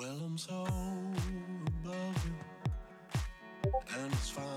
[0.00, 0.64] Well, I'm so
[1.84, 2.34] above you,
[3.98, 4.49] and it's fine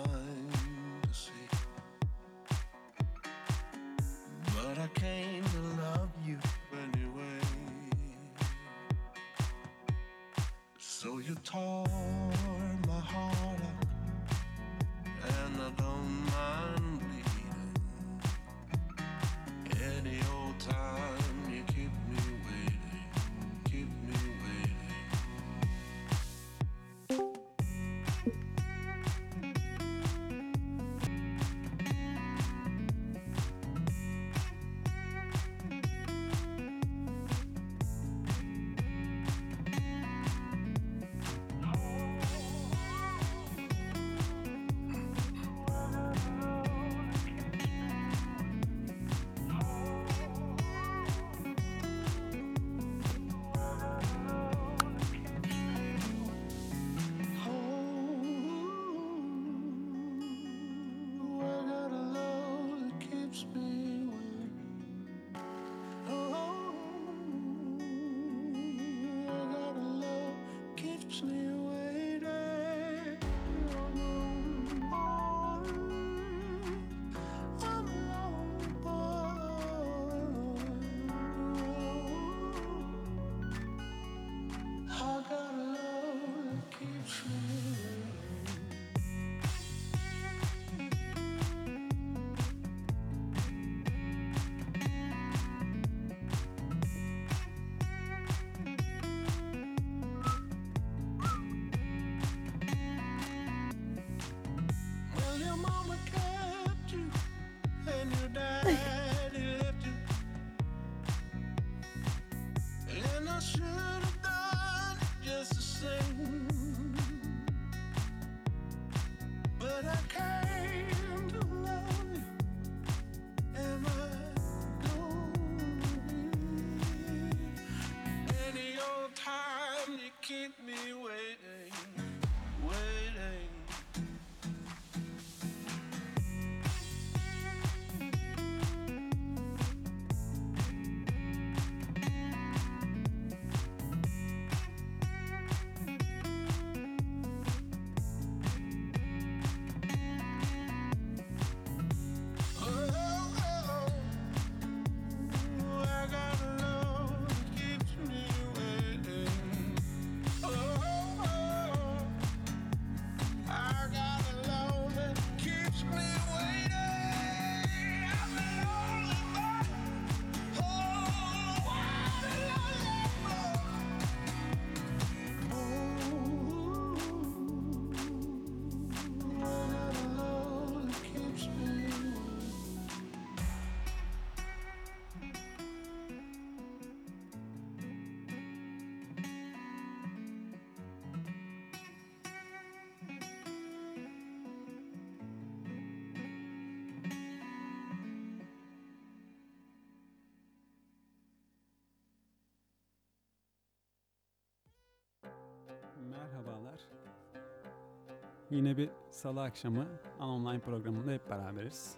[208.54, 209.86] Yine bir salı akşamı
[210.20, 211.96] online programında hep beraberiz.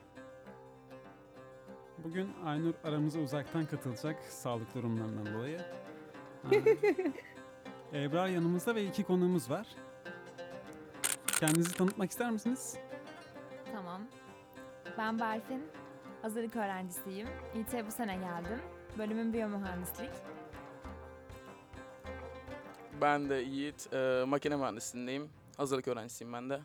[1.98, 5.58] Bugün Aynur aramıza uzaktan katılacak sağlık durumlarından dolayı.
[6.44, 6.50] Ha.
[7.94, 9.68] Ebrar yanımızda ve iki konuğumuz var.
[11.40, 12.78] Kendinizi tanıtmak ister misiniz?
[13.74, 14.02] Tamam.
[14.98, 15.64] Ben Berfin.
[16.22, 17.28] Hazırlık öğrencisiyim.
[17.56, 18.62] İT'ye bu sene geldim.
[18.98, 20.12] Bölümüm biyomühendislik.
[23.02, 25.30] Ben de Yiğit, e, makine mühendisliğindeyim.
[25.58, 26.62] Hazırlık öğrencisiyim ben de.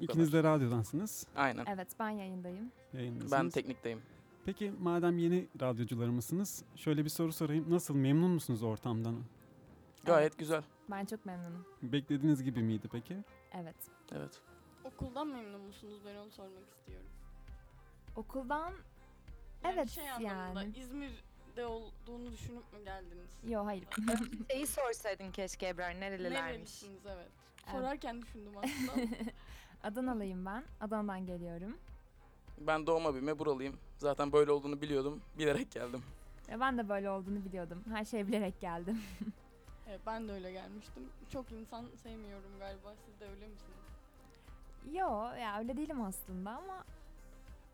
[0.00, 1.26] İkiniz de radyodansınız.
[1.36, 1.66] Aynen.
[1.66, 2.72] Evet ben yayındayım.
[2.92, 3.32] Yayındasınız.
[3.32, 4.02] Ben teknikteyim.
[4.44, 6.64] Peki madem yeni radyocular mısınız?
[6.76, 7.70] Şöyle bir soru sorayım.
[7.70, 9.16] Nasıl memnun musunuz ortamdan?
[10.04, 10.62] Gayet güzel.
[10.90, 11.66] Ben çok memnunum.
[11.82, 13.16] Beklediğiniz gibi miydi peki?
[13.52, 13.76] Evet.
[14.12, 14.40] Evet.
[14.84, 16.00] Okuldan memnun musunuz?
[16.06, 17.06] Ben onu sormak istiyorum.
[18.16, 18.72] Okuldan
[19.64, 20.74] Yani Evet, şey anlamında yani.
[21.48, 23.30] İzmir'de olduğunu düşünüp mü geldiniz?
[23.48, 23.84] Yo hayır.
[24.50, 26.40] Şeyi sorsaydın keşke Ebrar nerelilermiş?
[26.40, 27.28] Nerelisiniz evet.
[27.64, 27.72] Evet.
[27.72, 29.06] Sorarken düşündüm aslında.
[29.82, 30.64] Adanalıyım ben.
[30.80, 31.76] Adana'dan geliyorum.
[32.60, 33.76] Ben doğma büyüme buralıyım.
[33.98, 35.22] Zaten böyle olduğunu biliyordum.
[35.38, 36.02] Bilerek geldim.
[36.48, 37.84] Ve ben de böyle olduğunu biliyordum.
[37.92, 39.02] Her şeyi bilerek geldim.
[39.88, 41.02] evet, ben de öyle gelmiştim.
[41.32, 42.94] Çok insan sevmiyorum galiba.
[43.06, 43.78] Siz de öyle misiniz?
[44.92, 46.84] Yo ya öyle değilim aslında ama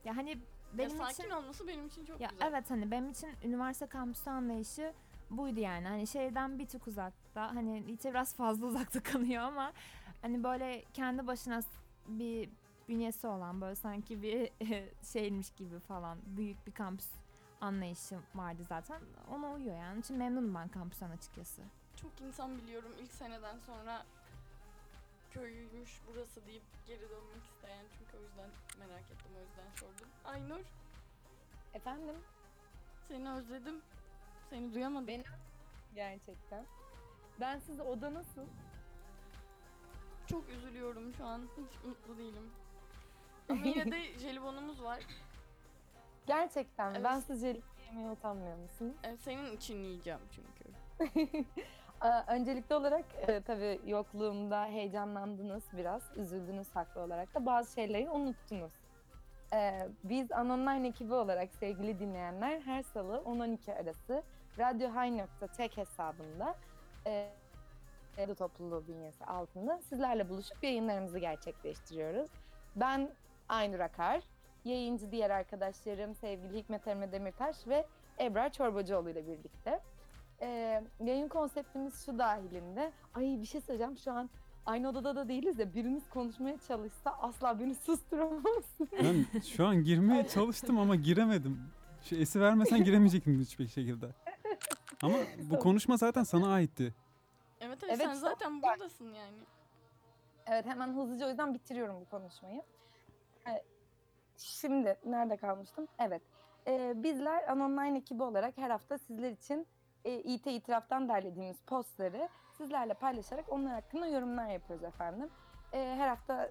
[0.05, 0.38] ya hani
[0.79, 2.47] benim ya sakin için olması benim için çok ya güzel.
[2.47, 4.93] evet hani benim için üniversite kampüsü anlayışı
[5.31, 5.88] buydu yani.
[5.88, 7.55] Hani şehirden bir tık uzakta.
[7.55, 9.73] Hani İTÜ biraz fazla uzakta kalıyor ama
[10.23, 11.61] hani böyle kendi başına
[12.09, 12.49] bir
[12.88, 14.50] bünyesi olan böyle sanki bir
[15.12, 17.06] şeymiş gibi falan büyük bir kampüs
[17.61, 19.00] anlayışım vardı zaten.
[19.31, 20.00] Ona uyuyor yani.
[20.00, 21.62] Için memnunum ben kampüsten açıkçası.
[21.97, 24.05] Çok insan biliyorum ilk seneden sonra
[25.35, 30.09] köyüymüş burası deyip geri dönmek isteyen çünkü o yüzden merak ettim o yüzden sordum.
[30.25, 30.61] Aynur
[31.75, 32.15] Efendim?
[33.09, 33.83] seni özledim.
[34.51, 35.07] Seni duyamadım.
[35.07, 35.25] Beni-
[35.95, 36.65] Gerçekten.
[37.41, 38.43] Ben siz oda nasıl?
[40.27, 41.49] Çok üzülüyorum şu an.
[41.57, 42.51] Hiç mutlu değilim.
[43.49, 45.01] Ama yine de jelibonumuz var.
[46.27, 46.91] Gerçekten?
[46.95, 47.05] Evet.
[47.05, 48.95] Ben siz jelibon yemeye utanmıyor musunuz?
[49.05, 50.75] Ee, senin için yiyeceğim çünkü.
[52.05, 58.73] Aa, Öncelikli olarak e, tabii yokluğumda heyecanlandınız biraz, üzüldünüz haklı olarak da bazı şeyleri unuttunuz.
[59.53, 64.23] Ee, biz Anonline ekibi olarak sevgili dinleyenler her salı 10-12 arası
[64.59, 66.55] radyohigh.tek hesabında
[67.06, 67.31] e,
[68.19, 72.31] Edu topluluğu bünyesi altında sizlerle buluşup yayınlarımızı gerçekleştiriyoruz.
[72.77, 73.11] Ben
[73.49, 74.21] Aynur Akar,
[74.65, 77.87] yayıncı diğer arkadaşlarım sevgili Hikmet Emre Demirtaş ve
[78.21, 79.81] Ebrar Çorbacıoğlu ile birlikte.
[80.41, 82.93] Ee, yayın konseptimiz şu dahilinde.
[83.15, 84.31] Ay bir şey söyleyeceğim şu an
[84.67, 88.65] aynı odada da değiliz de biriniz konuşmaya çalışsa asla beni susturamaz.
[89.03, 91.61] Ben şu an girmeye çalıştım ama giremedim.
[92.03, 94.07] Şu esi vermesen giremeyecektim hiçbir şekilde.
[95.03, 95.17] Ama
[95.51, 96.95] bu konuşma zaten sana aitti.
[97.61, 99.37] Evet evet, Evet, sen çok zaten buradasın yani.
[100.47, 102.63] evet hemen hızlıca o yüzden bitiriyorum bu konuşmayı.
[103.49, 103.63] Ee,
[104.37, 105.87] Şimdi nerede kalmıştım?
[105.99, 106.23] Evet.
[106.67, 109.67] Ee, bizler Anonline ekibi olarak her hafta sizler için
[110.05, 115.31] e, İT itiraftan derlediğimiz postları sizlerle paylaşarak onlar hakkında yorumlar yapıyoruz efendim.
[115.73, 116.51] Ee, her hafta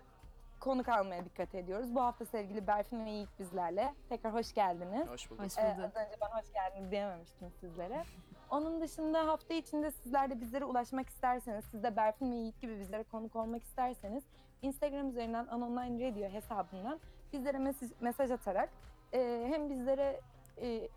[0.60, 1.96] konuk almaya dikkat ediyoruz.
[1.96, 3.94] Bu hafta sevgili Berfin ve Yiğit bizlerle.
[4.10, 5.08] Tekrar hoş geldiniz.
[5.08, 5.44] Hoş bulduk.
[5.46, 5.86] Hoş Ee, bulduk.
[5.98, 8.04] az önce ben hoş geldiniz diyememiştim sizlere.
[8.50, 12.80] Onun dışında hafta içinde sizler de bizlere ulaşmak isterseniz, siz de Berfin ve Yiğit gibi
[12.80, 14.24] bizlere konuk olmak isterseniz
[14.62, 17.00] Instagram üzerinden Anonline Radio hesabından
[17.34, 18.70] bizlere mesaj, mesaj atarak
[19.14, 20.22] e, hem bizlere
[20.62, 20.90] e,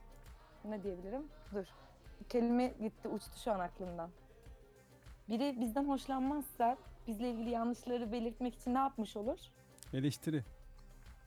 [0.64, 1.28] ne diyebilirim?
[1.54, 1.66] Dur.
[2.28, 4.10] Kelime gitti, uçtu şu an aklımdan.
[5.28, 6.76] Biri bizden hoşlanmazsa
[7.06, 9.38] bizle ilgili yanlışları belirtmek için ne yapmış olur?
[9.92, 10.44] Eleştiri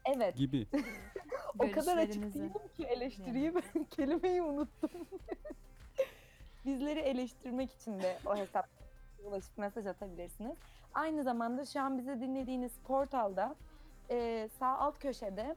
[0.04, 0.36] Evet.
[0.36, 0.66] gibi.
[1.58, 2.38] O kadar açık Görüşlerinizi.
[2.38, 4.90] değilim ki eleştiriyi ben kelimeyi unuttum.
[6.66, 8.68] Bizleri eleştirmek için de o hesap
[9.24, 10.56] ulaşıp mesaj atabilirsiniz.
[10.94, 13.54] Aynı zamanda şu an bizi dinlediğiniz portalda
[14.10, 15.56] e, sağ alt köşede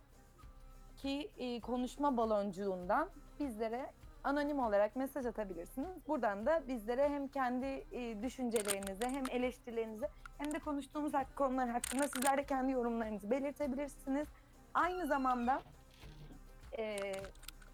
[0.97, 3.91] ki e, konuşma baloncuğundan bizlere
[4.23, 6.07] anonim olarak mesaj atabilirsiniz.
[6.07, 12.37] Buradan da bizlere hem kendi e, düşüncelerinizi hem eleştirilerinizi hem de konuştuğumuz konular hakkında sizler
[12.37, 14.27] de kendi yorumlarınızı belirtebilirsiniz.
[14.73, 15.61] Aynı zamanda
[16.77, 17.13] eee,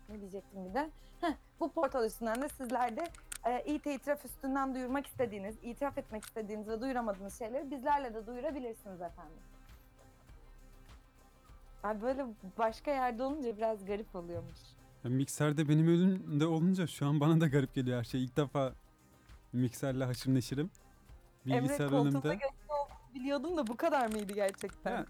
[0.10, 0.90] ne diyecektim bir de?
[1.22, 3.04] Heh, bu portal üstünden de sizler de
[3.46, 9.02] e, İT itiraf üstünden duyurmak istediğiniz, itiraf etmek istediğiniz ve duyuramadığınız şeyleri bizlerle de duyurabilirsiniz
[9.02, 9.40] efendim.
[11.84, 12.26] Ay böyle
[12.58, 14.79] başka yerde olunca biraz garip oluyormuş.
[15.04, 18.24] Ya mikserde benim önümde olunca şu an bana da garip geliyor her şey.
[18.24, 18.74] İlk defa
[19.54, 20.72] mikserle haşır neşirim.
[21.46, 22.46] Bilgisayar Emre koltuğunda önümde.
[22.70, 24.92] olduğunu biliyordum da bu kadar mıydı gerçekten?
[24.92, 25.06] Ya,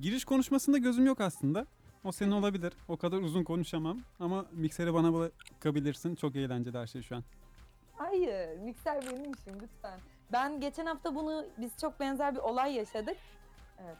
[0.00, 1.66] giriş konuşmasında gözüm yok aslında.
[2.04, 2.72] O senin olabilir.
[2.88, 4.00] O kadar uzun konuşamam.
[4.20, 6.14] Ama mikseri bana bırakabilirsin.
[6.14, 7.24] Çok eğlenceli her şey şu an.
[7.96, 10.00] Hayır, mikser benim işim lütfen.
[10.32, 13.16] Ben geçen hafta bunu, biz çok benzer bir olay yaşadık.
[13.84, 13.96] Evet,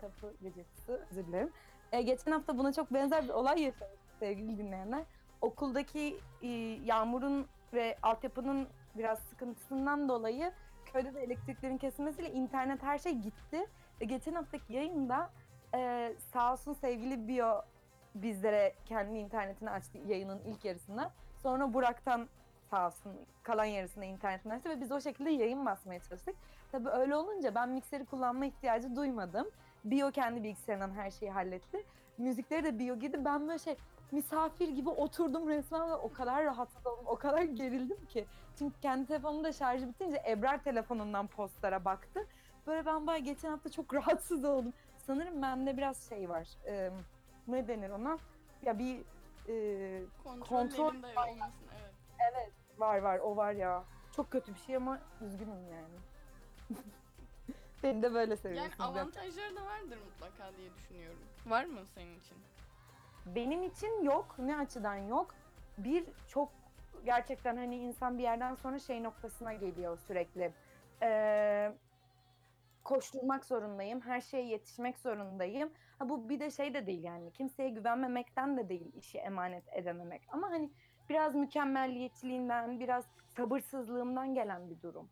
[0.00, 1.50] kapı gıcırtısı, özür dilerim.
[1.92, 5.04] Ee, geçen hafta buna çok benzer bir olay yaşadık sevgili dinleyenler.
[5.40, 6.48] Okuldaki e,
[6.84, 10.52] yağmurun ve altyapının biraz sıkıntısından dolayı
[10.84, 13.66] köyde de elektriklerin kesilmesiyle internet her şey gitti.
[14.00, 15.30] Ve geçen haftaki yayında
[15.74, 17.62] e, sağ olsun sevgili Bio
[18.14, 21.10] bizlere kendi internetini açtı yayının ilk yarısında.
[21.42, 22.28] Sonra Burak'tan
[22.70, 26.34] sağ olsun kalan yarısında internetini açtı ve biz o şekilde yayın basmaya çalıştık.
[26.72, 29.46] Tabii öyle olunca ben mikseri kullanma ihtiyacı duymadım.
[29.84, 31.84] Bio kendi bilgisayarından her şeyi halletti.
[32.18, 33.24] Müzikleri de Bio girdi.
[33.24, 33.76] Ben böyle şey
[34.12, 38.26] misafir gibi oturdum resmen ve o kadar rahatsız oldum, o kadar gerildim ki.
[38.58, 42.26] Çünkü kendi telefonumda şarjı bitince Ebrar telefonundan postlara baktı.
[42.66, 44.72] Böyle ben bayağı geçen hafta çok rahatsız oldum.
[44.98, 46.48] Sanırım bende biraz şey var.
[46.66, 46.90] e,
[47.48, 48.18] ne denir ona?
[48.62, 49.00] Ya bir
[49.48, 51.66] e, Kontrol, Kontrol- elinde olmasın
[52.32, 52.52] evet.
[52.78, 53.84] Var var o var ya.
[54.16, 55.98] Çok kötü bir şey ama üzgünüm yani.
[57.82, 58.80] Beni de böyle Yani seviyorsunuz.
[58.80, 61.18] avantajları da vardır mutlaka diye düşünüyorum.
[61.46, 62.36] Var mı senin için?
[63.34, 64.34] Benim için yok.
[64.38, 65.34] Ne açıdan yok?
[65.78, 66.52] Bir çok
[67.04, 70.52] gerçekten hani insan bir yerden sonra şey noktasına geliyor sürekli.
[71.02, 71.72] Ee,
[72.84, 74.00] koşturmak zorundayım.
[74.00, 75.70] Her şeye yetişmek zorundayım.
[75.98, 77.32] Ha bu bir de şey de değil yani.
[77.32, 80.22] Kimseye güvenmemekten de değil işi emanet edememek.
[80.28, 80.70] Ama hani
[81.08, 83.04] biraz mükemmelliyetçiliğinden, biraz
[83.36, 85.10] sabırsızlığımdan gelen bir durum.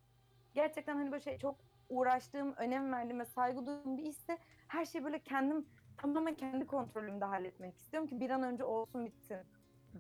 [0.55, 1.57] Gerçekten hani böyle şey çok
[1.89, 7.25] uğraştığım, önem verdiğim ve saygı duyduğum bir işse her şeyi böyle kendim tamamen kendi kontrolümde
[7.25, 9.39] halletmek istiyorum ki bir an önce olsun bitsin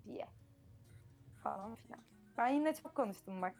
[0.04, 0.28] diye.
[1.42, 2.00] Falan filan.
[2.38, 3.54] Ben yine çok konuştum bak.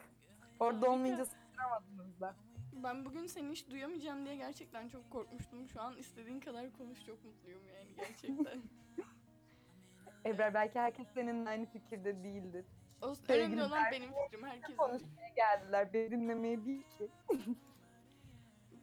[0.60, 2.34] Orada olmayınca susturamadınız da.
[2.72, 5.68] Ben bugün seni hiç duyamayacağım diye gerçekten çok korkmuştum.
[5.68, 8.62] Şu an istediğin kadar konuş çok mutluyum yani gerçekten.
[10.26, 12.66] Ebrar belki herkes seninle aynı fikirde değildir.
[13.02, 14.46] O önemli olan benim fikrim.
[14.46, 17.10] Herkesin Konuşmaya geldiler, beni dinlemeye değil ki.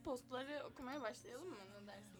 [0.03, 1.55] postları okumaya başlayalım mı?
[1.55, 2.12] Ne dersiniz?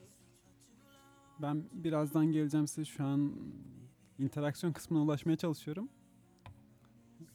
[1.44, 3.36] Ben birazdan geleceğim size şu an
[4.20, 5.90] interaksiyon kısmına ulaşmaya çalışıyorum.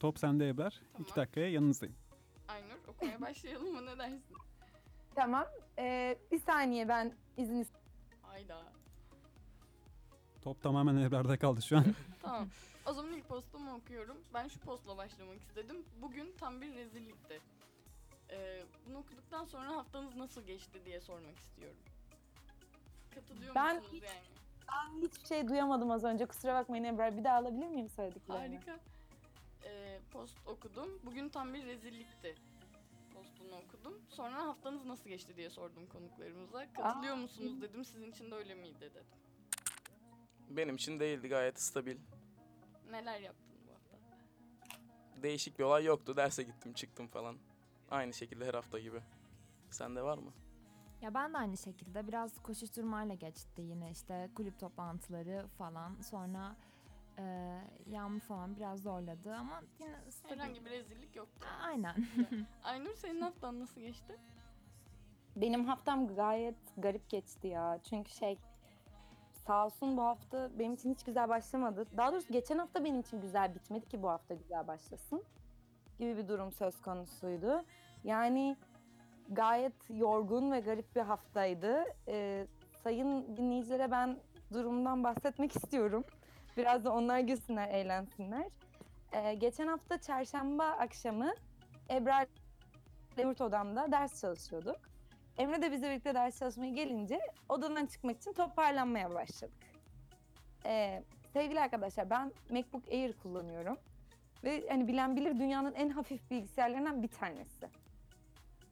[0.00, 0.80] Top sende Ebrar.
[0.92, 1.06] Tamam.
[1.06, 1.94] İki dakikaya yanınızdayım.
[2.48, 3.86] Aynur okumaya başlayalım mı?
[3.86, 4.22] Ne dersin?
[5.14, 5.44] Tamam.
[5.78, 7.78] Ee, bir saniye ben izin ist-
[8.22, 8.62] Hayda.
[10.42, 11.84] Top tamamen Ebrar'da kaldı şu an.
[12.22, 12.48] Tamam.
[12.86, 14.16] O zaman ilk postumu okuyorum.
[14.34, 15.76] Ben şu postla başlamak istedim.
[16.02, 17.40] Bugün tam bir rezillikti.
[18.30, 21.78] Ee, bunu okuduktan sonra haftanız nasıl geçti diye sormak istiyorum.
[23.18, 24.20] Katılıyor Ben musunuz hiç- yani?
[24.72, 26.26] Ben hiçbir şey duyamadım az önce.
[26.26, 27.16] Kusura bakmayın Ebrar.
[27.16, 28.56] Bir daha alabilir miyim söylediklerini?
[28.56, 28.80] Harika.
[29.64, 31.00] Ee, post okudum.
[31.04, 32.34] Bugün tam bir rezillikti.
[33.14, 34.02] Postunu okudum.
[34.08, 36.72] Sonra haftanız nasıl geçti diye sordum konuklarımıza.
[36.72, 37.84] Katılıyor musunuz dedim.
[37.84, 39.04] Sizin için de öyle miydi dedim.
[40.50, 41.96] Benim için değildi gayet stabil.
[42.90, 43.96] Neler yaptın bu hafta?
[45.22, 46.16] Değişik bir olay yoktu.
[46.16, 47.38] Derse gittim çıktım falan.
[47.90, 49.00] Aynı şekilde her hafta gibi.
[49.70, 50.32] Sende var mı?
[51.02, 56.00] Ya ben de aynı şekilde biraz koşuşturmayla geçti yine işte kulüp toplantıları falan.
[56.00, 56.56] Sonra
[57.18, 57.22] e,
[57.86, 60.34] yağmur falan biraz zorladı ama yine stabil.
[60.34, 61.46] Herhangi bir rezillik yoktu.
[61.62, 61.94] Aynen.
[62.64, 64.16] Aynur senin haftan nasıl geçti?
[65.36, 67.78] Benim haftam gayet garip geçti ya.
[67.90, 68.38] Çünkü şey
[69.46, 71.86] sağ olsun bu hafta benim için hiç güzel başlamadı.
[71.96, 75.24] Daha doğrusu geçen hafta benim için güzel bitmedi ki bu hafta güzel başlasın.
[75.98, 77.64] Gibi bir durum söz konusuydu.
[78.04, 78.56] Yani
[79.28, 81.85] gayet yorgun ve garip bir haftaydı.
[82.08, 82.47] Ee,
[82.85, 84.18] sayın dinleyicilere ben
[84.52, 86.04] durumdan bahsetmek istiyorum.
[86.56, 88.47] Biraz da onlar gülsünler, eğlensinler.
[89.12, 91.35] Ee, geçen hafta çarşamba akşamı
[91.90, 92.26] Ebrar
[93.16, 94.76] Demir odamda ders çalışıyorduk.
[95.38, 99.66] Emre de bizle birlikte ders çalışmaya gelince odadan çıkmak için toparlanmaya başladık.
[100.66, 103.76] Ee, sevgili arkadaşlar ben MacBook Air kullanıyorum.
[104.44, 107.68] Ve hani bilen bilir dünyanın en hafif bilgisayarlarından bir tanesi.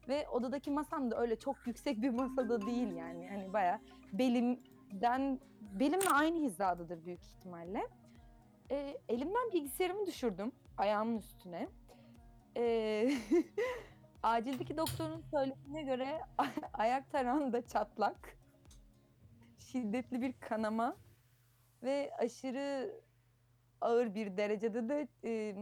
[0.07, 3.29] Ve odadaki masam da öyle çok yüksek bir masada değil yani.
[3.29, 3.79] Hani bayağı
[4.13, 5.39] belimden,
[5.79, 7.87] belimle aynı hizadadır büyük ihtimalle.
[8.71, 11.67] Ee, elimden bilgisayarımı düşürdüm ayağımın üstüne.
[12.57, 13.11] Ee,
[14.23, 16.21] acildeki doktorun söylediğine göre
[16.73, 18.37] ayak tarağında çatlak,
[19.57, 20.97] şiddetli bir kanama
[21.83, 23.01] ve aşırı
[23.81, 25.55] ağır bir derecede de e,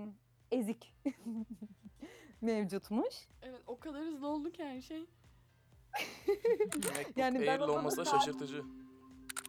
[0.51, 0.93] ezik
[2.41, 3.15] mevcutmuş.
[3.41, 5.05] Evet o kadar hızlı oldu ki her şey.
[6.67, 8.63] MacBook Yani ben Air'li onu olması da şaşırtıcı.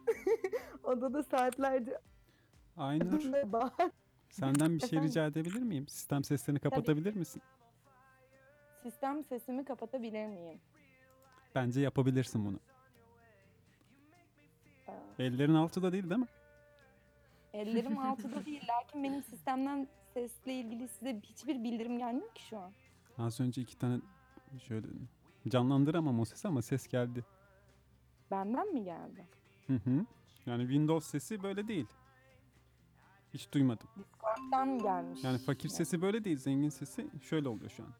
[0.83, 1.99] Odada saatlerce
[2.77, 3.71] Aynur bağır.
[4.29, 5.07] senden bir şey Efendim?
[5.09, 5.87] rica edebilir miyim?
[5.87, 7.41] Sistem seslerini kapatabilir misin?
[8.83, 10.59] Sistem sesimi kapatabilir miyim?
[11.55, 12.59] Bence yapabilirsin bunu.
[14.87, 16.27] Aa, Ellerin altıda değil değil mi?
[17.53, 18.61] Ellerim altıda değil.
[18.69, 22.71] Lakin benim sistemden sesle ilgili size hiçbir bildirim gelmiyor ki şu an.
[23.17, 24.01] Az önce iki tane
[24.67, 24.87] şöyle
[25.47, 27.25] canlandıramam o sesi ama ses geldi.
[28.31, 29.27] Benden mi geldi?
[29.67, 30.05] Hı hı.
[30.45, 31.87] Yani Windows sesi böyle değil.
[33.33, 33.87] Hiç duymadım.
[33.97, 35.23] Discord'dan mı gelmiş?
[35.23, 37.93] Yani fakir sesi böyle değil, zengin sesi şöyle oluyor şu an.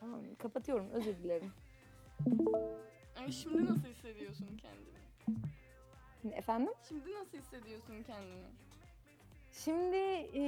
[0.00, 1.52] Tamam, kapatıyorum özür dilerim.
[3.20, 6.34] Ay, şimdi nasıl hissediyorsun kendini?
[6.34, 6.72] Efendim?
[6.88, 8.46] Şimdi nasıl hissediyorsun kendini?
[9.52, 9.96] Şimdi
[10.32, 10.42] e,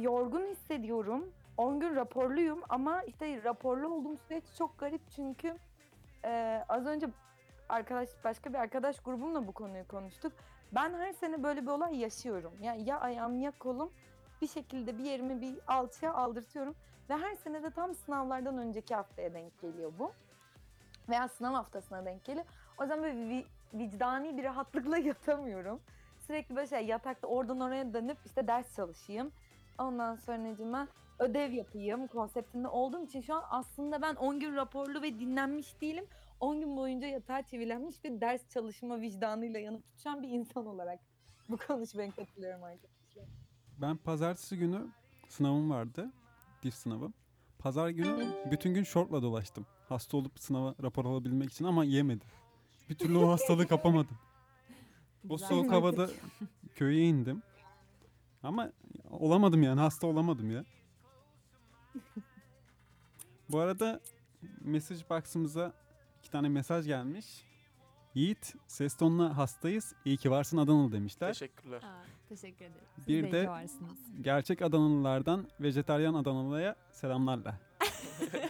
[0.00, 1.32] yorgun hissediyorum.
[1.56, 5.56] 10 gün raporluyum ama işte raporlu olduğum süreç çok garip çünkü
[6.24, 7.08] e, az önce
[7.68, 10.32] arkadaş başka bir arkadaş grubumla bu konuyu konuştuk.
[10.72, 12.52] Ben her sene böyle bir olay yaşıyorum.
[12.62, 13.90] Ya ya ayağım ya kolum
[14.42, 16.74] bir şekilde bir yerimi bir alçıya aldırtıyorum
[17.10, 20.12] ve her sene de tam sınavlardan önceki haftaya denk geliyor bu.
[21.08, 22.46] Veya sınav haftasına denk geliyor.
[22.82, 25.80] O zaman böyle vi- vicdani bir rahatlıkla yatamıyorum.
[26.30, 29.32] Sürekli böyle şey yatakta oradan oraya dönüp işte ders çalışayım.
[29.78, 35.20] Ondan sonra ödev yapayım konseptinde olduğum için şu an aslında ben 10 gün raporlu ve
[35.20, 36.04] dinlenmiş değilim.
[36.40, 41.00] 10 gün boyunca yatağa çivilenmiş bir ders çalışma vicdanıyla yanıp tutuşan bir insan olarak
[41.48, 43.24] bu konuşmaya katılıyorum arkadaşlar.
[43.80, 44.86] Ben pazartesi günü
[45.28, 46.10] sınavım vardı.
[46.62, 47.12] Diff sınavı.
[47.58, 49.66] Pazar günü bütün gün şortla dolaştım.
[49.88, 52.28] Hasta olup sınava rapor alabilmek için ama yemedim.
[52.88, 54.18] Bir türlü o hastalığı kapamadım.
[55.28, 55.48] O Güzel.
[55.48, 56.10] soğuk havada
[56.74, 57.42] köye indim.
[58.42, 58.70] Ama
[59.10, 60.64] olamadım yani hasta olamadım ya.
[63.50, 64.00] Bu arada
[64.60, 65.72] mesaj box'ımıza
[66.18, 67.26] iki tane mesaj gelmiş.
[68.14, 69.94] Yiğit ses tonuna hastayız.
[70.04, 71.32] İyi ki varsın Adanalı demişler.
[71.32, 71.82] Teşekkürler.
[71.82, 72.86] Aa, teşekkür ederim.
[72.96, 73.98] Siz Bir de- varsınız.
[74.20, 77.58] Gerçek Adanalılardan vejetaryen Adanalı'ya selamlarla.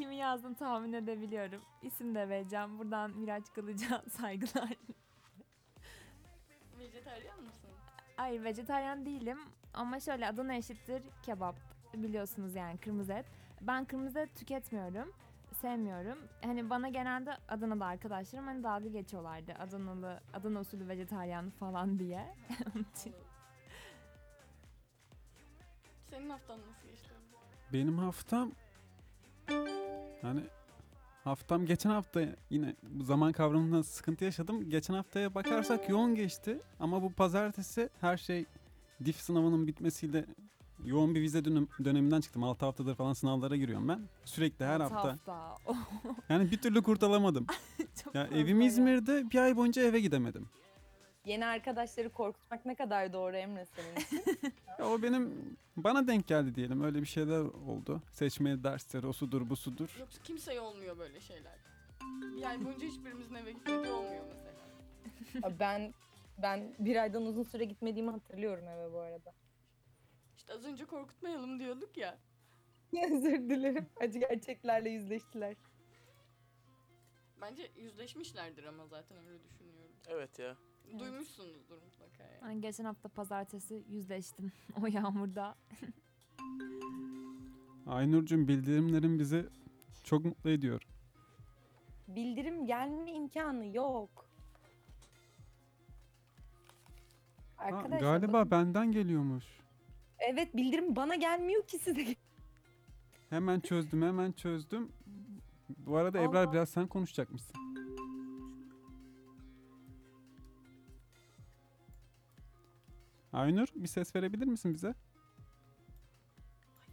[0.00, 1.62] kimi yazdığını tahmin edebiliyorum.
[1.82, 2.78] İsim de vereceğim.
[2.78, 4.70] Buradan Miraç Kılıç'a saygılar.
[6.78, 7.70] Vejetaryen mısın?
[8.16, 9.38] Hayır vejetaryen değilim
[9.74, 11.56] ama şöyle Adana eşittir kebap
[11.94, 13.26] biliyorsunuz yani kırmızı et.
[13.60, 15.12] Ben kırmızı et tüketmiyorum.
[15.60, 16.18] Sevmiyorum.
[16.44, 19.52] Hani bana genelde Adana'da arkadaşlarım hani dalga geçiyorlardı.
[19.52, 22.34] Adanalı, Adana usulü vejetaryen falan diye.
[22.74, 23.14] Onun için.
[26.10, 27.10] Senin haftan nasıl geçti?
[27.72, 28.52] Benim haftam
[30.22, 30.40] yani
[31.24, 34.70] haftam geçen hafta yine bu zaman kavramında sıkıntı yaşadım.
[34.70, 38.44] Geçen haftaya bakarsak yoğun geçti ama bu pazartesi her şey
[39.04, 40.24] dif sınavının bitmesiyle
[40.84, 42.42] yoğun bir vize dönem- döneminden çıktım.
[42.44, 44.00] 6 haftadır falan sınavlara giriyorum ben.
[44.24, 45.18] Sürekli her hafta.
[45.66, 45.76] Oh,
[46.28, 47.46] Yani bir türlü kurtulamadım.
[48.14, 48.66] Ya evim ya.
[48.66, 50.46] İzmir'de bir ay boyunca eve gidemedim.
[51.24, 54.22] Yeni arkadaşları korkutmak ne kadar doğru Emre senin için.
[54.78, 56.82] Ya o benim bana denk geldi diyelim.
[56.84, 58.02] Öyle bir şeyler oldu.
[58.12, 59.96] Seçmeli dersleri o sudur bu sudur.
[60.00, 61.58] Yoksa kimseye olmuyor böyle şeyler.
[62.46, 64.60] Ay boyunca hiçbirimizin eve gitmediği olmuyor mesela.
[65.60, 65.94] Ben
[66.38, 69.34] ben bir aydan uzun süre gitmediğimi hatırlıyorum eve bu arada.
[70.36, 72.18] İşte az önce korkutmayalım diyorduk ya.
[73.12, 73.86] Özür dilerim.
[74.00, 75.56] Acı gerçeklerle yüzleştiler.
[77.40, 79.92] Bence yüzleşmişlerdir ama zaten öyle düşünüyorum.
[80.08, 80.56] Evet ya.
[80.98, 82.38] Duymuşsunuzdur mutlaka yani.
[82.44, 85.54] Ben geçen hafta pazartesi yüzleştim o yağmurda.
[87.86, 89.46] Aynur'cum bildirimlerin bizi
[90.04, 90.82] çok mutlu ediyor.
[92.08, 94.26] Bildirim gelme imkanı yok.
[97.56, 99.44] Ha, Arkadaşlar galiba bakın- benden geliyormuş.
[100.18, 102.16] evet bildirim bana gelmiyor ki size.
[103.30, 104.92] Hemen çözdüm hemen çözdüm.
[105.68, 106.52] Bu arada Ebrar Allah.
[106.52, 107.56] biraz sen konuşacakmışsın.
[113.32, 114.94] Aynur bir ses verebilir misin bize?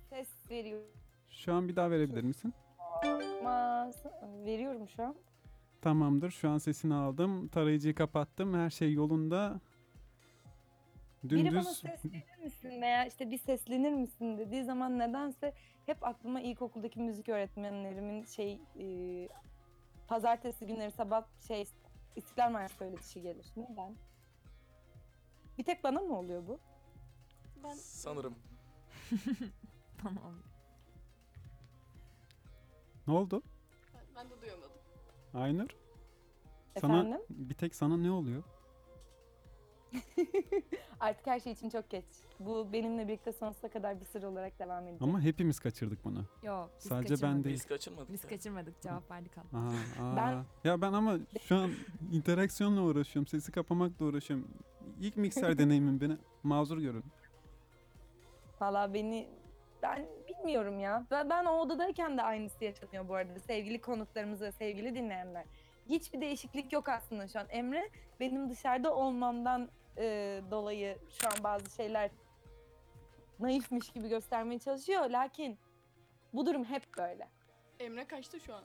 [0.10, 0.88] Ses veriyorum.
[1.30, 2.54] Şu an bir daha verebilir misin?
[4.46, 5.16] Veriyorum şu an.
[5.82, 6.32] Tamamdır.
[6.32, 7.48] Şu an sesini aldım.
[7.48, 8.54] Tarayıcıyı kapattım.
[8.54, 9.60] Her şey yolunda.
[11.24, 15.54] Biri bana Dümdüz seslenir misin veya işte bir seslenir misin dediği zaman nedense
[15.86, 18.86] hep aklıma ilkokuldaki müzik öğretmenlerimin şey e,
[20.08, 21.66] pazartesi günleri sabah şey
[22.16, 23.46] İstiklal Marşı söyletişi gelir.
[23.58, 23.96] Neden?
[25.58, 26.60] Bir tek bana mı oluyor bu?
[27.64, 28.36] Ben Sanırım.
[30.04, 30.34] Tamam.
[33.08, 33.42] ne oldu?
[33.94, 34.72] ben, ben de duyamadım.
[35.34, 35.70] Aynur?
[36.82, 37.22] Sana Efendim?
[37.30, 38.44] bir tek sana ne oluyor?
[41.00, 42.06] Artık her şey için çok geç.
[42.40, 45.02] Bu benimle birlikte sonsuza kadar bir sır olarak devam edecek.
[45.02, 46.26] Ama hepimiz kaçırdık bunu.
[46.44, 47.46] Yok biz Sadece ben kaçırmadık.
[47.46, 47.56] değil.
[47.56, 48.12] Biz kaçırmadık.
[48.14, 48.30] Biz ya.
[48.30, 49.60] kaçırmadık cevap verdik Allah.
[49.60, 50.46] Aha, Ben- aa.
[50.64, 51.72] Ya ben ama şu an
[52.12, 53.28] interaksiyonla uğraşıyorum.
[53.28, 54.48] Sesi kapamakla uğraşıyorum.
[55.02, 57.04] İlk mikser deneyimim beni mazur görün.
[58.62, 59.28] Valla beni
[59.82, 61.06] ben bilmiyorum ya.
[61.12, 65.46] Ben, ben o odadayken de aynısı yaşanıyor bu arada sevgili konuklarımız ve sevgili dinleyenler.
[65.90, 67.48] Hiçbir değişiklik yok aslında şu an.
[67.50, 72.12] Emre benim dışarıda olmamdan e, dolayı şu an bazı şeyler
[73.40, 75.10] naifmiş gibi göstermeye çalışıyor.
[75.10, 75.58] Lakin
[76.34, 77.30] bu durum hep böyle.
[77.80, 78.64] Emre kaçtı şu an.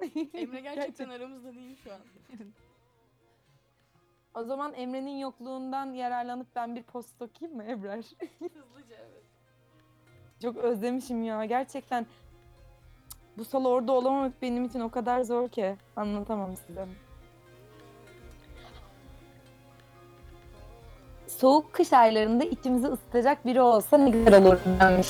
[0.34, 2.00] Emre gerçekten aramızda değil şu an.
[4.34, 7.96] O zaman Emre'nin yokluğundan yararlanıp ben bir post okuyayım mı Ebrar?
[8.38, 9.22] Hızlıca evet.
[10.42, 12.06] Çok özlemişim ya gerçekten.
[13.38, 16.86] Bu sala orada olamamak benim için o kadar zor ki anlatamam size.
[21.26, 25.08] Soğuk kış aylarında içimizi ısıtacak biri olsa ne güzel olur denmiş.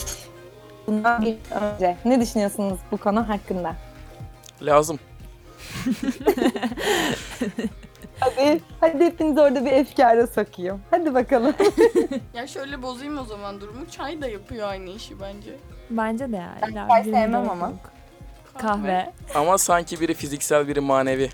[0.87, 1.97] Bundan bir önce.
[2.05, 3.77] Ne düşünüyorsunuz bu konu hakkında?
[4.63, 4.99] Lazım.
[8.23, 10.81] Hadi, hadi hepiniz orada bir efkara sokayım.
[10.91, 11.55] Hadi bakalım.
[12.35, 13.87] Ya şöyle bozayım o zaman durumu.
[13.91, 15.57] Çay da yapıyor aynı işi bence.
[15.91, 16.59] Bence de yani.
[16.63, 17.67] Ben illa çay birine sevmem ama.
[17.67, 17.93] yok.
[18.59, 19.13] Kahve.
[19.35, 21.31] Ama sanki biri fiziksel biri manevi.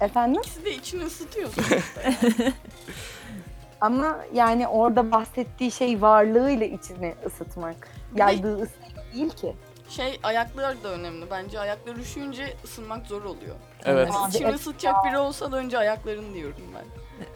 [0.00, 0.40] Efendim?
[0.44, 1.48] İkisi de içini ısıtıyor.
[3.80, 7.88] Ama yani orada bahsettiği şey varlığıyla içini ısıtmak.
[8.14, 8.72] Yaydığı ısı
[9.14, 9.56] değil ki.
[9.88, 11.30] Şey ayaklar da önemli.
[11.30, 13.56] Bence ayaklar üşüyünce ısınmak zor oluyor.
[13.84, 14.10] Evet.
[14.14, 16.84] Abi, İçini evet ısıtacak biri olsa da önce ayakların diyorum ben.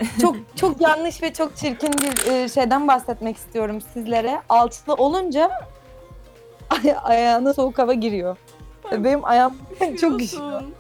[0.21, 4.43] çok çok yanlış ve çok çirkin bir e, şeyden bahsetmek istiyorum sizlere.
[4.49, 5.51] Altılı olunca
[6.71, 8.37] ay- ayağına soğuk hava giriyor.
[8.93, 10.19] Ben- Benim ayağım çok üşüyor.
[10.21, 10.75] Üşüyorsun.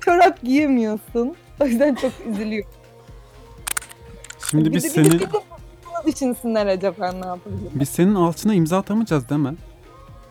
[0.00, 1.36] Çorap giyemiyorsun.
[1.60, 2.70] O yüzden çok üzülüyorum.
[4.50, 7.70] Şimdi Bir biz bir de- senin bir de bunu düşünsünler acaba ne yapabilirim?
[7.74, 9.54] biz senin alçına imza atamayacağız değil mi?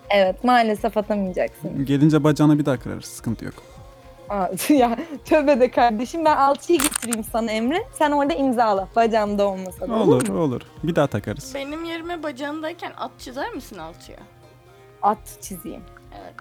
[0.09, 1.85] Evet maalesef atamayacaksın.
[1.85, 3.05] Gelince bacağına bir daha kırarız.
[3.05, 3.53] Sıkıntı yok.
[4.29, 7.83] Aa, ya tövbe de kardeşim ben alçıyı getireyim sana Emre.
[7.93, 8.87] Sen orada imzala.
[8.95, 10.39] Bacağımda olmasa da olur, Olur mu?
[10.41, 10.61] olur.
[10.83, 11.51] Bir daha takarız.
[11.55, 14.17] Benim yerime bacağındayken at çizer misin alçıya?
[15.01, 15.81] At çizeyim.
[16.21, 16.35] Evet.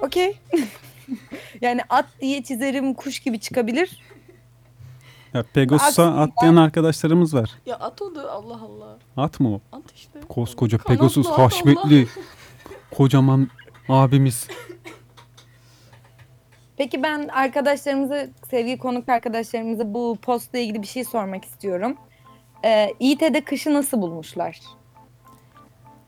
[0.00, 0.38] Okey.
[1.60, 4.02] yani at diye çizerim kuş gibi çıkabilir.
[5.34, 7.50] Ya Pegasus'a Aslında- atlayan arkadaşlarımız var.
[7.66, 8.98] Ya at o da Allah Allah.
[9.16, 9.60] At mı o?
[9.72, 10.20] At işte.
[10.28, 12.08] Koskoca Kanatlı Pegasus at haşmetli.
[12.96, 13.48] Kocaman
[13.88, 14.48] abimiz.
[16.76, 21.96] Peki ben arkadaşlarımıza, sevgili konuk arkadaşlarımıza bu postla ilgili bir şey sormak istiyorum.
[22.64, 24.60] Ee, İİT'de kışı nasıl bulmuşlar?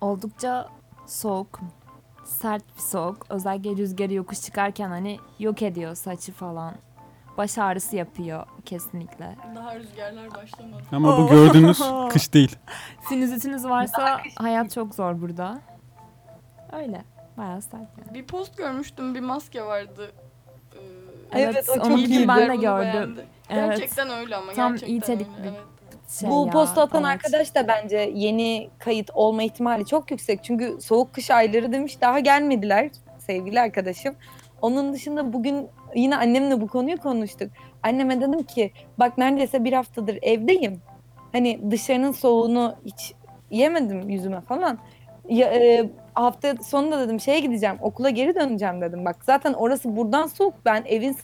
[0.01, 0.69] Oldukça
[1.07, 1.61] soğuk.
[2.25, 3.27] Sert bir soğuk.
[3.29, 6.75] Özellikle rüzgarı yokuş çıkarken hani yok ediyor saçı falan.
[7.41, 9.37] Baş ağrısı yapıyor kesinlikle.
[9.55, 10.83] Daha rüzgarlar başlamadı.
[10.93, 12.57] Ama bu gördüğünüz kış değil.
[13.09, 15.59] Sinüzitiniz varsa hayat çok zor burada.
[16.73, 17.05] Öyle.
[17.37, 18.15] Bayağı sert yani.
[18.15, 20.13] Bir post görmüştüm bir maske vardı.
[21.33, 22.13] Ee, Evet, o çok iyiydi.
[22.13, 23.17] için ben de bunu gördüm.
[23.51, 23.71] Evet.
[23.71, 25.61] Gerçekten öyle ama Tam gerçekten iyi telik öyle, bir- evet.
[26.21, 27.13] Şey bu ya, posta atan evet.
[27.13, 30.45] arkadaş da bence yeni kayıt olma ihtimali çok yüksek.
[30.45, 34.15] Çünkü soğuk kış ayları demiş daha gelmediler sevgili arkadaşım.
[34.63, 37.51] Onun dışında bugün yine annemle bu konuyu konuştuk.
[37.83, 40.81] Anneme dedim ki bak neredeyse bir haftadır evdeyim.
[41.33, 43.15] Hani dışarının soğuğunu hiç
[43.51, 44.79] yemedim yüzüme falan.
[45.29, 49.05] Ya, e, hafta sonunda dedim şeye gideceğim okula geri döneceğim dedim.
[49.05, 51.17] Bak zaten orası buradan soğuk ben evin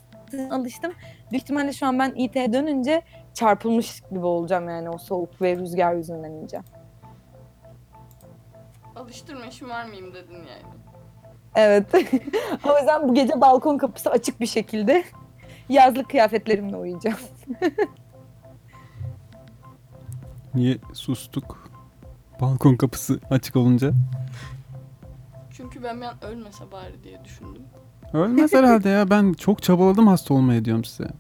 [0.51, 0.93] alıştım.
[1.31, 3.03] Büyük ihtimalle şu an ben İT'ye dönünce
[3.35, 6.61] çarpılmış gibi olacağım yani o soğuk ve rüzgar yüzünden ince.
[8.97, 10.86] Alıştırma şımarmayayım dedin yani.
[11.57, 11.87] Evet.
[12.65, 15.05] o yüzden bu gece balkon kapısı açık bir şekilde
[15.69, 17.17] yazlık kıyafetlerimle uyuyacağım.
[20.55, 21.71] Niye sustuk?
[22.41, 23.93] Balkon kapısı açık olunca.
[25.51, 27.63] Çünkü ben an ölmese bari diye düşündüm.
[28.13, 29.11] Ölmez herhalde ya.
[29.11, 31.11] Ben çok çabaladım hasta olmaya diyorum size.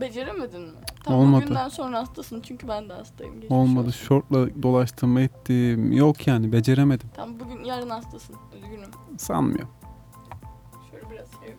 [0.00, 0.72] Beceremedin mi?
[1.04, 1.42] Tamam Olmadı.
[1.44, 3.34] bugünden sonra hastasın çünkü ben de hastayım.
[3.34, 3.86] Geçmiş Olmadı.
[3.88, 4.04] olsun.
[4.06, 5.92] Şortla dolaştım ettim.
[5.92, 7.08] Yok yani beceremedim.
[7.14, 8.36] Tamam bugün yarın hastasın.
[8.56, 8.90] Üzgünüm.
[9.18, 9.68] Sanmıyorum.
[10.90, 11.58] Şöyle biraz şey yap-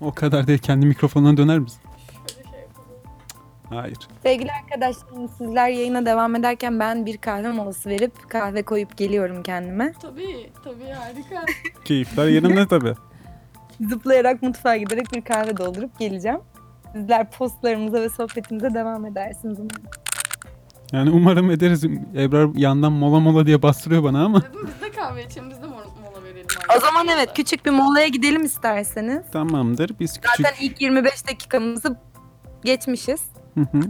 [0.00, 0.58] O kadar değil.
[0.58, 1.80] Kendi mikrofonuna döner misin?
[2.34, 2.88] Şöyle şey yapalım.
[3.68, 3.98] Hayır.
[4.22, 9.92] Sevgili arkadaşlarım sizler yayına devam ederken ben bir kahve molası verip kahve koyup geliyorum kendime.
[10.02, 11.44] Tabii tabii harika.
[11.84, 12.94] Keyifler yerinde tabii.
[13.88, 16.40] Zıplayarak mutfağa giderek bir kahve doldurup geleceğim.
[16.92, 19.82] Sizler postlarımıza ve sohbetimize devam edersiniz umarım.
[20.92, 21.84] Yani umarım ederiz.
[22.16, 24.42] Ebrar yandan mola mola diye bastırıyor bana ama.
[24.42, 25.70] Dedim biz de kahve içelim biz de mor-
[26.10, 26.46] mola verelim.
[26.76, 29.22] O zaman evet küçük bir molaya gidelim isterseniz.
[29.32, 29.90] Tamamdır.
[30.00, 30.46] Biz küçük...
[30.46, 31.96] Zaten ilk 25 dakikamızı
[32.64, 33.20] geçmişiz.
[33.54, 33.80] Hı hı.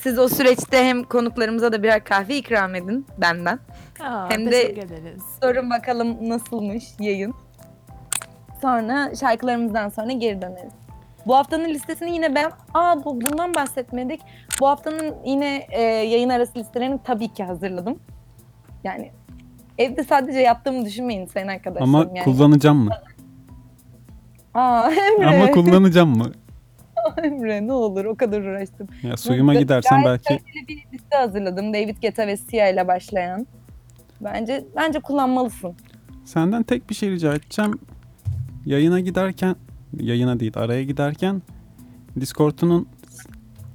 [0.00, 3.58] Siz o süreçte hem konuklarımıza da birer kahve ikram edin benden.
[4.00, 5.22] Aa, Hem de- ederiz.
[5.42, 7.34] Sorun bakalım nasılmış yayın.
[8.62, 10.72] Sonra şarkılarımızdan sonra geri döneriz.
[11.26, 12.50] Bu haftanın listesini yine ben...
[12.74, 14.20] Aa bu, bundan bahsetmedik.
[14.60, 17.98] Bu haftanın yine e, yayın arası listelerini tabii ki hazırladım.
[18.84, 19.12] Yani
[19.78, 21.94] evde sadece yattığımı düşünmeyin sayın arkadaşlarım.
[21.94, 22.24] Ama yani.
[22.24, 22.90] kullanacağım mı?
[24.54, 25.26] Aa Emre.
[25.26, 26.32] Ama kullanacağım mı?
[27.22, 28.88] Emre ne olur o kadar uğraştım.
[29.02, 31.74] Ya suyuma Gayet gidersen belki kaliteli bir liste hazırladım.
[31.74, 33.46] David Guetta ve Sia ile başlayan.
[34.20, 35.74] Bence bence kullanmalısın.
[36.24, 37.80] senden tek bir şey rica edeceğim.
[38.66, 39.56] Yayına giderken
[40.00, 41.42] yayına değil araya giderken
[42.20, 42.88] Discord'unun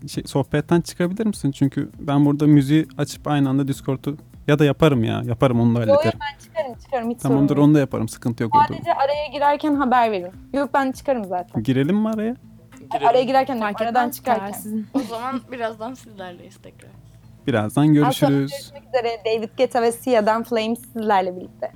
[0.08, 1.52] şey, sohbetten çıkabilir misin?
[1.52, 5.22] Çünkü ben burada müziği açıp aynı anda Discord'u ya da yaparım ya.
[5.26, 6.20] Yaparım onu da hallederim.
[6.22, 7.68] ben çıkarım çıkarım hiç Tamamdır sorun yok.
[7.68, 8.08] onu da yaparım.
[8.08, 8.68] Sıkıntı yok orada.
[8.68, 10.32] Sadece araya girerken haber verin.
[10.54, 11.64] Yok ben çıkarım zaten.
[11.64, 12.36] Girelim mi araya?
[12.92, 13.08] Girelim.
[13.08, 14.52] Araya girerken Fark aradan çıkarken.
[14.52, 14.88] sizin.
[14.94, 16.92] O zaman birazdan sizlerleyiz tekrar.
[17.48, 18.52] Birazdan görüşürüz.
[18.52, 19.10] görüşmek üzere.
[19.26, 21.72] David Guetta ve Sia'dan Flames sizlerle birlikte.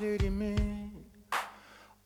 [0.00, 0.56] Gözlerimi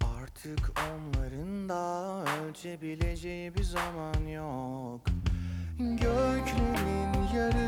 [0.00, 5.00] artık onların da ölçebileceği bir zaman yok.
[5.78, 7.65] Göklerin yarı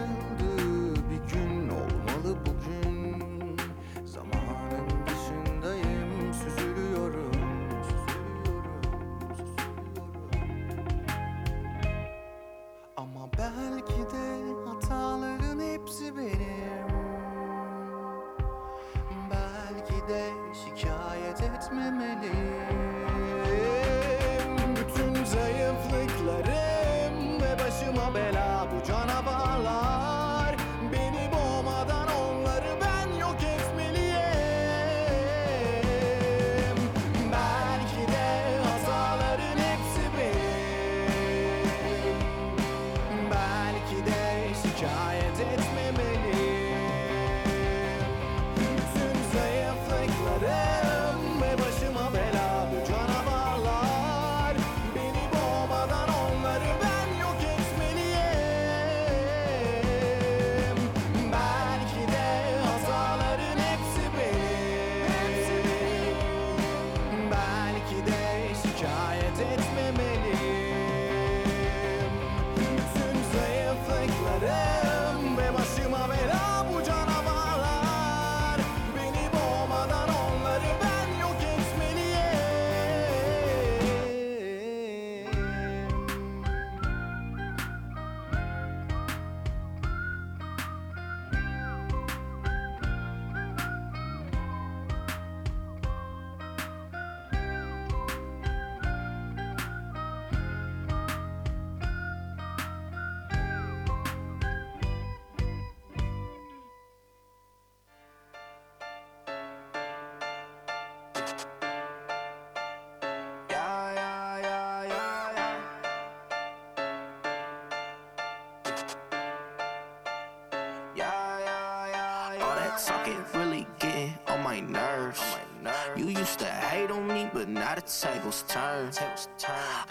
[127.49, 128.91] but now the tables turn.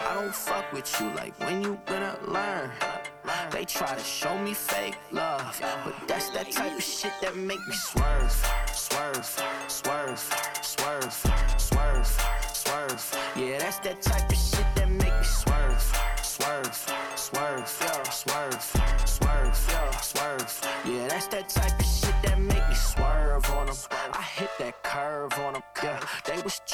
[0.00, 2.70] I don't fuck with you like when you gonna learn.
[3.50, 7.60] They try to show me fake love, but that's that type of shit that make
[7.66, 8.32] me swerve,
[8.72, 9.24] swerve,
[9.68, 10.18] swerve,
[10.62, 11.12] swerve,
[11.56, 12.06] swerve,
[12.52, 13.18] swerve.
[13.36, 15.82] Yeah, that's that type of shit that make me swerve,
[16.22, 16.74] swerve,
[17.16, 20.60] swerve, swerve, swerve, swerve.
[20.84, 21.97] Yeah, that's that type of shit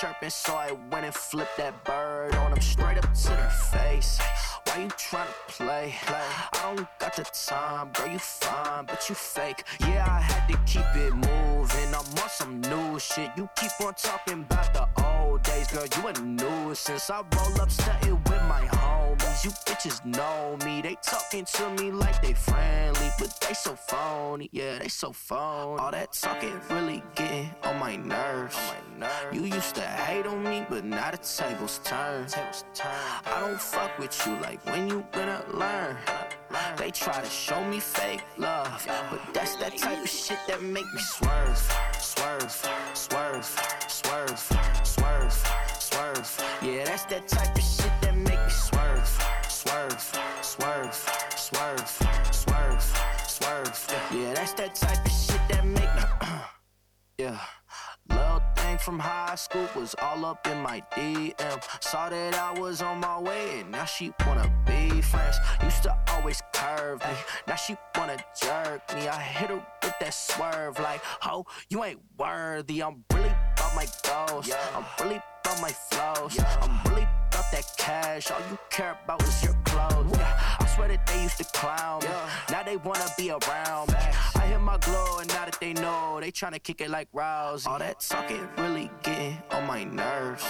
[0.05, 4.19] chirping, so I went and flipped that bird on them straight up to their face.
[4.65, 5.95] Why you tryna play?
[6.09, 8.09] I don't got the time, girl.
[8.09, 9.65] You fine, but you fake.
[9.81, 11.89] Yeah, I had to keep it moving.
[11.89, 13.31] I'm on some new shit.
[13.37, 15.87] You keep on talking about the old days, girl.
[15.97, 17.11] You a nuisance.
[17.11, 19.45] I roll up stunting with my homies.
[19.45, 20.83] You bitches know me.
[20.83, 24.49] They talking to me like they friendly, but they so phony.
[24.53, 25.81] Yeah, they so phony.
[25.81, 28.57] All that talking really getting on my nerves.
[29.33, 32.27] You used to hate on me, but now the tables turn.
[33.27, 35.97] I don't fuck with you like when you gonna learn.
[36.77, 40.87] They try to show me fake love, but that's that type of shit that make
[40.95, 41.59] me swerve,
[42.05, 42.53] swerve,
[42.93, 43.45] swerve,
[43.89, 44.39] swerve,
[44.83, 45.33] swerve,
[45.79, 46.45] swerve.
[46.63, 49.09] Yeah, that's that type of shit that make me swerve,
[49.49, 50.01] swerve,
[50.43, 50.95] swerve,
[51.35, 51.89] swerve,
[52.31, 52.83] swerve,
[53.27, 54.11] swerve.
[54.13, 56.03] Yeah, that's that type of shit that make me.
[57.19, 57.39] yeah.
[58.75, 61.63] Thing from high school was all up in my DM.
[61.81, 65.37] Saw that I was on my way, and now she wanna be friends.
[65.63, 67.15] Used to always curve me,
[67.47, 69.07] now she wanna jerk me.
[69.07, 72.83] I hit her with that swerve, like, ho, you ain't worthy.
[72.83, 78.33] I'm really about my goals, I'm really about my flows, I'm really about that cash.
[78.33, 80.19] All you care about is your clothes.
[80.19, 82.09] Yeah, I swear that they used to clown me,
[82.51, 84.34] now they wanna be around me.
[84.45, 87.67] I hit my glow, and now that they know, they tryna kick it like Rousey.
[87.67, 90.45] All that talking really getting on my nerves.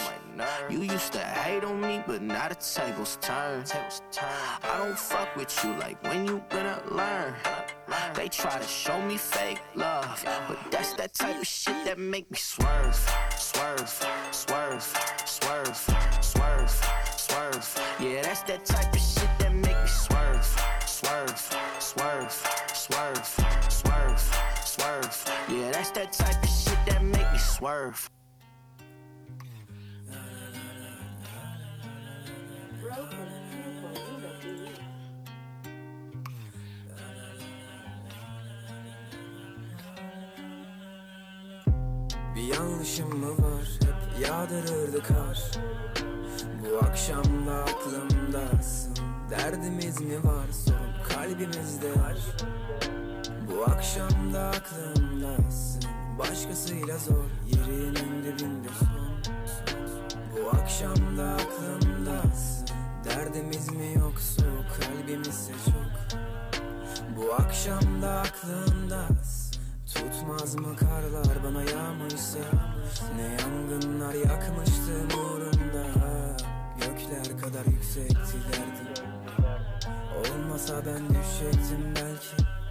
[0.69, 3.63] You used to hate on me, but now the tables turn.
[4.65, 7.35] I don't fuck with you like when you gonna learn.
[8.15, 12.29] They try to show me fake love, but that's that type of shit that make
[12.33, 12.97] me swerve,
[13.39, 13.89] swerve,
[14.33, 14.83] swerve,
[15.25, 15.77] swerve,
[16.21, 16.85] swerve,
[17.17, 17.81] swerve.
[18.01, 20.45] Yeah, that's that type of shit that make me swerve,
[20.85, 21.39] swerve,
[25.93, 28.09] that's that type of shit that make me swerve.
[42.35, 43.79] Bir yanlışım mı var?
[43.83, 45.51] Hep yağdırırdı kar.
[46.63, 48.95] Bu akşam da aklımdasın.
[49.31, 50.47] Derdimiz mi var?
[50.53, 52.17] Sorun kalbimizde var
[53.49, 55.83] Bu akşam da aklımdasın
[56.19, 59.35] Başkasıyla zor yerinin dibinde son.
[60.33, 62.67] Bu akşam da aklımdasın
[63.05, 64.43] Derdimiz mi yoksa
[64.81, 66.19] kalbimizse çok?
[67.17, 69.61] Bu akşam da aklımdasın
[69.95, 72.39] Tutmaz mı karlar bana yağmışsa?
[73.17, 75.87] Ne yangınlar yakmıştım uğrunda
[76.77, 79.05] Gökler kadar yüksekti derdim.
[80.19, 82.64] Olmasa ben düşecektim belki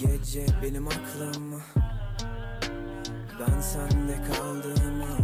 [0.00, 1.62] Gece benim aklım.
[3.40, 5.18] Ben sende kaldığımı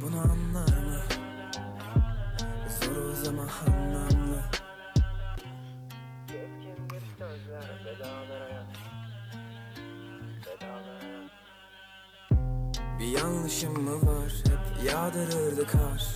[0.00, 1.00] Bunu anlar mı?
[2.80, 4.42] Zor ama anlamlı.
[6.26, 8.66] Keskindir sözler vedalar
[12.98, 14.32] Bir yanlışım mı var?
[14.44, 16.14] Hep yağdırırdı kar.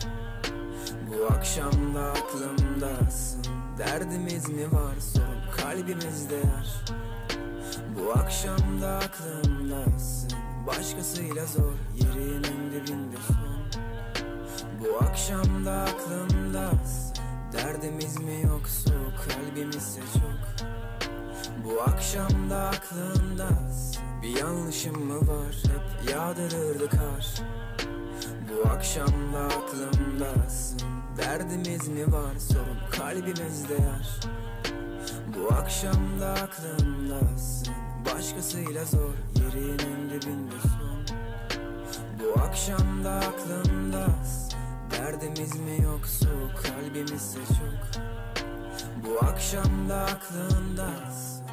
[1.08, 4.94] Bu akşam da aklımdasın Derdimiz mi var?
[5.00, 6.84] Sorun kalbimizde yer
[7.96, 10.30] Bu akşam da aklımdasın
[10.66, 11.72] Başkasıyla zor.
[11.94, 13.82] Yerinin dibinde son.
[14.80, 17.14] Bu akşam da aklımdasın
[17.52, 18.90] Derdimiz mi yoksa
[19.28, 20.68] kalbimizse çok?
[21.64, 25.62] Bu akşam da aklımdasın Bir yanlışım mı var?
[25.62, 27.34] Hep yağdırırdı kar.
[28.48, 32.38] Bu akşam da aklımdasın Derdimiz mi var?
[32.38, 34.20] Sorun kalbimizde yer
[35.36, 39.14] Bu akşam da aklımdasın Başkasıyla zor.
[39.34, 41.18] Yerinin dibinde son.
[42.18, 44.58] Bu akşam da aklımdasın
[44.90, 46.26] Derdimiz mi yoksa
[46.62, 48.02] kalbimizse çok?
[49.04, 51.43] Bu akşam da aklımdasın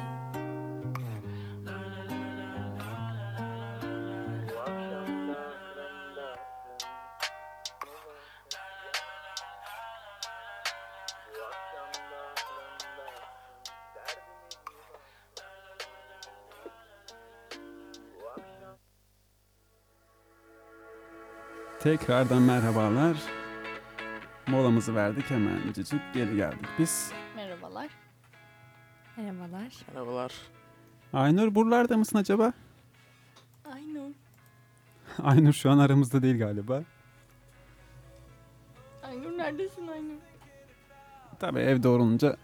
[21.82, 23.16] Tekrardan merhabalar.
[24.46, 27.12] Molamızı verdik hemencecik geri geldik biz.
[27.36, 27.88] Merhabalar.
[29.16, 29.72] Merhabalar.
[29.94, 30.32] Merhabalar.
[31.12, 32.52] Aynur buralarda mısın acaba?
[33.74, 34.10] Aynur.
[35.22, 36.82] Aynur şu an aramızda değil galiba.
[39.02, 40.20] Aynur neredesin Aynur?
[41.38, 42.36] Tabii evde olunca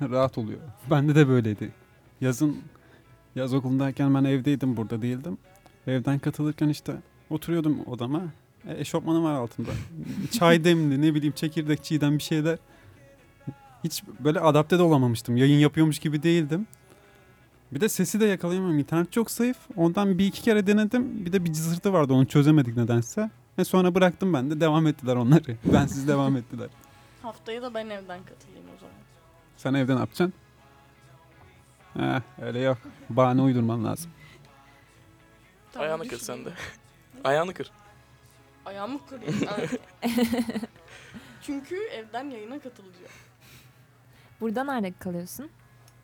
[0.00, 0.60] rahat oluyor.
[0.90, 1.72] Bende de böyleydi.
[2.20, 2.62] Yazın
[3.34, 5.38] yaz okulundayken ben evdeydim burada değildim.
[5.86, 6.96] Evden katılırken işte
[7.30, 8.22] oturuyordum odama.
[8.68, 9.70] E, eşofmanım var altında.
[10.30, 12.58] Çay demli ne bileyim çekirdek çiğden bir şeyler.
[13.84, 15.36] Hiç böyle adapte de olamamıştım.
[15.36, 16.66] Yayın yapıyormuş gibi değildim.
[17.72, 18.78] Bir de sesi de yakalayamam.
[18.78, 19.56] İnternet çok zayıf.
[19.76, 21.26] Ondan bir iki kere denedim.
[21.26, 23.30] Bir de bir cızırtı vardı onu çözemedik nedense.
[23.58, 25.56] E sonra bıraktım ben de devam ettiler onları.
[25.72, 26.68] Ben siz devam ettiler.
[27.22, 28.94] Haftaya da ben evden katılayım o zaman.
[29.56, 30.32] Sen evde ne yapacaksın?
[31.94, 32.78] Heh, öyle yok.
[33.10, 34.10] Bahane uydurman lazım.
[35.76, 36.48] Ayağını kır sen de.
[37.24, 37.70] Ayağını kır.
[38.64, 39.00] Ayağımı.
[39.58, 39.80] Evet.
[41.42, 43.12] Çünkü evden yayına katılacağım.
[44.40, 45.48] Burada nerede kalıyorsun?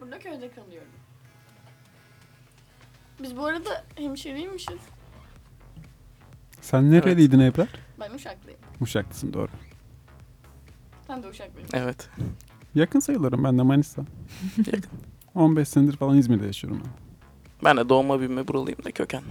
[0.01, 0.93] Burada köyde kalıyorum.
[3.23, 4.79] Biz bu arada hemşireymişiz.
[6.61, 7.69] Sen nereliydin Ebrar?
[8.01, 8.61] Ben Uşaklıyım.
[8.81, 9.49] Uşaklısın doğru.
[11.07, 11.69] Sen de Uşaklıyım.
[11.73, 12.09] Evet.
[12.75, 14.03] Yakın sayılırım ben de Manisa.
[14.67, 14.91] Yakın.
[15.35, 16.83] 15 senedir falan İzmir'de yaşıyorum.
[16.85, 16.91] ben.
[17.65, 19.23] Ben de doğma büyüme buralıyım da köken.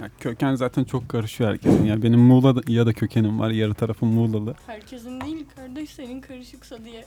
[0.00, 1.84] Ya köken zaten çok karışıyor herkesin.
[1.84, 3.50] Ya benim Muğla ya da kökenim var.
[3.50, 4.54] Yarı tarafım Muğlalı.
[4.66, 7.04] Herkesin değil kardeş senin karışıksa diye.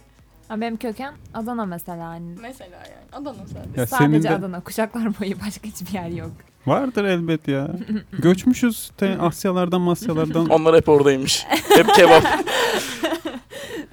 [0.48, 2.08] Ha, benim köken Adana mesela.
[2.08, 3.80] Hani Mesela yani Adana sadece.
[3.82, 4.60] Ya senin sadece de Adana.
[4.62, 6.32] Kuşaklar boyu başka hiçbir yer yok.
[6.66, 7.68] vardır elbet ya.
[8.12, 10.46] Göçmüşüz te Asyalardan Masyalardan.
[10.50, 11.46] Onlar hep oradaymış.
[11.70, 12.24] Hep kebap.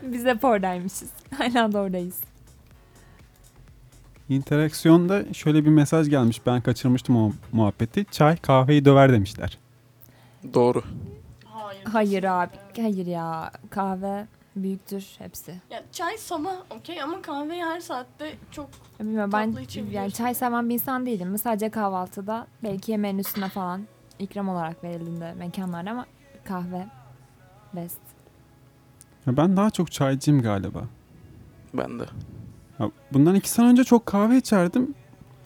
[0.03, 1.09] Biz hep oradaymışız.
[1.39, 2.21] Hala da oradayız.
[4.29, 6.47] İnteraksiyonda şöyle bir mesaj gelmiş.
[6.47, 8.05] Ben kaçırmıştım o muhabbeti.
[8.11, 9.59] Çay kahveyi döver demişler.
[10.55, 10.83] Doğru.
[11.45, 11.85] Hayır.
[11.85, 12.53] Hayır abi.
[12.77, 13.51] Hayır ya.
[13.71, 15.55] Kahve büyüktür hepsi.
[15.71, 18.69] Ya çay sabah okey ama kahveyi her saatte çok
[19.01, 19.57] Ya Bilmiyorum ben
[19.91, 21.39] yani çay seven bir insan değilim.
[21.39, 23.87] Sadece kahvaltıda belki yemeğin üstüne falan
[24.19, 26.07] ikram olarak verildiğinde mekanlarda ama
[26.45, 26.87] kahve
[27.73, 28.01] best.
[29.27, 30.85] Ya ben daha çok çaycıyım galiba.
[31.75, 32.05] Ben de.
[32.81, 34.95] Ya bundan iki sene önce çok kahve içerdim.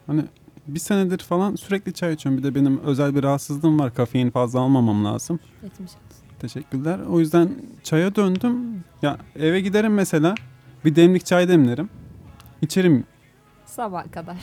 [0.07, 0.25] Hani
[0.67, 2.39] bir senedir falan sürekli çay içiyorum.
[2.39, 3.95] Bir de benim özel bir rahatsızlığım var.
[3.95, 5.41] Kafein fazla almamam lazım.
[5.63, 6.01] Geçmiş olsun.
[6.41, 6.99] Teşekkürler.
[7.11, 7.51] O yüzden
[7.83, 8.85] çaya döndüm.
[9.03, 10.35] Ya eve giderim mesela.
[10.85, 11.91] Bir demlik çay demlerim.
[12.63, 13.05] İçerim.
[13.67, 14.37] Sabah kadar.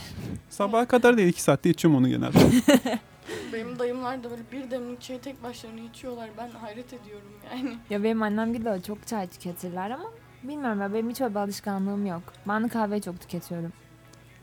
[0.50, 1.28] Sabaha kadar değil.
[1.28, 2.38] iki saatte içiyorum onu genelde.
[3.52, 6.30] benim dayımlar da böyle bir demlik çayı tek başlarına içiyorlar.
[6.38, 7.76] Ben hayret ediyorum yani.
[7.90, 10.10] Ya benim annem gibi de çok çay tüketirler ama
[10.48, 12.22] bilmiyorum ya benim hiç öyle bir alışkanlığım yok.
[12.48, 13.72] Ben de kahveyi çok tüketiyorum.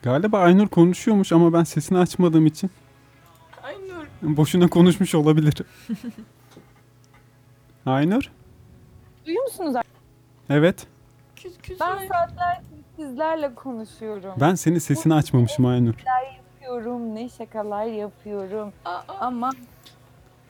[0.04, 2.70] Galiba Aynur konuşuyormuş ama ben sesini açmadığım için
[3.64, 4.38] Aynur.
[4.38, 5.54] boşuna konuşmuş olabilir.
[7.86, 8.32] Aynur?
[9.26, 9.76] Duyuyor musunuz?
[10.50, 10.88] Evet.
[11.36, 11.80] Küs küs.
[11.80, 14.32] Ben saatlerdir sizlerle konuşuyorum.
[14.40, 15.94] Ben senin sesini açmamışım Aynur.
[16.62, 18.74] yapıyorum, ne şakalar yapıyorum.
[18.86, 19.52] Aa, Ama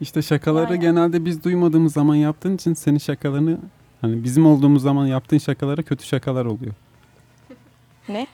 [0.00, 3.58] İşte şakaları Yani- genelde biz duymadığımız zaman yaptığın için senin şakalarını
[4.04, 6.72] hani bizim olduğumuz zaman yaptığın şakalara kötü şakalar oluyor.
[8.08, 8.26] Ne?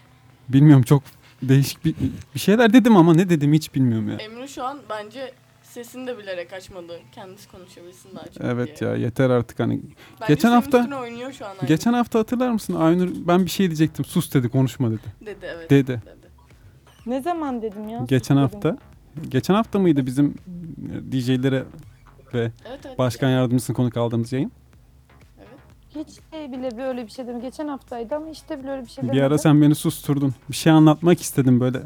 [0.48, 1.02] Bilmiyorum çok
[1.42, 1.94] değişik bir,
[2.34, 4.16] bir şeyler dedim ama ne dedim hiç bilmiyorum ya.
[4.16, 7.00] Emre şu an bence sesini de bilerek açmadı.
[7.12, 8.90] Kendisi konuşabilsin daha çok Evet diye.
[8.90, 9.80] ya yeter artık hani.
[10.20, 11.66] Bence Geçen hafta- oynuyor şu an Aynur.
[11.68, 15.00] Geçen hafta hatırlar mısın Aynur ben bir şey diyecektim sus dedi konuşma dedi.
[15.26, 15.70] Dedi evet.
[15.70, 16.02] Dedi.
[17.06, 18.04] ne zaman dedim ya?
[18.08, 18.48] Geçen Dedim.
[18.52, 18.78] hafta.
[19.28, 20.34] Geçen hafta mıydı bizim
[21.12, 21.64] DJ'lere
[22.34, 22.98] ve Evet evet.
[22.98, 24.52] başkan yardımcısını konuk aldığımız yayın?
[25.95, 27.41] Hiç de bile böyle bir şey dedim.
[27.41, 29.26] Geçen haftaydı ama hiç de bile öyle bir şey Bir demedim.
[29.26, 30.34] ara sen beni susturdun.
[30.51, 31.82] Bir şey anlatmak istedim böyle.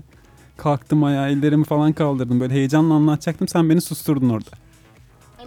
[0.57, 2.41] Kalktım ayağa ellerimi falan kaldırdım.
[2.41, 3.49] Böyle heyecanla anlatacaktım.
[3.49, 4.51] Sen beni susturdun orada.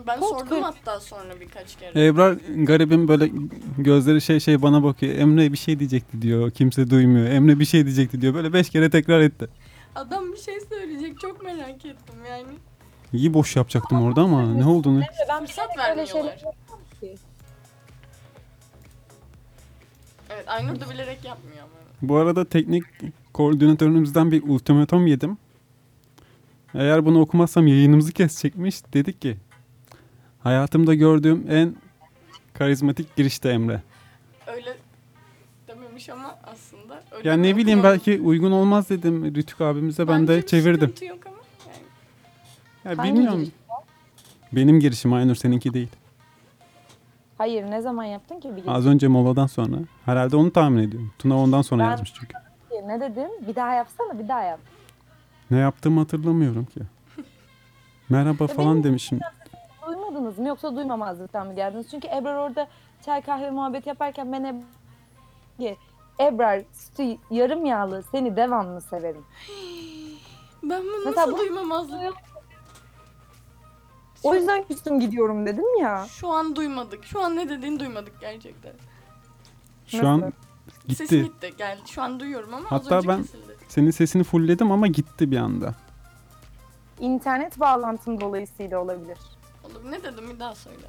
[0.08, 2.05] Ben Kod sordum kır- hatta sonra birkaç kere.
[2.05, 3.32] Ebrar garibim böyle
[3.78, 5.16] gözleri şey şey bana bakıyor.
[5.16, 6.51] Emre bir şey diyecekti diyor.
[6.51, 7.26] Kimse duymuyor.
[7.30, 8.34] Emre bir şey diyecekti diyor.
[8.34, 9.47] Böyle beş kere tekrar etti.
[9.95, 12.47] Adam bir şey söyleyecek çok merak ettim yani.
[13.14, 15.08] İyi boş yapacaktım orada ama ne oldu ne?
[15.30, 16.53] ben Fırsat bilerek öyle şeyler vermiyorlar.
[20.38, 21.69] Evet Aynur da bilerek yapmıyor ama.
[22.01, 22.83] Bu arada teknik
[23.33, 25.38] koordinatörümüzden bir ultimatom yedim.
[26.73, 28.93] Eğer bunu okumazsam yayınımızı kesecekmiş.
[28.93, 29.38] Dedik ki
[30.39, 31.75] hayatımda gördüğüm en
[32.53, 33.81] karizmatik girişte Emre.
[34.47, 34.77] Öyle
[35.67, 37.03] dememiş ama aslında.
[37.11, 37.99] Öyle Ya mi ne bileyim okumadım.
[38.07, 40.79] belki uygun olmaz dedim Rütük abimize ben Bence de çevirdim.
[40.89, 41.35] sıkıntı yok ama.
[41.67, 42.95] Yani.
[42.97, 43.39] Ya Hangi bilmiyorum.
[43.39, 43.53] giriş?
[44.51, 45.89] Benim girişim Aynur seninki değil.
[47.38, 48.71] Hayır ne zaman yaptın ki bir gece?
[48.71, 49.75] Az önce moladan sonra.
[50.05, 51.11] Herhalde onu tahmin ediyorum.
[51.19, 52.33] Tuna ondan sonra Ben- yazmış çünkü.
[52.88, 53.29] Ne dedim?
[53.47, 54.59] Bir daha yapsana bir daha yap.
[55.51, 56.79] Ne yaptığımı hatırlamıyorum ki.
[58.09, 59.19] Merhaba Ya falan benim- demişim.
[59.88, 61.88] Duymadınız duydunuz mu yoksa duymamazlıktan mı geldiniz?
[61.91, 62.67] Çünkü Ebrar orada
[63.05, 65.75] çay kahve muhabbet yaparken ben Ebrar,
[66.19, 69.23] Ebrar sütü yarım yağlı seni devamlı severim.
[70.63, 72.13] Ben bunu Mesela nasıl bu- duymamazlık?
[74.24, 76.05] O yüzden küstüm gidiyorum dedim ya.
[76.09, 77.05] Şu an duymadık.
[77.05, 78.74] Şu an ne dediğini duymadık gerçekten.
[79.88, 80.32] Şu an Nasıl?
[80.95, 81.24] Sesin gitti.
[81.24, 81.53] gitti.
[81.57, 81.82] Geldi.
[81.86, 83.57] Şu an duyuyorum ama az Hatta önce ben- kesildi.
[83.68, 85.76] Senin sesini fullledim ama gitti bir anda.
[86.99, 89.18] İnternet bağlantım dolayısıyla olabilir.
[89.63, 89.91] Olur.
[89.91, 90.88] Ne dedim bir daha söyle.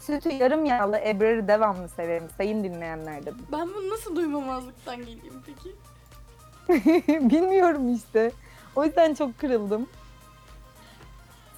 [0.00, 3.38] Sütü yarım yağlı Ebrar'ı devamlı severim sayın dinleyenler dedim.
[3.52, 5.76] Ben bunu nasıl duymamazlıktan geleyim peki?
[7.30, 8.32] Bilmiyorum işte.
[8.76, 9.86] O yüzden çok kırıldım.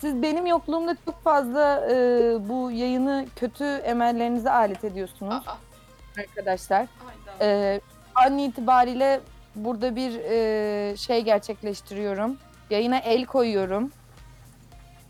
[0.01, 1.95] Siz benim yokluğumda çok fazla e,
[2.49, 5.57] bu yayını kötü emellerinize alet ediyorsunuz Aa,
[6.21, 6.87] arkadaşlar.
[7.39, 7.45] hayda.
[7.45, 7.81] E,
[8.15, 9.21] an itibariyle
[9.55, 12.37] burada bir e, şey gerçekleştiriyorum.
[12.71, 13.91] Yayına el koyuyorum.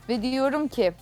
[0.09, 0.93] Ve diyorum ki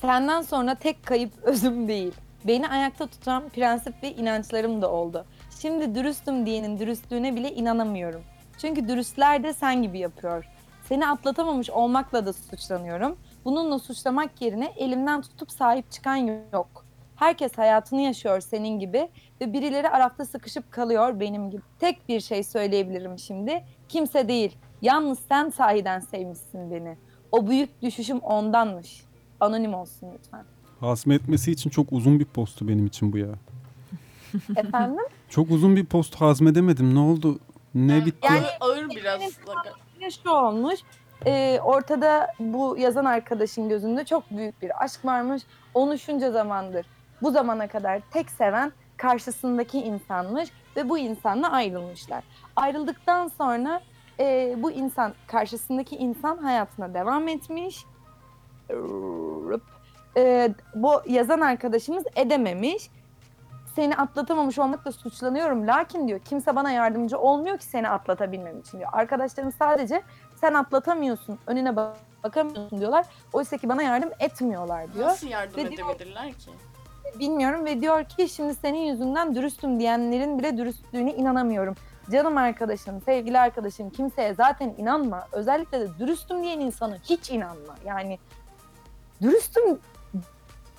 [0.00, 2.12] senden sonra tek kayıp özüm değil.
[2.44, 5.24] Beni ayakta tutan prensip ve inançlarım da oldu.
[5.60, 8.22] Şimdi dürüstüm diyenin dürüstlüğüne bile inanamıyorum.
[8.58, 10.44] Çünkü dürüstler de sen gibi yapıyor.
[10.88, 13.16] Seni atlatamamış olmakla da suçlanıyorum.
[13.44, 16.16] Bununla suçlamak yerine elimden tutup sahip çıkan
[16.52, 16.84] yok.
[17.16, 19.08] Herkes hayatını yaşıyor senin gibi
[19.40, 21.62] ve birileri arafta sıkışıp kalıyor benim gibi.
[21.78, 23.64] Tek bir şey söyleyebilirim şimdi.
[23.88, 24.56] Kimse değil.
[24.82, 26.96] Yalnız sen sahiden sevmişsin beni.
[27.32, 29.04] O büyük düşüşüm ondanmış.
[29.40, 30.44] Anonim olsun lütfen.
[30.80, 33.28] Hazmetmesi için çok uzun bir postu benim için bu ya.
[34.56, 35.04] Efendim?
[35.28, 36.94] Çok uzun bir post hazmedemedim.
[36.94, 37.38] Ne oldu?
[37.74, 38.26] Ne bitti?
[38.26, 39.20] Yani- ağır biraz.
[40.08, 40.80] Yine şu olmuş.
[41.26, 45.42] e, ortada bu yazan arkadaşın gözünde çok büyük bir aşk varmış.
[45.74, 46.86] Onu şunca zamandır
[47.22, 52.24] bu zamana kadar tek seven karşısındaki insanmış ve bu insanla ayrılmışlar.
[52.56, 53.80] Ayrıldıktan sonra
[54.20, 57.84] e, bu insan karşısındaki insan hayatına devam etmiş.
[60.16, 62.90] E, bu yazan arkadaşımız edememiş.
[63.76, 65.66] Seni atlatamamış olmakla suçlanıyorum.
[65.66, 68.90] Lakin diyor kimse bana yardımcı olmuyor ki seni atlatabilmem için diyor.
[68.92, 70.02] Arkadaşlarım sadece
[70.40, 73.06] sen atlatamıyorsun, önüne bak- bakamıyorsun diyorlar.
[73.32, 75.06] Oysa ki bana yardım etmiyorlar diyor.
[75.06, 76.50] Nasıl yardım Ve diyor- edebilirler ki?
[77.18, 81.74] Bilmiyorum ve diyor ki şimdi senin yüzünden dürüstüm diyenlerin bile dürüstlüğüne inanamıyorum.
[82.12, 85.26] Canım arkadaşım, sevgili arkadaşım kimseye zaten inanma.
[85.32, 87.74] Özellikle de dürüstüm diyen insana hiç inanma.
[87.84, 88.18] Yani
[89.22, 89.78] dürüstüm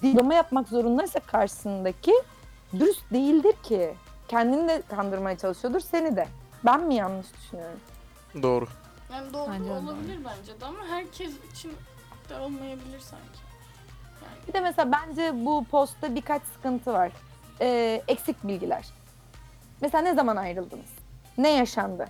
[0.03, 2.13] diploma yapmak zorundaysa karşısındaki
[2.73, 3.93] dürüst değildir ki.
[4.27, 6.27] Kendini de kandırmaya çalışıyordur, seni de.
[6.65, 7.79] Ben mi yanlış düşünüyorum?
[8.43, 8.67] Doğru.
[9.11, 9.77] Yani doğru Bence de doğru.
[9.79, 11.73] olabilir bence de ama herkes için
[12.29, 13.39] de olmayabilir sanki.
[14.23, 17.11] Yani Bir de mesela bence bu postta birkaç sıkıntı var.
[17.61, 18.85] Ee, eksik bilgiler.
[19.81, 20.89] Mesela ne zaman ayrıldınız?
[21.37, 22.05] Ne yaşandı?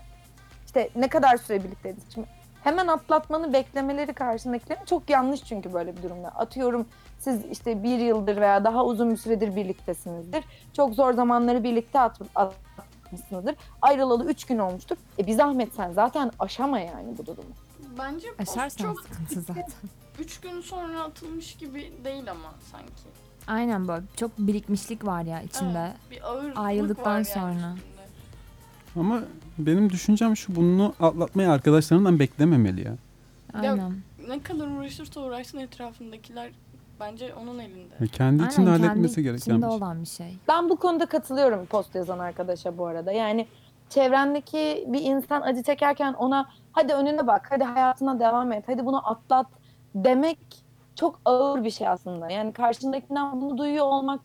[0.65, 2.03] İşte ne kadar süre birlikteydiniz?
[2.13, 2.27] Şimdi
[2.63, 6.27] hemen atlatmanı beklemeleri karşındakilerin çok yanlış çünkü böyle bir durumda.
[6.27, 6.87] Atıyorum
[7.19, 10.43] siz işte bir yıldır veya daha uzun bir süredir birliktesinizdir.
[10.73, 13.55] Çok zor zamanları birlikte at, atmışsınızdır.
[13.81, 14.97] Ayrılalı üç gün olmuştur.
[15.19, 17.49] E bir zahmet sen zaten aşama yani bu durumu.
[17.99, 19.65] bence Aşarsan çok sıkıntı zaten.
[20.19, 22.91] 3 gün sonra atılmış gibi değil ama sanki.
[23.47, 25.79] Aynen böyle çok birikmişlik var ya içinde.
[25.79, 27.51] Evet, bir ağırlık Ayrıldıktan var yani sonra.
[27.53, 27.89] üstünde.
[28.95, 29.21] Ama
[29.57, 32.95] benim düşüncem şu bunu atlatmayı arkadaşlarından beklememeli ya.
[33.53, 33.95] Aynen.
[34.27, 36.51] Ne kadar uğraşırsa uğraşsın etrafındakiler
[36.99, 37.93] bence onun elinde.
[37.99, 39.77] Ya Kendi Aynen, içinde kendi halletmesi gereken içinde bir şey.
[39.77, 40.37] olan bir şey.
[40.47, 43.11] Ben bu konuda katılıyorum post yazan arkadaşa bu arada.
[43.11, 43.47] Yani
[43.89, 49.09] çevrendeki bir insan acı çekerken ona hadi önüne bak, hadi hayatına devam et, hadi bunu
[49.09, 49.47] atlat
[49.95, 50.39] demek
[50.95, 52.29] çok ağır bir şey aslında.
[52.31, 54.21] Yani karşındakinden bunu duyuyor olmak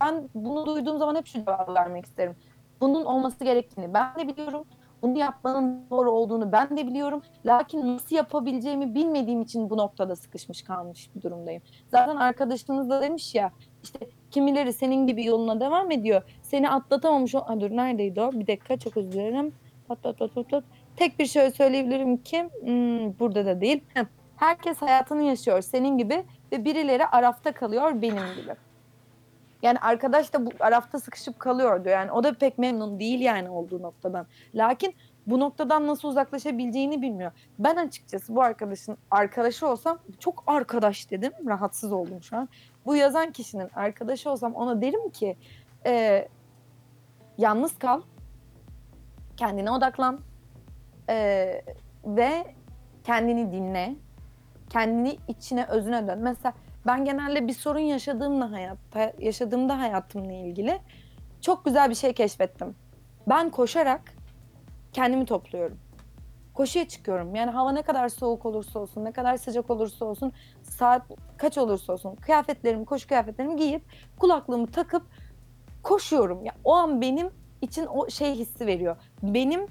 [0.00, 2.36] ben bunu duyduğum zaman hep şu cevabı vermek isterim.
[2.80, 4.64] Bunun olması gerektiğini ben de biliyorum.
[5.02, 7.22] Bunu yapmanın doğru olduğunu ben de biliyorum.
[7.46, 11.62] Lakin nasıl yapabileceğimi bilmediğim için bu noktada sıkışmış kalmış bir durumdayım.
[11.88, 13.98] Zaten arkadaşınız da demiş ya işte
[14.30, 16.22] kimileri senin gibi yoluna devam ediyor.
[16.42, 17.38] Seni atlatamamış o...
[17.38, 18.32] Aa, dur neredeydi o?
[18.32, 19.52] Bir dakika çok özür dilerim.
[19.88, 20.64] Pat pat pat pat.
[20.96, 23.84] Tek bir şey söyleyebilirim ki hmm, burada da değil.
[24.36, 28.67] Herkes hayatını yaşıyor senin gibi ve birileri arafta kalıyor benim gibi.
[29.62, 31.96] Yani arkadaş da bu arafta sıkışıp kalıyor diyor.
[31.96, 34.26] Yani o da pek memnun değil yani olduğu noktadan.
[34.54, 34.94] Lakin
[35.26, 37.32] bu noktadan nasıl uzaklaşabileceğini bilmiyor.
[37.58, 41.32] Ben açıkçası bu arkadaşın arkadaşı olsam çok arkadaş dedim.
[41.46, 42.48] Rahatsız oldum şu an.
[42.86, 45.36] Bu yazan kişinin arkadaşı olsam ona derim ki
[45.86, 46.28] e,
[47.38, 48.00] yalnız kal.
[49.36, 50.20] Kendine odaklan.
[51.08, 51.62] e,
[52.04, 52.54] ve
[53.04, 53.94] kendini dinle.
[54.70, 56.18] Kendini içine özüne dön.
[56.18, 56.54] Mesela
[56.86, 60.80] ben genelde bir sorun yaşadığımda hayatta yaşadığımda hayatımla ilgili
[61.40, 62.76] çok güzel bir şey keşfettim.
[63.28, 64.14] Ben koşarak
[64.92, 65.78] kendimi topluyorum.
[66.54, 67.34] koşuya çıkıyorum.
[67.34, 71.02] Yani hava ne kadar soğuk olursa olsun, ne kadar sıcak olursa olsun, saat
[71.36, 73.82] kaç olursa olsun kıyafetlerimi, koşu kıyafetlerimi giyip
[74.18, 75.02] kulaklığımı takıp
[75.82, 76.44] koşuyorum.
[76.44, 77.30] Ya o an benim
[77.62, 78.96] için o şey hissi veriyor.
[79.22, 79.66] Benim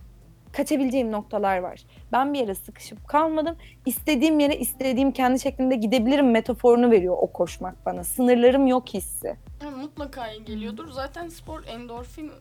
[0.57, 1.83] kaçabileceğim noktalar var.
[2.11, 3.55] Ben bir yere sıkışıp kalmadım.
[3.85, 8.03] İstediğim yere istediğim kendi şeklinde gidebilirim metaforunu veriyor o koşmak bana.
[8.03, 9.35] Sınırlarım yok hissi.
[9.63, 10.91] Yani mutlaka iyi geliyordur.
[10.91, 12.31] Zaten spor endorfin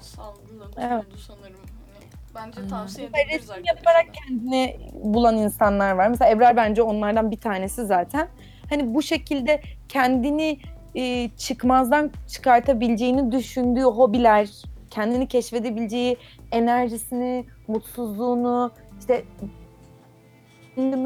[0.00, 1.20] salgılatıyordu Evet.
[1.26, 1.60] sanırım.
[1.94, 6.08] Hani bence tavsiye Ve edebiliriz resim yaparak kendini bulan insanlar var.
[6.08, 8.28] Mesela Ebrar bence onlardan bir tanesi zaten.
[8.70, 10.58] Hani bu şekilde kendini
[10.94, 14.48] e, çıkmazdan çıkartabileceğini düşündüğü hobiler,
[14.94, 16.16] kendini keşfedebileceği
[16.52, 19.24] enerjisini, mutsuzluğunu, işte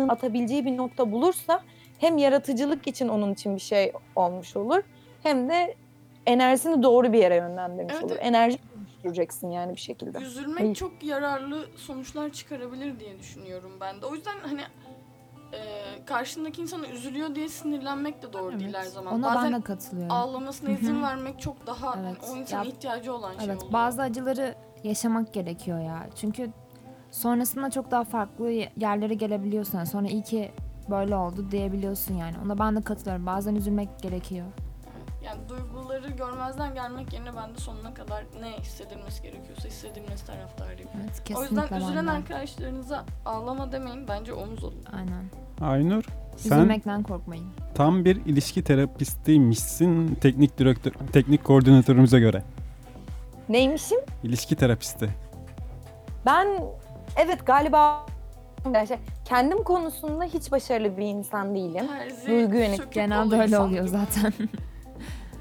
[0.08, 1.62] atabileceği bir nokta bulursa
[1.98, 4.82] hem yaratıcılık için onun için bir şey olmuş olur
[5.22, 5.74] hem de
[6.26, 8.16] enerjisini doğru bir yere yönlendirmiş Evet, olur.
[8.20, 10.18] Enerji oluşturacaksın yani bir şekilde.
[10.18, 10.74] Üzülmek Ay.
[10.74, 14.06] çok yararlı sonuçlar çıkarabilir diye düşünüyorum ben de.
[14.06, 14.60] O yüzden hani
[15.52, 15.58] e,
[16.06, 19.14] karşındaki insana üzülüyor diye sinirlenmek de doğru değil her zaman.
[19.14, 20.12] Ona Bazen ben de katılıyorum.
[20.12, 22.16] ağlamasına izin vermek çok daha Evet.
[22.32, 23.72] o insanın Ya- ihtiyacı olan şey Evet, oluyor.
[23.72, 26.06] bazı acıları yaşamak gerekiyor ya.
[26.16, 26.50] Çünkü
[27.10, 29.84] sonrasında çok daha farklı ye- yerlere gelebiliyorsun.
[29.84, 30.52] Sonra iyi ki
[30.90, 32.34] böyle oldu diyebiliyorsun yani.
[32.44, 33.26] Ona ben de katılıyorum.
[33.26, 34.46] Bazen üzülmek gerekiyor.
[35.24, 40.90] Yani duyguları görmezden gelmek yerine ben de sonuna kadar ne hissedilmesi gerekiyorsa hissedilmesi taraftarıyım.
[41.02, 42.10] Evet, O yüzden üzülen ben de.
[42.10, 44.84] arkadaşlarınıza ağlama demeyin bence omuz olun.
[44.92, 45.24] Aynen.
[45.60, 46.04] Aynur
[46.36, 47.46] sen Üzülmekten korkmayın.
[47.74, 52.42] tam bir ilişki terapistiymişsin teknik direktör, teknik koordinatörümüze göre.
[53.48, 53.98] Neymişim?
[54.24, 55.08] İlişki terapisti.
[56.26, 56.48] Ben
[57.16, 58.06] evet galiba
[58.88, 61.86] şey, kendim konusunda hiç başarılı bir insan değilim.
[61.86, 63.88] Terzi, Duygu yönet- sökük Genelde öyle oluyor gibi.
[63.90, 64.32] zaten.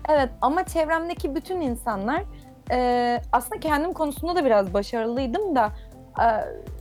[0.07, 2.23] Evet ama çevremdeki bütün insanlar
[2.71, 5.71] e, aslında kendim konusunda da biraz başarılıydım da
[6.19, 6.27] e,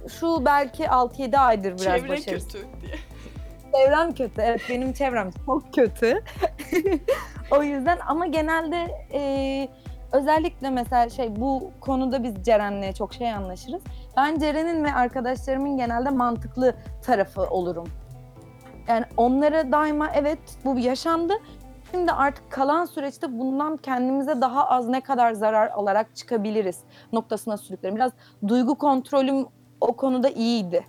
[0.08, 2.52] şu belki 6-7 aydır biraz Çevre başarısız.
[2.52, 2.94] kötü diye.
[3.74, 4.40] Çevrem kötü.
[4.42, 6.22] Evet benim çevrem çok kötü.
[7.50, 9.68] o yüzden ama genelde e,
[10.12, 13.82] özellikle mesela şey bu konuda biz Ceren'le çok şey anlaşırız.
[14.16, 17.88] Ben Ceren'in ve arkadaşlarımın genelde mantıklı tarafı olurum.
[18.88, 21.32] Yani onlara daima evet bu yaşandı.
[21.96, 26.80] Şimdi artık kalan süreçte bundan kendimize daha az ne kadar zarar alarak çıkabiliriz
[27.12, 27.96] noktasına sürüklerim.
[27.96, 28.12] Biraz
[28.48, 29.46] duygu kontrolüm
[29.80, 30.86] o konuda iyiydi.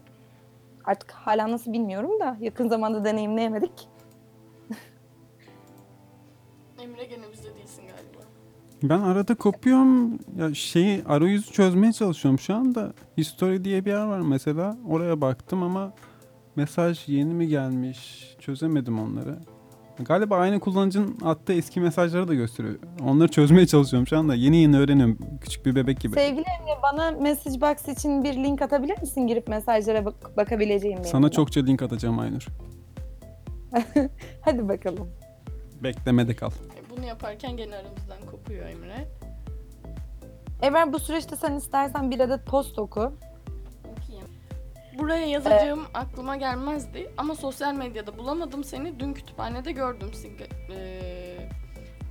[0.86, 3.72] Artık hala nasıl bilmiyorum da yakın zamanda deneyimleyemedik.
[6.80, 8.24] Emre gene bizde değilsin galiba.
[8.84, 10.20] Ben arada kopuyorum.
[10.38, 12.94] Ya şeyi arayüzü çözmeye çalışıyorum şu anda.
[13.18, 14.78] History diye bir yer var mesela.
[14.90, 15.94] Oraya baktım ama
[16.56, 18.36] mesaj yeni mi gelmiş?
[18.40, 19.38] Çözemedim onları.
[20.00, 22.76] Galiba aynı kullanıcının attığı eski mesajları da gösteriyor.
[23.06, 24.36] Onları çözmeye çalışıyorum şu anda.
[24.36, 25.18] Yeni yeni öğreniyorum.
[25.42, 26.14] Küçük bir bebek gibi.
[26.16, 29.28] Sevgili Emre bana message box için bir link atabilir misin?
[29.28, 31.10] Girip mesajlara bak- bakabileceğim benim.
[31.10, 31.32] Sana de.
[31.32, 32.48] çokça link atacağım Aynur.
[34.42, 35.10] Hadi bakalım.
[35.84, 36.50] Beklemede kal.
[36.52, 39.08] E, Bunu yaparken gene aramızdan kopuyor Emre.
[40.62, 43.14] Ever bu süreçte sen istersen bir adet post oku.
[45.00, 49.00] Buraya yazacağım aklıma gelmezdi ama sosyal medyada bulamadım seni.
[49.00, 50.12] Dün kütüphanede gördüm.
[50.14, 51.50] Siga- eee,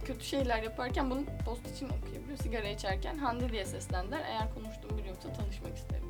[0.04, 2.38] kötü şeyler yaparken bunu post için okuyabiliyor.
[2.38, 4.20] Sigara içerken Hande diye seslendiler.
[4.28, 6.06] Eğer konuştuğum biri yoksa tanışmak isterim.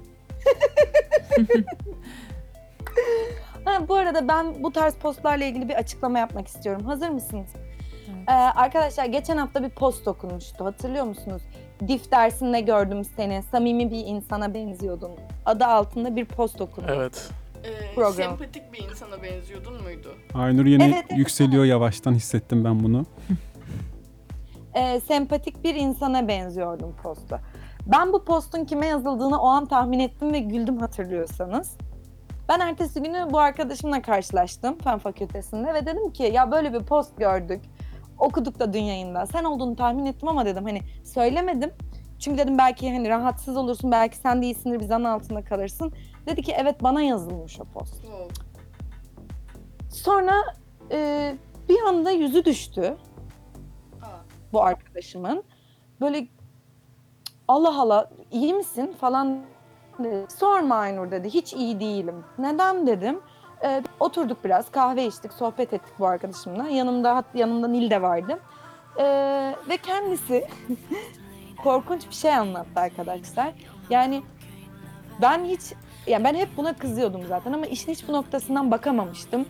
[3.64, 6.84] Ha, bu arada ben bu tarz postlarla ilgili bir açıklama yapmak istiyorum.
[6.84, 7.48] Hazır mısınız?
[7.56, 8.28] Evet.
[8.28, 10.64] Ee, arkadaşlar geçen hafta bir post okunmuştu.
[10.64, 11.42] Hatırlıyor musunuz?
[11.88, 13.42] Dif dersinde gördüm seni.
[13.42, 15.10] Samimi bir insana benziyordun.
[15.46, 16.86] Adı altında bir post okundu.
[16.96, 17.30] Evet.
[17.64, 18.12] Eee, Program.
[18.12, 20.14] sempatik bir insana benziyordun muydu?
[20.34, 23.06] Aynur yine Evet, evet, yükseliyor yavaştan hissettim ben bunu.
[24.74, 27.40] Ee, sempatik bir insana benziyordum posta.
[27.86, 31.76] Ben bu postun kime yazıldığını o an tahmin ettim ve güldüm hatırlıyorsanız.
[32.48, 37.18] Ben ertesi günü bu arkadaşımla karşılaştım fen fakültesinde ve dedim ki ya böyle bir post
[37.18, 37.60] gördük.
[38.18, 39.26] Okuduk da dün yayında.
[39.26, 41.72] Sen olduğunu tahmin ettim ama dedim hani söylemedim.
[42.18, 45.92] Çünkü dedim belki hani rahatsız olursun, belki sen değilsindir, bir zan altında kalırsın.
[46.26, 48.04] Dedi ki evet bana yazılmış o post.
[49.90, 50.32] Sonra
[50.90, 51.34] e,
[51.68, 52.96] bir anda yüzü düştü
[54.02, 54.06] Aa,
[54.52, 55.44] bu arkadaşımın.
[56.00, 56.28] Böyle
[57.48, 59.40] Allah Allah iyi misin falan
[59.98, 60.26] dedi.
[60.38, 61.30] Sorma Aynur dedi.
[61.30, 62.24] Hiç iyi değilim.
[62.38, 63.20] Neden dedim.
[63.64, 66.68] Ee, oturduk biraz kahve içtik sohbet ettik bu arkadaşımla.
[66.68, 68.38] Yanımda yanımda Nil de vardı.
[68.98, 70.48] Ee, ve kendisi
[71.62, 73.52] korkunç bir şey anlattı arkadaşlar.
[73.90, 74.22] Yani
[75.22, 75.60] ben hiç
[76.06, 79.46] yani ben hep buna kızıyordum zaten ama işin hiç bu noktasından bakamamıştım.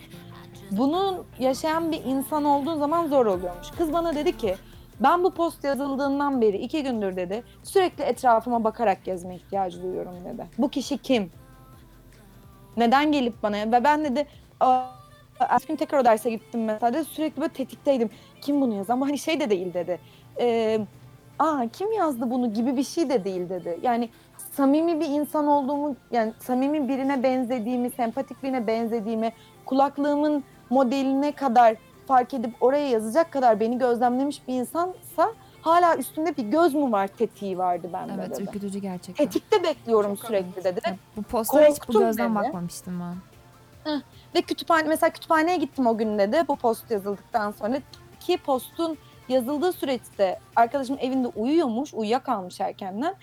[0.71, 3.71] Bunu yaşayan bir insan olduğu zaman zor oluyormuş.
[3.79, 4.57] Kız bana dedi ki
[5.01, 10.47] ben bu post yazıldığından beri iki gündür dedi sürekli etrafıma bakarak gezme ihtiyacı duyuyorum dedi.
[10.59, 11.31] Bu kişi kim?
[12.77, 14.27] Neden gelip bana ve ben dedi
[14.61, 14.81] "Aa,
[15.41, 17.05] ertesi gün tekrar o derse gittim mesela dedi.
[17.05, 18.11] sürekli böyle tetikteydim.
[18.41, 19.01] Kim bunu yazan?
[19.01, 19.99] Bu hani şey de değil dedi.
[20.41, 20.79] Ee,
[21.39, 23.79] Aa kim yazdı bunu gibi bir şey de değil dedi.
[23.83, 24.09] Yani
[24.53, 29.33] samimi bir insan olduğumu yani samimi birine benzediğimi, sempatik birine benzediğimi,
[29.65, 31.75] kulaklığımın modeline kadar
[32.09, 35.33] fark edip oraya yazacak kadar beni gözlemlemiş bir insansa
[35.67, 38.43] hala üstünde bir göz mü var tetiği vardı bende Evet dedi.
[38.43, 39.25] ürkütücü gerçekten.
[39.27, 40.81] Tetikte bekliyorum Çok sürekli dedi.
[40.89, 42.45] Evet, Bu postlara hiç bu gözden dedi.
[42.45, 43.17] bakmamıştım ben.
[44.35, 47.79] Ve kütüphane mesela kütüphaneye gittim o gün dedi bu post yazıldıktan sonra
[48.21, 48.99] ki postun
[49.29, 53.15] yazıldığı süreçte arkadaşım evinde uyuyormuş, uyuyakalmış erkenden.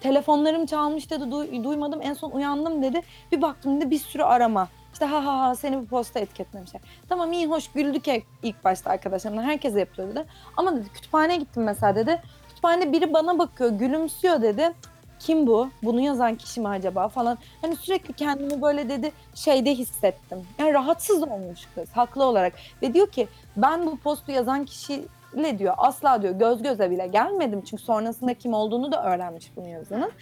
[0.00, 2.00] Telefonlarım çalmış dedi, duy- duymadım.
[2.02, 3.02] En son uyandım dedi.
[3.32, 4.68] Bir baktım dedi bir sürü arama.
[4.96, 6.82] İşte ha ha ha seni bu posta etiketlemişler.
[7.08, 8.06] Tamam iyi hoş güldük
[8.42, 9.42] ilk başta arkadaşlarımla.
[9.42, 10.24] Herkese yapıyor dedi.
[10.56, 12.22] Ama dedi kütüphaneye gittim mesela dedi.
[12.48, 14.72] Kütüphanede biri bana bakıyor, gülümsüyor dedi.
[15.18, 15.68] Kim bu?
[15.82, 17.38] Bunu yazan kişi mi acaba falan.
[17.60, 20.46] Hani sürekli kendimi böyle dedi şeyde hissettim.
[20.58, 22.52] Yani rahatsız olmuş kız haklı olarak.
[22.82, 27.62] Ve diyor ki ben bu postu yazan kişiyle diyor asla diyor göz göze bile gelmedim.
[27.70, 30.12] Çünkü sonrasında kim olduğunu da öğrenmiş bunu yazanın.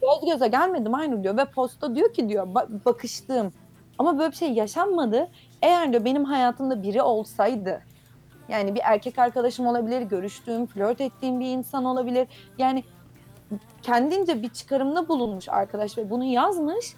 [0.00, 3.52] Göz göze gelmedim aynı diyor ve posta diyor ki diyor "Ba- bakıştığım
[3.98, 5.28] ama böyle bir şey yaşanmadı.
[5.62, 7.80] Eğer diyor benim hayatımda biri olsaydı
[8.48, 12.28] yani bir erkek arkadaşım olabilir, görüştüğüm, flört ettiğim bir insan olabilir.
[12.58, 12.84] Yani
[13.82, 16.94] kendince bir çıkarımda bulunmuş arkadaş ve bunu yazmış.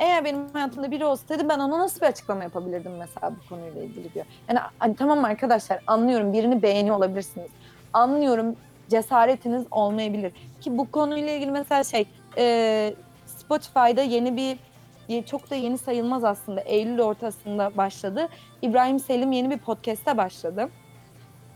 [0.00, 4.14] Eğer benim hayatımda biri olsaydı ben ona nasıl bir açıklama yapabilirdim mesela bu konuyla ilgili
[4.14, 4.26] diyor.
[4.48, 7.50] Yani hani tamam arkadaşlar anlıyorum birini beğeniyor olabilirsiniz.
[7.92, 8.56] Anlıyorum
[8.90, 10.32] cesaretiniz olmayabilir.
[10.60, 12.06] Ki bu konuyla ilgili mesela şey
[12.38, 12.94] e,
[13.26, 14.58] Spotify'da yeni bir
[15.26, 16.60] çok da yeni sayılmaz aslında.
[16.60, 18.28] Eylül ortasında başladı.
[18.62, 20.68] İbrahim Selim yeni bir podcast'e başladı.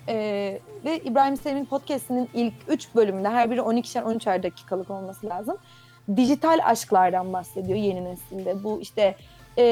[0.09, 5.57] Ee, ve İbrahim Selim'in podcast'inin ilk 3 bölümünde her biri 12'şer 13'er dakikalık olması lazım.
[6.17, 8.65] Dijital aşklardan bahsediyor yeni nesilde.
[8.65, 9.17] Bu işte
[9.59, 9.65] e,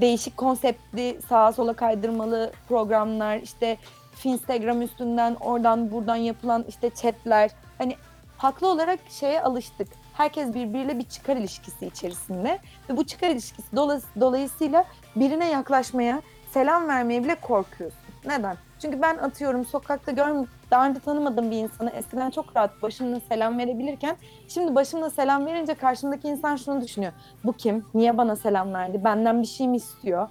[0.00, 3.76] değişik konseptli sağa sola kaydırmalı programlar işte
[4.24, 7.96] Instagram üstünden oradan buradan yapılan işte chatler hani
[8.36, 9.88] haklı olarak şeye alıştık.
[10.16, 12.58] Herkes birbiriyle bir çıkar ilişkisi içerisinde
[12.90, 14.84] ve bu çıkar ilişkisi dolayı- dolayısıyla
[15.16, 17.98] birine yaklaşmaya, selam vermeye bile korkuyorsun.
[18.26, 18.56] Neden?
[18.82, 23.58] Çünkü ben atıyorum sokakta görm daha önce tanımadığım bir insana eskiden çok rahat başımla selam
[23.58, 24.16] verebilirken
[24.48, 27.12] şimdi başımla selam verince karşımdaki insan şunu düşünüyor.
[27.44, 27.84] Bu kim?
[27.94, 29.04] Niye bana selam verdi?
[29.04, 30.28] Benden bir şey mi istiyor?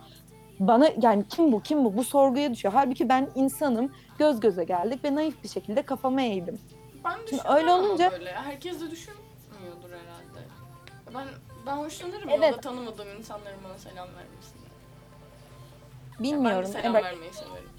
[0.60, 1.62] Bana yani kim bu?
[1.62, 1.98] Kim bu?
[1.98, 2.74] Bu sorguya düşüyor.
[2.74, 3.92] Halbuki ben insanım.
[4.20, 6.60] Göz göze geldik ve naif bir şekilde kafama eğdim.
[7.06, 8.32] Ben Şimdi öyle olunca- böyle.
[8.32, 9.25] Herkes de herhalde.
[11.16, 11.28] Ben
[11.66, 12.52] ben hoşlanırım Evet.
[12.52, 14.70] yolda tanımadığım insanların bana selam vermesinden.
[16.14, 16.70] Ben de Bilmiyorum.
[16.72, 17.04] selam Emre.
[17.04, 17.70] vermeyi severim.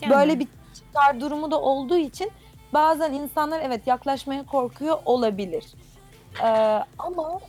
[0.00, 0.10] Yani.
[0.14, 2.32] Böyle bir çıkar durumu da olduğu için
[2.72, 5.64] bazen insanlar evet yaklaşmaya korkuyor olabilir.
[6.42, 6.46] Ee,
[6.98, 7.40] ama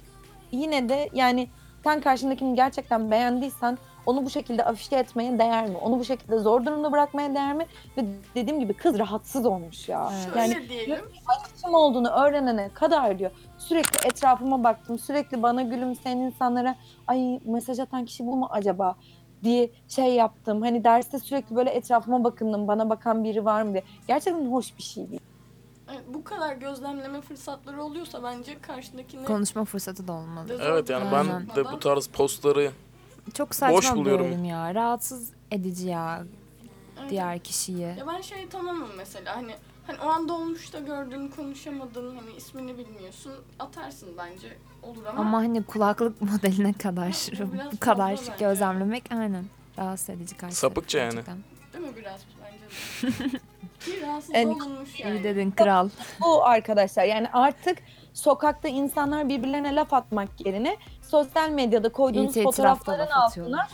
[0.52, 1.50] yine de yani
[1.84, 3.78] sen karşındakini gerçekten beğendiysen
[4.08, 5.78] onu bu şekilde afişe etmeye değer mi?
[5.78, 7.66] Onu bu şekilde zor durumda bırakmaya değer mi?
[7.98, 8.06] Ve
[8.36, 10.12] dediğim gibi kız rahatsız olmuş ya.
[10.14, 10.34] Evet.
[10.34, 11.00] Şöyle Yani diyelim.
[11.64, 13.32] kim olduğunu öğrenene kadar diyor.
[13.58, 15.00] Sürekli etrafıma baktım.
[15.00, 16.76] Sürekli bana gülümseyen insanlara
[17.08, 18.96] ay mesaj atan kişi bu mu acaba
[19.44, 20.62] diye şey yaptım.
[20.62, 22.68] Hani derste sürekli böyle etrafıma bakındım.
[22.68, 23.84] Bana bakan biri var mı diye.
[24.08, 25.22] Gerçekten hoş bir şey değil.
[25.92, 30.60] Evet, bu kadar gözlemleme fırsatları oluyorsa bence karşındakine Konuşma fırsatı da olmalı.
[30.62, 31.50] Evet yani ben Aynen.
[31.56, 32.72] de bu tarz postları
[33.34, 34.26] Çok saçma Boş buluyorum.
[34.26, 34.76] bölüm ya.
[34.76, 36.24] Rahatsız edici ya
[37.02, 37.80] Evet, diğer kişiyi.
[37.82, 39.52] Ya ben şey tamamım mesela hani
[39.88, 45.64] hani o anda olmuşta gördün konuşamadın hani ismini bilmiyorsun atarsın bence olur ama, Ama hani
[45.64, 47.08] kulaklık modeline kadar
[47.40, 48.46] Bu biraz bu kadar fazla bence.
[48.46, 49.46] gözlemlemek aynen
[49.78, 50.56] rahatsız edici karşı.
[50.56, 51.10] Sapıkça yani.
[51.12, 51.38] gerçekten.
[51.74, 52.64] değil mi biraz bence
[53.34, 53.40] de.
[53.88, 55.16] Bir rahatsız En- olunmuş yani.
[55.20, 55.90] İyi dedin kral.
[56.22, 57.78] Bu arkadaşlar yani artık
[58.14, 63.68] sokakta insanlar birbirlerine laf atmak yerine sosyal medyada koyduğunuz itirafta fotoğrafların altına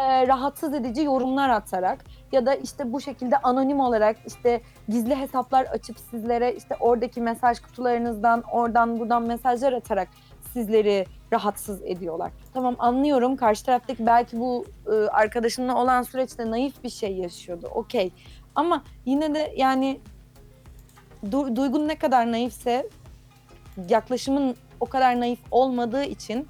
[0.00, 5.64] e, rahatsız edici yorumlar atarak ya da işte bu şekilde anonim olarak işte gizli hesaplar
[5.64, 10.08] açıp sizlere işte oradaki mesaj kutularınızdan oradan buradan mesajlar atarak
[10.52, 12.32] sizleri rahatsız ediyorlar.
[12.54, 17.70] Tamam anlıyorum karşı taraftaki belki bu e, arkadaşınla olan süreçte naif bir şey yaşıyordu.
[17.74, 18.12] Okey.
[18.54, 20.00] Ama yine de yani
[21.24, 22.88] du- duygun ne kadar naifse
[23.88, 26.48] yaklaşımın o kadar naif olmadığı için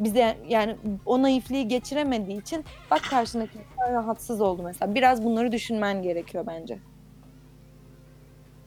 [0.00, 0.76] bize yani
[1.06, 4.94] o naifliği geçiremediği için bak karşındaki insan rahatsız oldu mesela.
[4.94, 6.78] Biraz bunları düşünmen gerekiyor bence.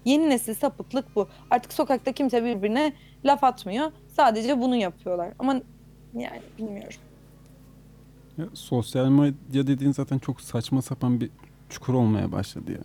[0.06, 1.28] Yeni nesil sapıklık bu.
[1.52, 2.94] Artık sokakta kimse birbirine
[3.26, 3.92] laf atmıyor.
[4.16, 5.30] Sadece bunu yapıyorlar.
[5.40, 5.54] Ama
[6.14, 7.00] yani bilmiyorum.
[8.38, 11.30] Ya, sosyal medya dediğin zaten çok saçma sapan bir
[11.70, 12.78] çukur olmaya başladı ya.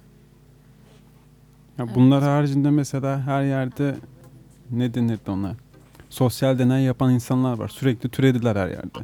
[1.78, 1.96] Ya Evet.
[1.96, 3.96] bunlar haricinde mesela her yerde
[4.70, 5.56] ne denirdi ona?
[6.14, 7.68] Sosyal deney yapan insanlar var.
[7.68, 8.98] Sürekli türediler her yerde.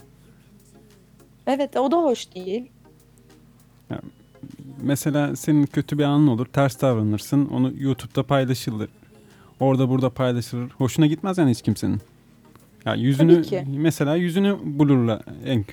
[1.47, 2.71] Evet o da hoş değil.
[4.83, 8.89] Mesela senin kötü bir anın olur, ters davranırsın, onu YouTube'da paylaşılır.
[9.61, 10.71] Orada burada paylaşılır.
[10.71, 12.01] Hoşuna gitmez yani hiç kimsenin.
[12.85, 13.65] Ya yüzünü ki.
[13.69, 15.65] mesela yüzünü blurla en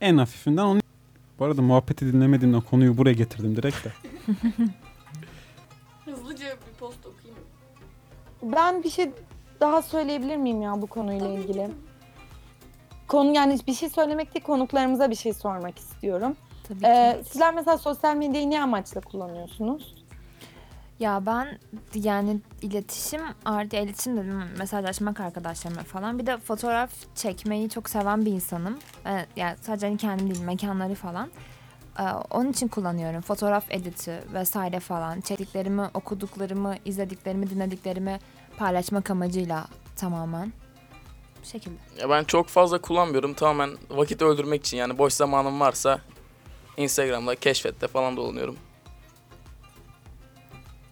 [0.00, 0.80] en hafifinden onu
[1.38, 3.92] bu arada muhabbeti dinlemediğimden konuyu buraya getirdim direkt de.
[6.04, 7.42] Hızlıca bir post okuyayım.
[8.42, 9.10] Ben bir şey
[9.60, 11.62] daha söyleyebilir miyim ya bu konuyla Tabii ki, ilgili?
[11.66, 11.74] tabii.
[13.08, 16.36] Konu yani bir şey söylemek değil konuklarımıza bir şey sormak istiyorum.
[16.68, 16.86] Tabii ki.
[16.86, 19.94] Ee, sizler mesela sosyal medyayı ne amaçla kullanıyorsunuz?
[21.00, 21.58] Ya ben
[21.94, 26.18] yani iletişim artı iletişim dedim mesajlaşmak arkadaşlarıma falan.
[26.18, 28.78] Bir de fotoğraf çekmeyi çok seven bir insanım.
[29.06, 31.30] Ee, yani sadece hani kendim değil mekanları falan.
[31.98, 33.20] Ee, onun için kullanıyorum.
[33.20, 35.20] Fotoğraf editi vesaire falan.
[35.20, 38.18] Çektiklerimi, okuduklarımı, izlediklerimi, dinlediklerimi
[38.58, 40.52] paylaşmak amacıyla tamamen.
[41.42, 41.74] Bu şekilde.
[42.00, 43.34] Ya ben çok fazla kullanmıyorum.
[43.34, 45.98] Tamamen vakit öldürmek için yani boş zamanım varsa
[46.76, 48.56] Instagram'da, keşfette falan dolanıyorum.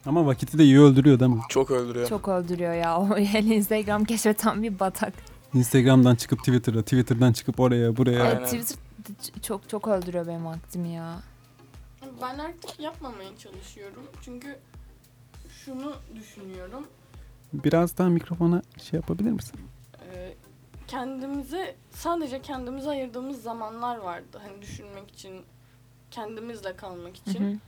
[0.06, 1.40] Ama vakiti de iyi öldürüyor değil mi?
[1.48, 2.08] Çok öldürüyor.
[2.08, 2.98] Çok öldürüyor ya.
[2.98, 5.12] O yani Instagram keşfeten bir batak.
[5.54, 8.22] Instagram'dan çıkıp Twitter'a, Twitter'dan çıkıp oraya, buraya.
[8.22, 8.36] Aynen.
[8.38, 8.76] Evet, Twitter
[9.22, 11.18] ç- çok çok öldürüyor benim vaktimi ya.
[12.22, 14.02] Ben artık yapmamaya çalışıyorum.
[14.24, 14.58] Çünkü
[15.64, 16.86] şunu düşünüyorum.
[17.54, 19.60] Biraz daha mikrofona şey yapabilir misin?
[20.14, 20.34] Ee,
[20.86, 24.40] kendimize sadece kendimize ayırdığımız zamanlar vardı.
[24.46, 25.42] Hani düşünmek için,
[26.10, 27.44] kendimizle kalmak Hı için.
[27.52, 27.58] hı.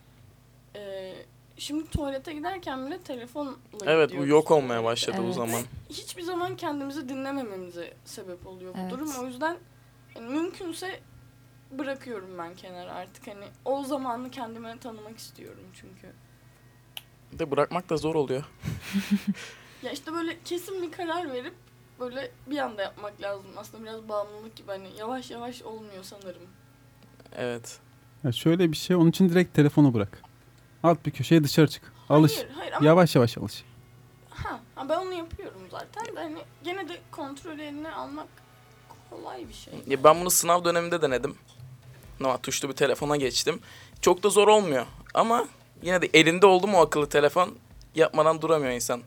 [0.79, 1.15] Ee,
[1.57, 5.35] şimdi tuvalete giderken bile telefonla Evet bu gidiyoruz yok olmaya başladı o Evet.
[5.35, 5.63] zaman.
[5.91, 8.91] Hiçbir zaman kendimizi dinlemememize sebep oluyor bu Evet.
[8.91, 9.11] durum.
[9.21, 9.57] O yüzden
[10.17, 11.01] yani mümkünse
[11.71, 13.27] bırakıyorum ben kenara artık.
[13.27, 16.13] Hani o zamanı kendime tanımak istiyorum çünkü.
[17.33, 18.45] Bir de bırakmak da zor oluyor.
[19.87, 21.55] Ya işte böyle kesin bir karar verip
[22.01, 23.47] böyle bir anda yapmak lazım.
[23.57, 26.43] Aslında biraz bağımlılık gibi hani yavaş yavaş olmuyor sanırım.
[27.37, 27.79] Evet.
[28.25, 30.23] Ya şöyle bir şey, onun için direkt telefonu bırak.
[30.83, 31.93] Alt bir köşeye dışarı çık.
[32.09, 32.37] Alış.
[32.37, 33.65] Hayır, hayır ama Yavaş yavaş alış.
[34.31, 38.29] ha, ben onu yapıyorum zaten de hani gene de kontrol eline almak
[39.11, 39.75] kolay bir şey.
[39.87, 41.35] Ya ben bunu sınav döneminde denedim.
[42.21, 43.61] Ama tuşlu bir telefona geçtim.
[44.01, 44.87] Çok da zor olmuyor.
[45.15, 45.49] Ama
[45.83, 47.55] yine de elinde oldu mu o akıllı telefon
[47.95, 49.03] yapmadan duramıyor insan.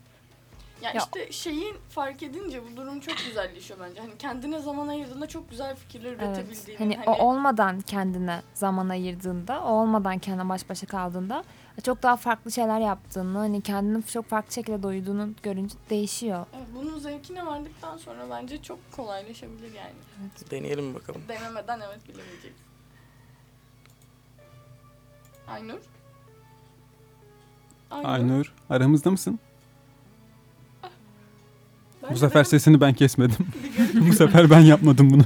[0.81, 4.01] Ya, Ya- işte şeyin fark edince bu durum çok güzelleşiyor bence.
[4.01, 6.21] Hani kendine zaman ayırdığında çok güzel fikirler Evet.
[6.21, 6.77] üretebildiğini.
[6.79, 11.43] Hani, hani, o olmadan kendine zaman ayırdığında, o olmadan kendine baş başa kaldığında
[11.83, 16.45] çok daha farklı şeyler yaptığını, hani kendini çok farklı şekilde doyduğunu görünce değişiyor.
[16.57, 19.93] Evet, bunun zevkine vardıktan sonra bence çok kolaylaşabilir yani.
[20.51, 21.21] Deneyelim bakalım.
[21.27, 22.53] Denemeden evet bilemeyecek.
[25.47, 25.79] Aynur?
[27.91, 29.39] Aynur, aramızda mısın?
[32.03, 33.47] Ben Bu sefer sesini ben kesmedim.
[34.09, 35.23] Bu sefer ben yapmadım bunu.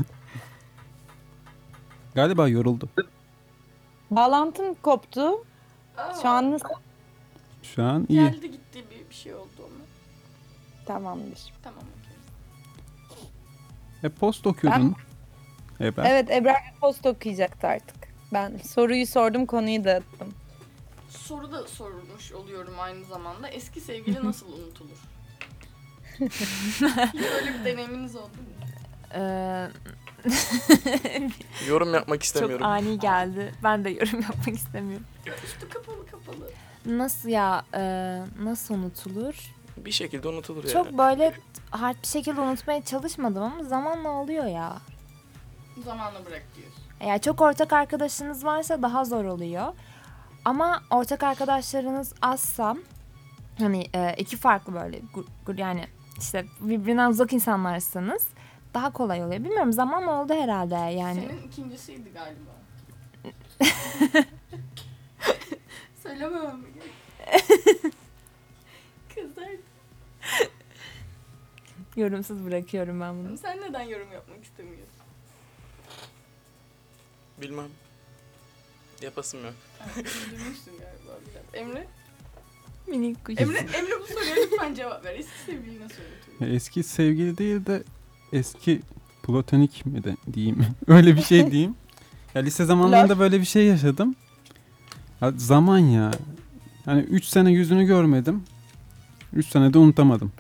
[2.16, 2.90] Galiba yoruldu.
[4.12, 5.46] Bağlantım koptu.
[5.98, 6.68] Aa, Şu an nasıl?
[7.64, 8.20] Şu an iyi.
[8.20, 9.84] Geldi gitti bir, bir şey oldu ona.
[10.86, 11.54] Tamamdır.
[11.64, 11.84] Tamam.
[14.04, 14.96] E post okuyordun.
[15.82, 16.04] E ben.
[16.06, 17.96] Evet Ebrar post okuyacaktı artık.
[18.34, 20.28] Ben soruyu sordum konuyu dağıttım.
[21.10, 23.48] Soru da sorulmuş oluyorum aynı zamanda.
[23.48, 24.98] Eski sevgili nasıl unutulur?
[26.24, 28.44] Öyle bir deneyiminiz oldu mu?
[29.16, 29.68] Ee,
[31.68, 32.66] Yorum yapmak çok istemiyorum.
[32.66, 33.54] ani geldi.
[33.64, 35.06] Ben de yorum yapmak istemiyorum.
[35.46, 36.50] Üstü kapalı kapalı.
[36.86, 37.82] Nasıl ya, e,
[38.44, 39.36] nasıl unutulur?
[39.78, 40.74] Bir şekilde unutulur yani.
[40.74, 41.34] Çok böyle
[41.70, 44.78] hard bir şekilde unutmaya çalışmadım ama zamanla oluyor ya.
[45.86, 46.84] Zamanla bırak diyorsun.
[47.00, 49.74] Eğer çok ortak arkadaşınız varsa daha zor oluyor.
[50.46, 52.76] Ama ortak arkadaşlarınız azsa
[53.60, 55.02] hani e, iki farklı böyle
[55.58, 55.88] yani
[56.20, 58.28] işte birbirinden uzak insanlarsanız
[58.74, 59.44] daha kolay oluyor.
[59.44, 61.28] Bilmiyorum zaman oldu herhalde yani.
[61.30, 62.54] Senin ikincisiydi galiba.
[66.04, 66.62] Söylememem?
[69.16, 69.50] Kızlar
[71.96, 73.38] Yorumsuz bırakıyorum ben bunu.
[73.38, 74.88] sen neden yorum yapmak istemiyorsun?
[77.42, 77.70] Bilmem.
[79.02, 79.54] Yapasım yok.
[79.98, 81.62] Üzülmüşsün galiba biraz.
[81.62, 81.88] Emre?
[82.88, 83.42] Minik kuş.
[83.42, 85.16] Emre, Emre bu soruya lütfen cevap ver.
[85.16, 87.84] Eski sevgili nasıl Eski sevgili değil de
[88.34, 88.82] eski
[89.24, 90.66] platonik mi de diyeyim.
[90.88, 91.76] Öyle bir şey diyeyim.
[92.36, 94.16] Ya lise zamanlarında böyle bir şey yaşadım.
[95.22, 96.12] Ya zaman ya.
[96.86, 98.44] Hani 3 sene yüzünü görmedim.
[99.34, 100.32] 3 sene de unutamadım.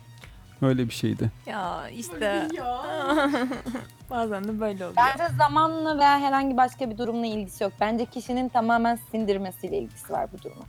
[0.61, 1.31] Öyle bir şeydi.
[1.45, 2.47] Ya işte
[4.09, 4.97] bazen de böyle oluyor.
[4.97, 7.73] Bence zamanla veya herhangi başka bir durumla ilgisi yok.
[7.81, 10.65] Bence kişinin tamamen sindirmesiyle ilgisi var bu durumun.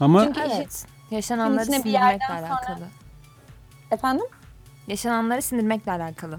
[0.00, 0.86] Ama Çünkü işi- Evet.
[1.10, 2.84] Yaşananları içine bir sindirmekle yerden sonra- alakalı.
[3.90, 4.26] Efendim?
[4.88, 6.38] yaşananları sindirmekle alakalı.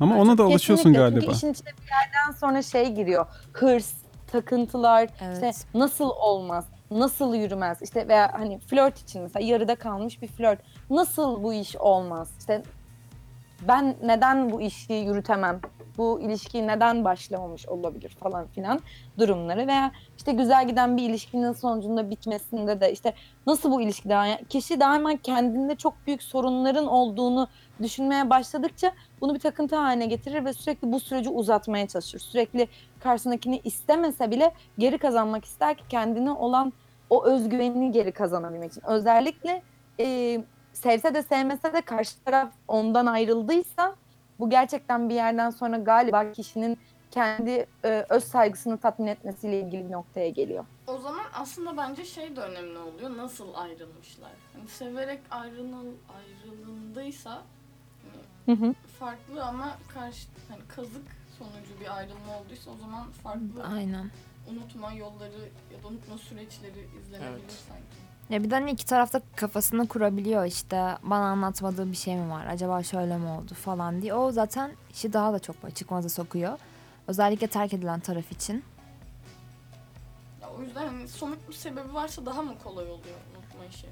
[0.00, 1.00] Ama ona da alışıyorsun Kesinlikle.
[1.02, 1.20] galiba.
[1.20, 3.26] Çünkü işin içine bir yerden sonra şey giriyor.
[3.52, 3.92] Hırs,
[4.32, 5.34] takıntılar, Evet.
[5.34, 7.82] işte nasıl olmaz, nasıl yürümez.
[7.82, 10.58] İşte veya hani flört için mesela yarıda kalmış bir flört.
[10.90, 12.30] Nasıl bu iş olmaz?
[12.38, 12.62] İşte
[13.68, 15.60] ben neden bu işi yürütemem?
[15.98, 18.80] Bu ilişki neden başlamamış olabilir falan filan
[19.18, 23.14] durumları veya işte güzel giden bir ilişkinin sonucunda bitmesinde de işte
[23.46, 27.48] nasıl bu ilişki yani kişi daima kendinde çok büyük sorunların olduğunu
[27.82, 32.18] düşünmeye başladıkça bunu bir takıntı haline getirir ve sürekli bu süreci uzatmaya çalışır.
[32.18, 32.68] Sürekli
[33.00, 36.72] karşısındakini istemese bile geri kazanmak ister ki kendine olan
[37.10, 38.82] o özgüvenini geri kazanabilmek için.
[38.86, 39.62] Özellikle
[40.00, 40.38] e,
[40.72, 43.94] sevse de sevmese de karşı taraf ondan ayrıldıysa
[44.38, 46.78] bu gerçekten bir yerden sonra galiba kişinin
[47.10, 50.64] kendi e, öz saygısını tatmin etmesiyle ilgili bir noktaya geliyor.
[50.86, 53.16] O zaman aslında bence şey de önemli oluyor.
[53.16, 54.30] Nasıl ayrılmışlar?
[54.56, 57.42] Hani severek ayrılın, ayrılındıysa
[58.46, 58.74] hani Hı hı.
[58.98, 61.06] farklı ama karşı hani kazık
[61.38, 64.10] sonucu bir ayrılma olduysa o zaman farklı Aynen.
[64.50, 65.40] unutma yolları
[65.74, 67.62] ya da unutma süreçleri izlenebilir Evet.
[67.68, 68.03] sanki.
[68.34, 72.46] Ya bir de hani iki tarafta kafasını kurabiliyor işte bana anlatmadığı bir şey mi var
[72.46, 74.14] acaba şöyle mi oldu falan diye.
[74.14, 76.58] O zaten işi daha da çok çıkmaza sokuyor.
[77.08, 78.64] Özellikle terk edilen taraf için.
[80.42, 83.86] Ya o yüzden hani somut bir sebebi varsa daha mı kolay oluyor unutma işi?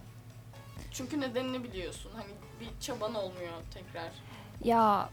[0.91, 2.11] Çünkü nedenini biliyorsun.
[2.15, 4.13] Hani bir çaban olmuyor tekrar.
[4.65, 5.09] Ya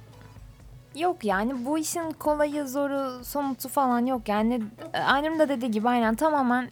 [0.96, 4.30] yok yani bu işin kolayı zoru somutu falan yok.
[4.30, 4.64] Yani
[4.94, 6.72] e, Aynur'un da dediği gibi aynen tamamen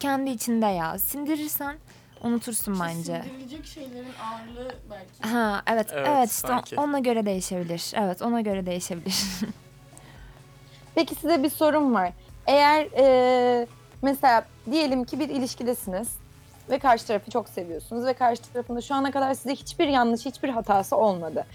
[0.00, 0.98] kendi içinde ya.
[0.98, 1.76] Sindirirsen
[2.22, 3.22] unutursun bence.
[3.22, 5.34] Sindirilecek şeylerin ağırlığı belki.
[5.34, 6.80] Ha evet Evet, evet, işte sanki.
[6.80, 7.92] ona göre değişebilir.
[7.96, 9.16] Evet ona göre değişebilir.
[10.94, 12.12] Peki size bir sorum var.
[12.46, 13.66] Eğer e,
[14.02, 16.08] mesela diyelim ki bir ilişkidesiniz
[16.70, 20.48] ve karşı tarafı çok seviyorsunuz ve karşı tarafında şu ana kadar size hiçbir yanlış, hiçbir
[20.48, 21.46] hatası olmadı.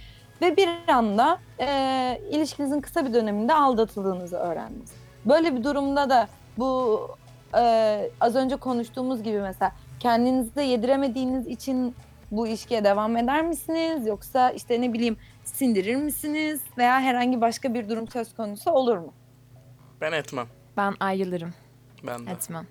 [0.41, 4.91] Ve bir anda e, ilişkinizin kısa bir döneminde aldatıldığınızı öğrendiniz.
[5.25, 7.01] Böyle bir durumda da bu
[7.57, 9.71] e, az önce konuştuğumuz gibi mesela
[10.03, 11.95] kendinize yediremediğiniz için
[12.31, 14.07] bu ilişkiye devam eder misiniz?
[14.07, 16.61] Yoksa işte ne bileyim sindirir misiniz?
[16.77, 19.13] Veya herhangi başka bir durum söz konusu olur mu?
[20.01, 20.47] Ben etmem.
[20.77, 21.53] ben ayrılırım.
[22.03, 22.31] Ben de.
[22.31, 22.67] Etmem.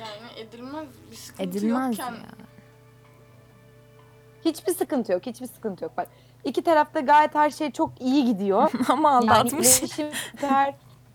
[0.00, 2.46] Yani edilmez bir sıkıntı Edilmez yokken ya.
[4.44, 5.96] Hiçbir sıkıntı yok, hiçbir sıkıntı yok.
[5.96, 6.08] Bak
[6.44, 8.72] iki tarafta gayet her şey çok iyi gidiyor.
[8.88, 9.68] Ama yani aldatmış.
[9.68, 10.74] iletişim süper,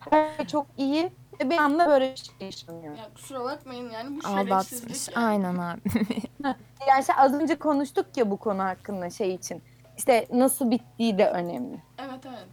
[0.10, 1.12] her şey çok iyi.
[1.42, 2.98] Ve bir anda böyle bir şey yaşanıyor.
[2.98, 4.70] ya kusura bakmayın yani bu Aldatmış.
[4.70, 5.26] şerefsizlik yani.
[5.26, 5.82] Aynen abi.
[6.88, 9.62] Yani işte az önce konuştuk ya bu konu hakkında şey için.
[9.98, 11.82] İşte nasıl bittiği de önemli.
[11.98, 12.48] Evet evet.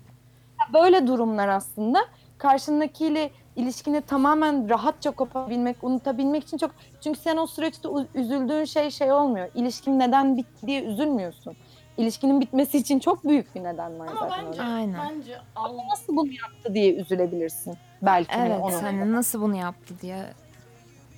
[0.74, 1.98] Böyle durumlar aslında
[2.38, 6.70] karşındakiyle ilişkini tamamen rahatça kopabilmek, unutabilmek için çok...
[7.00, 9.48] Çünkü sen o süreçte üzüldüğün şey şey olmuyor.
[9.54, 11.56] İlişkin neden bitti diye üzülmüyorsun.
[11.98, 14.72] İlişkinin bitmesi için çok büyük bir neden var Ama zaten bence orada.
[14.72, 15.00] Aynen.
[15.10, 18.82] bence al, Nasıl bunu yaptı diye üzülebilirsin belki de Evet onu.
[18.82, 20.24] hani nasıl bunu yaptı diye.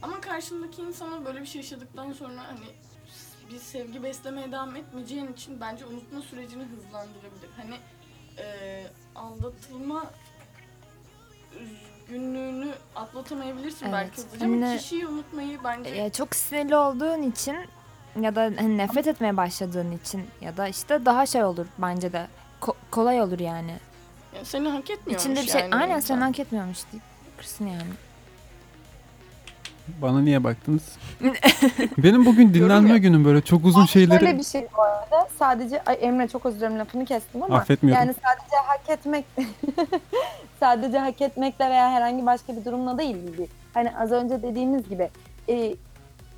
[0.02, 2.66] ama karşındaki insana böyle bir şey yaşadıktan sonra hani
[3.50, 7.50] bir sevgi beslemeye devam etmeyeceğin için bence unutma sürecini hızlandırabilir.
[7.56, 7.74] Hani
[8.38, 10.04] eee, aldatılma
[11.60, 17.56] üzgünlüğünü atlatamayabilirsin Evet, belki hızlıca ama hani- kişiyi unutmayı bence Ya çok sinirli olduğun için
[18.20, 22.26] ya da hani nefret etmeye başladığın için ya da işte daha şey olur bence de
[22.60, 23.74] Ko- kolay olur yani.
[24.34, 27.04] yani seni hak etmiyormuş İçinde bir şey yani aynen sen hak etmiyormuş deyip
[27.38, 27.82] kırsın yani.
[30.02, 30.82] Bana niye baktınız?
[31.98, 32.96] Benim bugün dinlenme ya.
[32.96, 36.58] günüm böyle çok uzun şeyleri Şöyle bir şey bu arada sadece ay Emre çok özür
[36.60, 38.02] dilerim lafını kestim ama affetmiyorum.
[38.04, 39.24] yani sadece hak etmek
[40.60, 43.50] sadece hak etmekle veya herhangi başka bir durumla da ilgili değil.
[43.74, 45.10] Hani az önce dediğimiz gibi
[45.48, 45.74] e,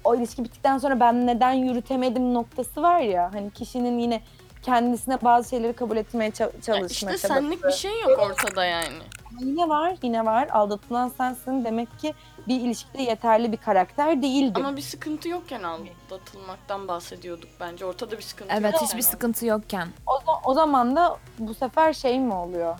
[0.05, 4.23] o ilişki bittikten sonra ben neden yürütemedim noktası var ya hani kişinin yine
[4.63, 7.27] kendisine bazı şeyleri kabul etmeye ça- Ya çalışma işte çabası.
[7.29, 9.03] senlik bir şey yok ortada yani.
[9.41, 12.15] Yine var yine var aldatılan sensin demek ki
[12.49, 14.53] bir ilişkide yeterli bir karakter değildi.
[14.55, 17.85] Ama bir sıkıntı yokken aldatılmaktan bahsediyorduk bence.
[17.85, 21.93] Ortada bir sıkıntı Evet yokken hiçbir sıkıntı yokken O, za- o zaman da bu sefer
[21.93, 22.79] şey mi oluyor?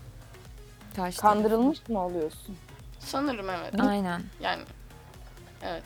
[0.97, 1.17] taraf.
[1.17, 2.57] Kandırılmış mı oluyorsun?
[2.99, 3.75] Sanırım evet.
[3.81, 4.23] Aynen.
[4.41, 4.63] Yani
[5.63, 5.85] evet.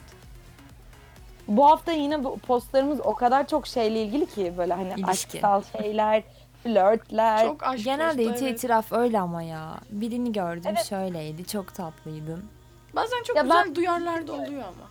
[1.47, 5.05] Bu hafta yine bu postlarımız o kadar çok şeyle ilgili ki böyle hani İlişki.
[5.37, 6.23] aşksal şeyler,
[6.63, 7.45] flörtler.
[7.45, 8.57] Çok aşk Genelde dostu, iti evet.
[8.59, 9.79] itiraf öyle ama ya.
[9.91, 10.85] Birini gördüm Evet.
[10.85, 12.45] şöyleydi çok tatlıydın.
[12.95, 14.87] Bazen çok Ya güzel ben- duyarlar da oluyor ama.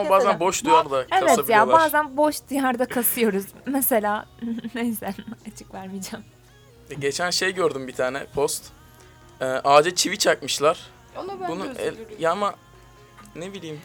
[0.00, 1.80] Ama bazen boş duyar da Evet ya kasabiliyorlar.
[1.80, 3.44] bazen boş diyarda kasıyoruz.
[3.66, 4.26] Mesela
[4.74, 5.14] neyse
[5.52, 6.24] açık vermeyeceğim.
[6.98, 8.64] Geçen şey gördüm bir tane post.
[9.40, 10.80] Ee, ağaca çivi çakmışlar.
[11.18, 12.54] Ona ben Bunu de el, ya ama
[13.36, 13.80] ne bileyim.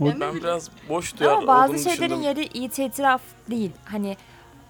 [0.00, 2.22] Ben biraz boş duyar Ama bazı olduğunu şeylerin düşündüm.
[2.22, 3.20] yeri iti itiraf
[3.50, 3.70] değil.
[3.84, 4.16] Hani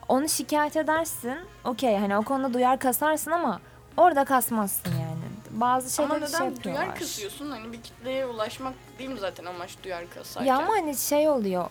[0.08, 1.36] onu şikayet edersin.
[1.64, 3.60] Okey hani o konuda duyar kasarsın ama
[3.96, 5.16] orada kasmazsın yani.
[5.50, 6.84] Bazı Ama şeyler neden şey yapıyorlar.
[6.84, 7.50] duyar kısıyorsun?
[7.50, 10.46] Hani bir kitleye ulaşmak değil mi zaten amaç duyar kasarken?
[10.48, 11.70] Ya ama hani şey oluyor.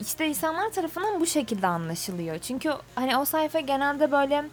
[0.00, 2.38] İşte insanlar tarafından bu şekilde anlaşılıyor.
[2.38, 4.44] Çünkü hani o sayfa genelde böyle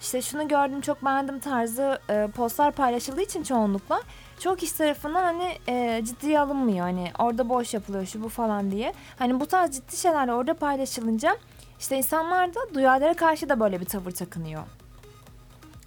[0.00, 4.00] işte şunu gördüm çok beğendim tarzı e, postlar paylaşıldığı için çoğunlukla
[4.40, 6.80] çok kişi tarafından hani e, ciddiye alınmıyor.
[6.80, 8.92] Hani orada boş yapılıyor şu bu falan diye.
[9.18, 11.36] Hani bu tarz ciddi şeyler orada paylaşılınca
[11.80, 14.62] işte insanlar da duyarlara karşı da böyle bir tavır takınıyor.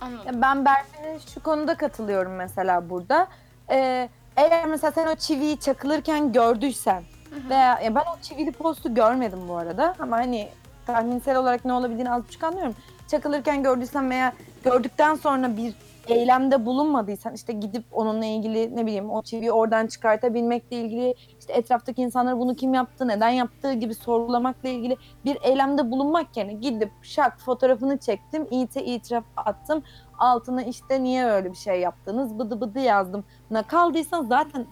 [0.01, 0.25] Anladım.
[0.27, 3.27] Ya Ben Berfin'e şu konuda katılıyorum mesela burada.
[3.71, 7.03] Ee, eğer mesela sen o çiviyi çakılırken gördüysen
[7.49, 10.49] veya ya ben o çivili postu görmedim bu arada ama hani
[10.87, 12.75] tahminsel olarak ne olabildiğini az buçuk anlıyorum.
[13.07, 14.33] Çakılırken gördüysen veya
[14.63, 15.73] gördükten sonra bir
[16.07, 22.01] eylemde bulunmadıysan işte gidip onunla ilgili ne bileyim o çiviyi oradan çıkartabilmekle ilgili işte etraftaki
[22.01, 27.39] insanlar bunu kim yaptı, neden yaptığı gibi sorgulamakla ilgili bir eylemde bulunmak yerine gidip şak
[27.39, 29.83] fotoğrafını çektim, ite itiraf attım.
[30.19, 33.23] Altına işte niye öyle bir şey yaptınız bıdı bıdı yazdım.
[33.51, 34.67] Ne kaldıysan zaten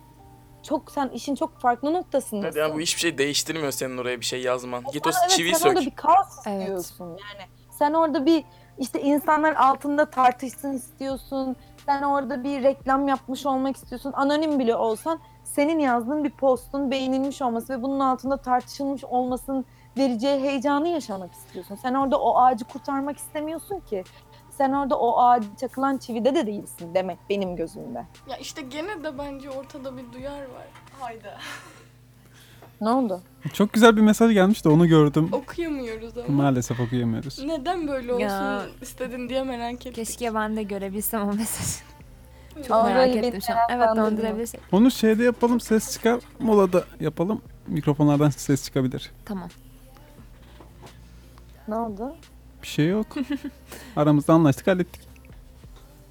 [0.63, 2.45] çok sen işin çok farklı noktasındasın.
[2.45, 4.83] Evet, yani bu hiçbir şey değiştirmiyor senin oraya bir şey yazman.
[4.93, 5.77] Git o evet, çiviyi sen sök.
[5.77, 6.93] orada bir kaos Evet.
[6.99, 7.49] yani.
[7.71, 8.43] Sen orada bir
[8.79, 11.55] işte insanlar altında tartışsın istiyorsun.
[11.85, 14.13] Sen orada bir reklam yapmış olmak istiyorsun.
[14.13, 19.65] Anonim bile olsan senin yazdığın bir postun beğenilmiş olması ve bunun altında tartışılmış olmasının
[19.97, 21.75] vereceği heyecanı yaşamak istiyorsun.
[21.75, 24.03] Sen orada o ağacı kurtarmak istemiyorsun ki.
[24.51, 28.05] Sen orada o ağacı çakılan çivide de değilsin demek benim gözümde.
[28.29, 30.67] Ya işte gene de bence ortada bir duyar var.
[30.99, 31.37] Hayda.
[32.81, 33.21] Ne oldu?
[33.53, 35.29] Çok güzel bir mesaj gelmiş de onu gördüm.
[35.31, 36.27] Okuyamıyoruz ama.
[36.27, 37.43] Maalesef okuyamıyoruz.
[37.43, 38.65] Neden böyle olsun Ya.
[38.81, 39.93] istedin diye merak ettim.
[39.93, 41.83] Keşke ben de görebilsem o mesajı.
[42.55, 43.57] Çok Ama merak böyle bir ettim şu an.
[43.69, 44.11] Evet meraklandırma.
[44.17, 44.61] döndürebilirsek.
[44.71, 46.19] Onu şeyde yapalım ses çıkar.
[46.39, 47.41] Molada yapalım.
[47.67, 49.11] Mikrofonlardan ses çıkabilir.
[49.25, 49.49] Tamam.
[51.67, 52.15] Ne oldu?
[52.61, 53.07] Bir şey yok.
[53.95, 55.01] Aramızda anlaştık hallettik.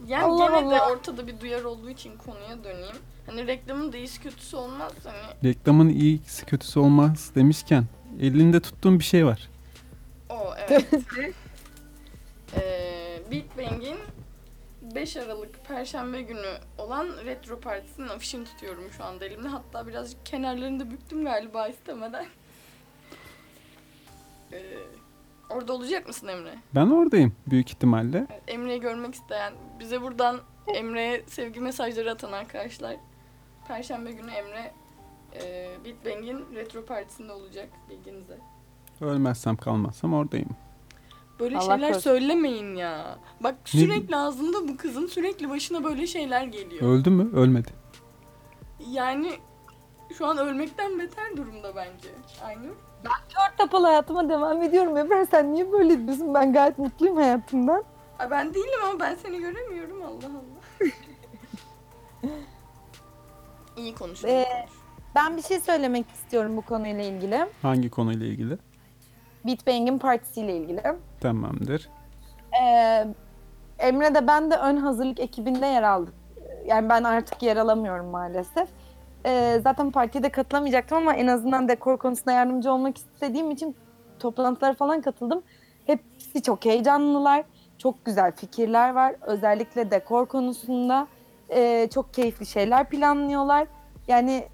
[0.09, 0.93] Yani Allah gene de Allah.
[0.93, 2.97] ortada bir duyar olduğu için konuya döneyim.
[3.27, 5.51] Hani reklamın da iyisi kötüsü olmaz hani.
[5.51, 7.85] Reklamın iyisi kötüsü olmaz demişken
[8.21, 9.49] elinde tuttuğum bir şey var.
[10.31, 10.87] O evet.
[12.57, 13.99] ee, Big Bang'in
[14.95, 19.49] 5 Aralık Perşembe günü olan Retro Partisi'nin afişini tutuyorum şu anda elimde.
[19.49, 22.27] Hatta birazcık kenarlarını da büktüm galiba istemeden.
[24.53, 24.59] Ee,
[25.51, 26.55] orada olacak mısın Emre?
[26.75, 28.27] Ben oradayım büyük ihtimalle.
[28.31, 32.97] Evet, Emre'yi görmek isteyen, bize buradan Emre'ye sevgi mesajları atan arkadaşlar.
[33.69, 34.73] Perşembe günü Emre
[35.35, 38.39] e, Big Bang'in retro partisinde olacak bilginize.
[39.01, 40.49] Ölmezsem kalmazsam oradayım.
[41.41, 42.11] Böyle Allah şeyler korusun.
[42.11, 43.19] söylemeyin ya.
[43.41, 46.83] Bak Ne- sürekli ağzında bu kızın sürekli başına böyle şeyler geliyor.
[46.83, 47.37] Öldü mü?
[47.37, 47.69] Ölmedi.
[48.91, 49.33] Yani
[50.19, 52.09] şu an ölmekten beter durumda bence.
[52.45, 52.75] Aynur.
[53.05, 54.97] Kör topal hayatıma devam ediyorum.
[54.97, 56.35] Ebrar sen niye böyle diyorsun?
[56.35, 57.85] Ben gayet mutluyum hayatımdan.
[58.19, 60.91] Ay ben değilim ama ben seni göremiyorum Allah Allah.
[63.77, 64.25] iyi konuş.
[64.25, 64.67] iyi Ee.
[65.15, 67.47] Ben bir şey söylemek istiyorum bu konuyla ilgili.
[67.63, 68.59] Hangi konuyla ilgili?
[69.47, 70.83] Beatbang'in partisiyle ilgili.
[71.21, 71.89] Tamamdır.
[72.63, 73.07] Ee,
[73.79, 76.15] Emre de ben de ön hazırlık ekibinde yer aldık.
[76.67, 78.69] Yani ben artık yer alamıyorum maalesef.
[79.27, 83.77] Ee, zaten partiye de katılamayacaktım ama en azından dekor konusunda yardımcı olmak istediğim için
[84.19, 85.43] toplantılara falan katıldım.
[85.87, 87.45] Hepsi çok heyecanlılar.
[87.79, 89.15] Çok güzel fikirler var.
[89.21, 91.07] Özellikle dekor konusunda
[91.51, 93.67] ee, çok keyifli şeyler planlıyorlar.
[94.09, 94.45] Yani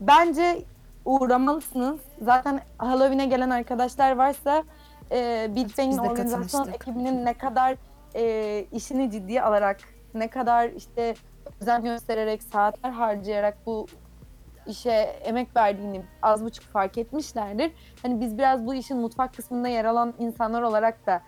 [0.00, 0.62] bence
[1.04, 2.00] uğramalısınız.
[2.22, 4.64] Zaten Halloween'e gelen arkadaşlar varsa
[5.12, 6.74] e, Big Bang'in Biz de organizasyon katılmıştık.
[6.88, 7.76] ekibinin ne kadar
[8.14, 9.80] e, işini ciddiye alarak,
[10.14, 11.14] ne kadar işte
[11.60, 13.86] özen göstererek, saatler harcayarak bu
[14.66, 14.90] işe
[15.24, 17.72] emek verdiğini az buçuk fark etmişlerdir.
[18.02, 21.22] Hani biz biraz bu işin mutfak kısmında yer alan insanlar olarak da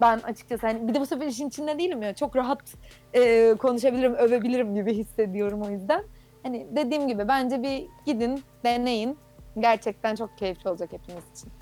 [0.00, 2.74] ben açıkçası hani bir de bu sefer işin içinde değilim ya çok rahat
[3.14, 6.04] e, konuşabilirim, övebilirim gibi hissediyorum o yüzden.
[6.42, 9.18] Hani dediğim gibi bence bir gidin, deneyin.
[9.58, 11.52] Gerçekten çok keyifli olacak hepiniz için.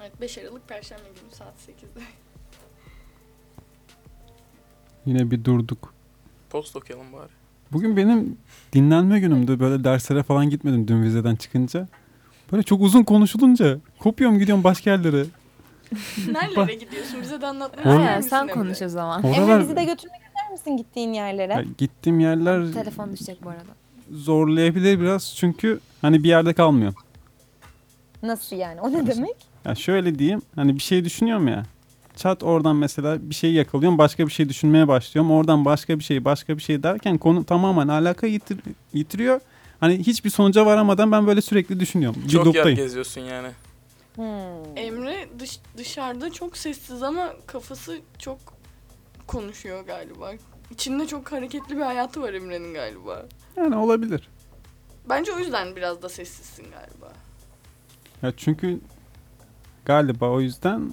[0.00, 2.00] Evet 5 Aralık Perşembe günü saat 8'de.
[5.06, 5.94] Yine bir durduk.
[6.50, 7.28] Post okuyalım bari.
[7.72, 8.38] Bugün benim
[8.72, 9.60] dinlenme günümdü.
[9.60, 11.88] Böyle derslere falan gitmedim dün vizeden çıkınca.
[12.52, 15.24] Böyle çok uzun konuşulunca kopuyorum gidiyorum başka yerlere.
[16.32, 17.22] Nerelere gidiyorsun?
[17.22, 18.52] Bize de anlatmayı Aynen sen Emre?
[18.52, 19.22] konuş o zaman.
[19.24, 21.52] Emre Oralar bizi de götürmek ister misin gittiğin yerlere?
[21.52, 23.62] Ya gittiğim yerler Telefon düşecek bu arada.
[24.12, 26.94] zorlayabilir biraz çünkü hani bir yerde kalmıyor.
[28.22, 28.80] Nasıl yani?
[28.80, 29.36] O ne demek?
[29.64, 31.62] Ya şöyle diyeyim hani bir şey düşünüyorum ya.
[32.16, 35.30] Çat oradan mesela bir şey yakalıyorum başka bir şey düşünmeye başlıyorum.
[35.30, 38.60] Oradan başka bir şey başka bir şey derken konu tamamen alaka yitir-
[38.92, 39.40] yitiriyor.
[39.80, 42.22] Hani hiçbir sonuca varamadan ben böyle sürekli düşünüyorum.
[42.24, 42.76] Bir Çok yer loop'tayım.
[42.76, 43.48] geziyorsun yani.
[44.14, 44.24] Hmm.
[44.76, 48.38] Emre dış, dışarıda çok sessiz ama kafası çok
[49.26, 50.32] konuşuyor galiba.
[50.70, 53.26] İçinde çok hareketli bir hayatı var Emre'nin galiba.
[53.56, 54.28] Yani olabilir.
[55.08, 57.12] Bence o yüzden biraz da sessizsin galiba.
[58.22, 58.80] Ya çünkü
[59.84, 60.92] galiba o yüzden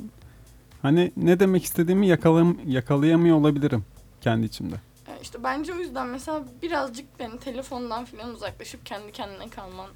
[0.84, 3.86] hani ne demek istediğimi yakalayam yakalayamıyor olabilirim
[4.22, 4.76] kendi içimde.
[5.08, 9.88] Yani işte bence o yüzden mesela birazcık yani telefondan falan uzaklaşıp kendi kendine kalman.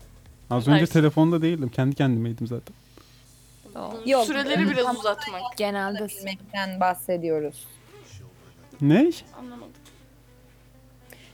[0.49, 0.93] Az önce Dersin.
[0.93, 1.69] telefonda değildim.
[1.69, 2.75] Kendi kendimeydim zaten.
[4.05, 5.41] Yok, süreleri biraz uzatmak.
[5.57, 7.67] Genelde Bilmekten bahsediyoruz.
[8.81, 9.11] Ne?
[9.39, 9.71] Anlamadım.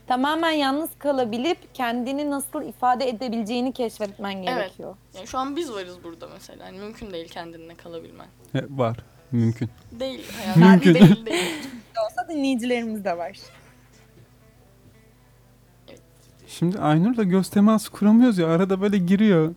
[0.06, 4.96] Tamamen yalnız kalabilip kendini nasıl ifade edebileceğini keşfetmen gerekiyor.
[5.14, 6.66] Yani şu an biz varız burada mesela.
[6.66, 8.26] Yani mümkün değil kendinle kalabilmen.
[8.54, 8.96] E, var.
[9.34, 9.68] Mümkün.
[10.00, 10.62] Değil hayatım.
[10.62, 10.94] Mümkün.
[10.94, 11.54] değil değil.
[12.04, 13.38] olsa dinleyicilerimiz de var.
[16.46, 18.48] Şimdi Aynur'la göz teması kuramıyoruz ya.
[18.48, 19.54] Arada böyle giriyor.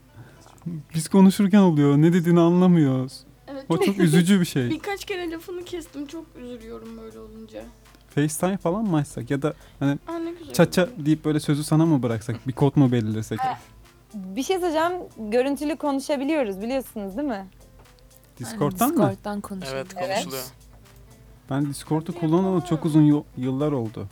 [0.96, 1.98] Biz konuşurken oluyor.
[1.98, 3.24] Ne dediğini anlamıyoruz.
[3.48, 4.70] Evet, O çok, üzücü bir şey.
[4.70, 6.08] birkaç kere lafını kestim.
[6.08, 7.64] Çok üzülüyorum böyle olunca.
[8.10, 12.48] FaceTime falan mı açsak ya da hani Aa çaça deyip böyle sözü sana mı bıraksak?
[12.48, 13.40] Bir kod mu belirlesek?
[14.14, 14.92] Bir şey söyleyeceğim.
[15.18, 17.48] Görüntülü konuşabiliyoruz biliyorsunuz değil mi?
[18.40, 18.96] Discord'dan mı?
[19.10, 19.76] Discord'dan konuşuyor.
[19.76, 20.44] Evet konuşuluyor.
[21.50, 24.08] Ben Discord'u kullanalı çok uzun yıl- yıllar oldu.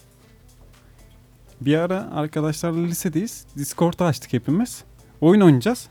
[1.61, 3.45] Bir ara arkadaşlarla lisedeyiz.
[3.57, 4.83] Discord'u açtık hepimiz.
[5.21, 5.87] Oyun oynayacağız.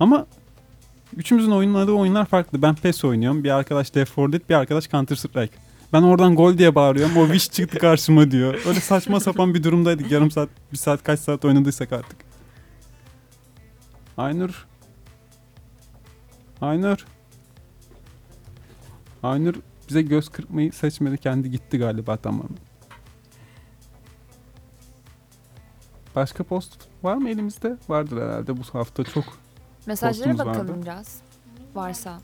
[0.00, 0.26] Ama
[1.16, 2.62] üçümüzün oynadığı oyunlar farklı.
[2.62, 3.44] Ben PES oynuyorum.
[3.44, 5.54] Bir arkadaş Left 4 Dead, bir arkadaş Counter Strike.
[5.92, 7.16] Ben oradan gol diye bağırıyorum.
[7.16, 8.54] O Wish çıktı karşıma diyor.
[8.66, 10.10] Öyle saçma sapan bir durumdaydık.
[10.10, 12.16] Yarım saat, bir saat kaç saat oynadıysak artık.
[14.16, 14.66] Aynur.
[16.60, 17.06] Aynur.
[19.22, 19.54] Aynur
[19.88, 21.18] bize göz kırpmayı seçmedi.
[21.18, 22.58] Kendi gitti galiba tamamen.
[26.16, 27.76] Başka post var mı elimizde?
[27.88, 29.24] Vardır herhalde bu hafta çok.
[29.86, 30.58] Mesajlara Postumuz vardı.
[30.60, 31.20] bakalım biraz.
[31.74, 32.20] Varsa.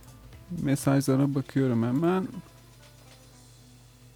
[0.62, 2.28] Mesajlara bakıyorum hemen.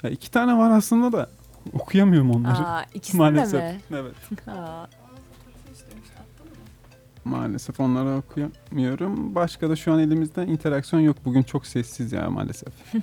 [0.02, 1.30] Ya iki tane var aslında da
[1.72, 2.66] okuyamıyorum onları.
[2.66, 3.60] Aa, ikisini Maalesef.
[3.60, 3.80] de mi?
[3.90, 4.14] Evet.
[4.48, 4.86] Aa,
[7.28, 9.34] Maalesef onları okuyamıyorum.
[9.34, 11.16] Başka da şu an elimizde interaksiyon yok.
[11.24, 12.72] Bugün çok sessiz ya maalesef.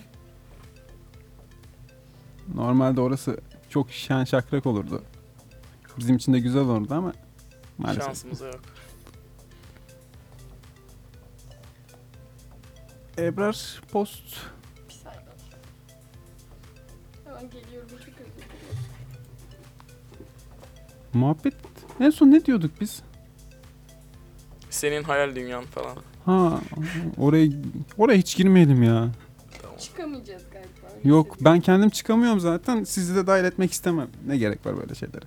[2.55, 3.37] Normalde orası
[3.69, 5.03] çok şen şakrak olurdu.
[5.97, 7.13] Bizim için de güzel olurdu ama
[7.77, 8.05] maalesef.
[8.05, 8.61] Şansımıza yok.
[13.17, 14.23] Ebrar post
[14.89, 15.21] Bir saniye.
[17.25, 17.89] Hemen geliyorum.
[17.89, 18.31] Çok özür dilerim.
[21.13, 21.53] muhabbet
[21.99, 23.03] en son ne diyorduk biz?
[24.75, 25.97] Senin hayal dünyan falan.
[26.25, 26.61] Ha
[27.17, 27.49] oraya
[27.97, 29.09] oraya hiç girmeyelim ya.
[29.79, 30.95] Çıkamayacağız galiba.
[30.97, 32.83] öyle Yok ben kendim çıkamıyorum zaten.
[32.83, 34.07] Sizi de dahil etmek istemem.
[34.27, 35.25] Ne gerek var böyle şeylere?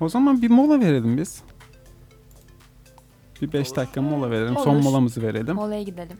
[0.00, 1.42] O zaman bir mola verelim biz.
[3.42, 3.76] Bir 5 Olur.
[3.76, 4.54] dakika mola verelim.
[4.54, 4.82] Son Olur.
[4.82, 5.54] molamızı verelim.
[5.56, 6.16] molaya gidelim.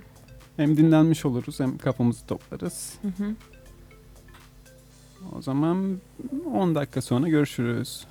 [0.56, 2.94] Hem dinlenmiş oluruz hem kafamızı toplarız.
[3.02, 3.34] Hı hı.
[5.38, 5.98] O zaman
[6.54, 8.06] 10 dakika sonra görüşürüz.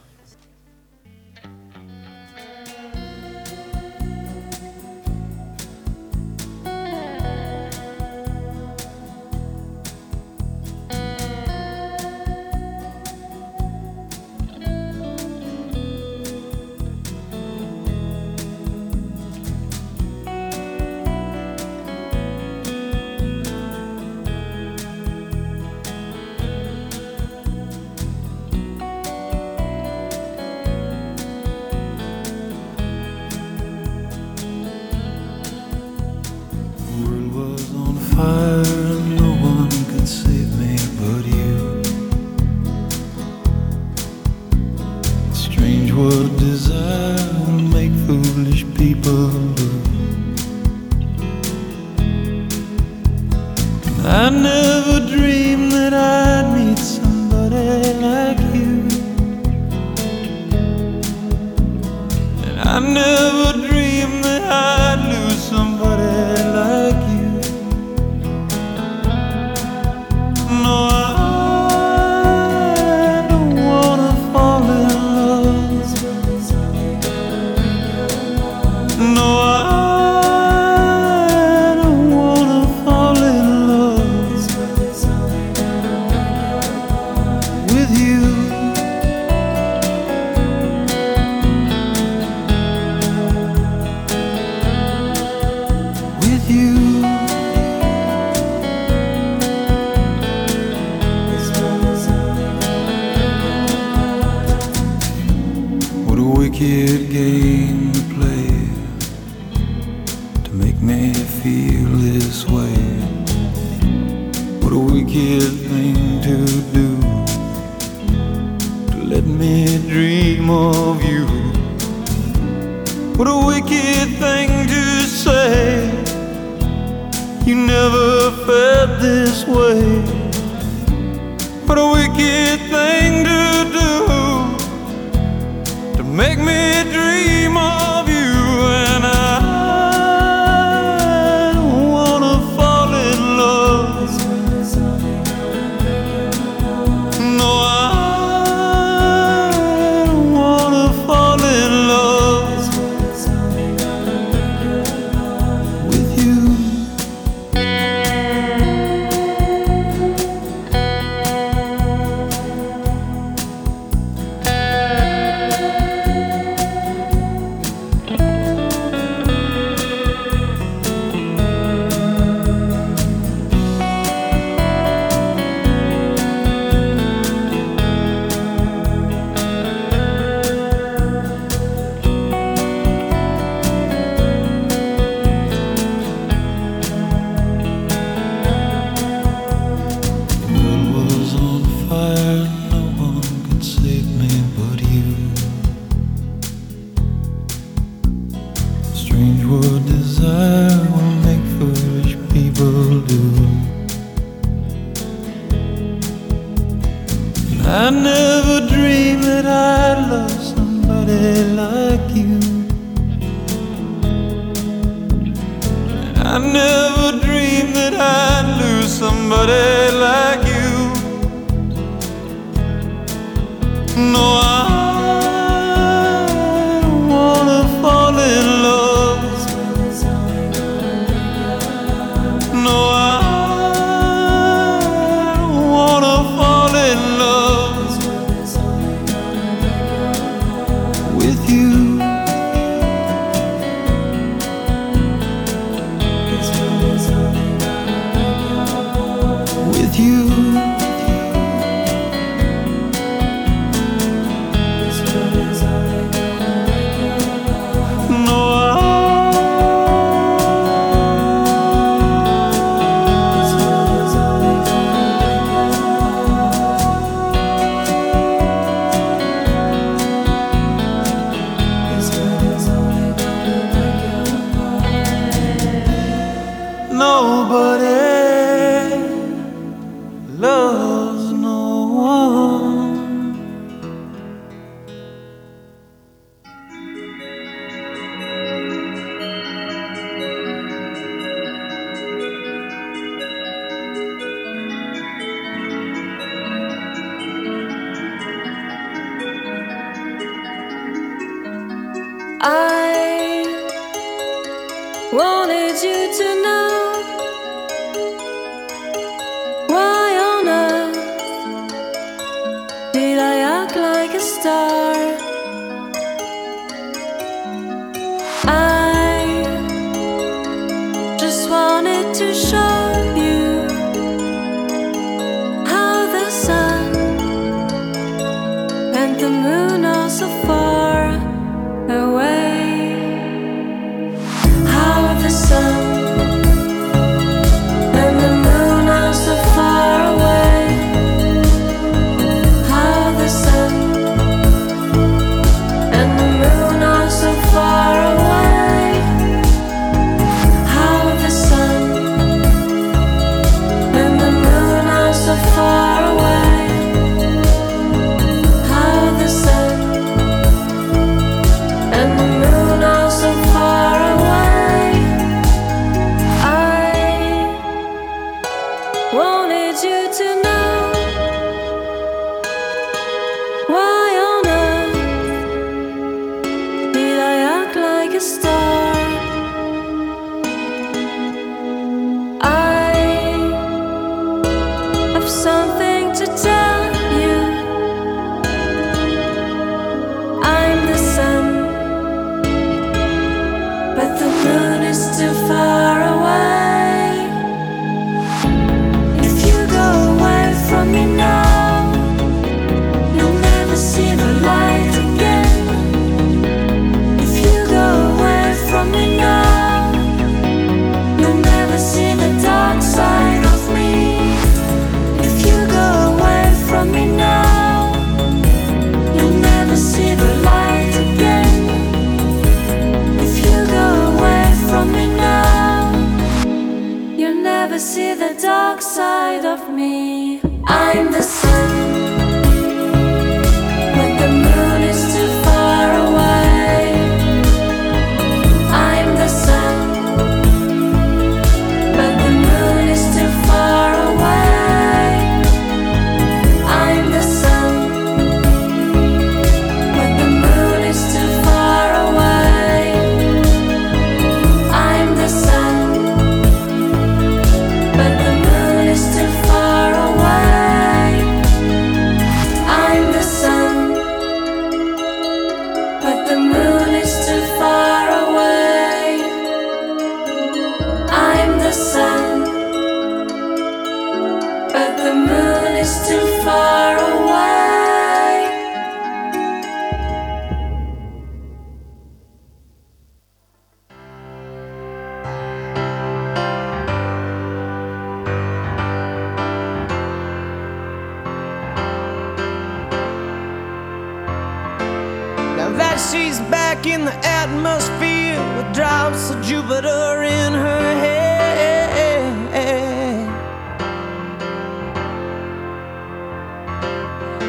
[499.21, 501.29] house of Jupiter in her head.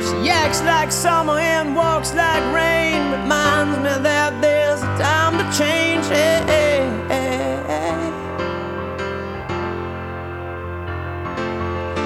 [0.02, 3.10] She acts like summer and walks like rain.
[3.12, 6.04] Reminds me that there's a time to change.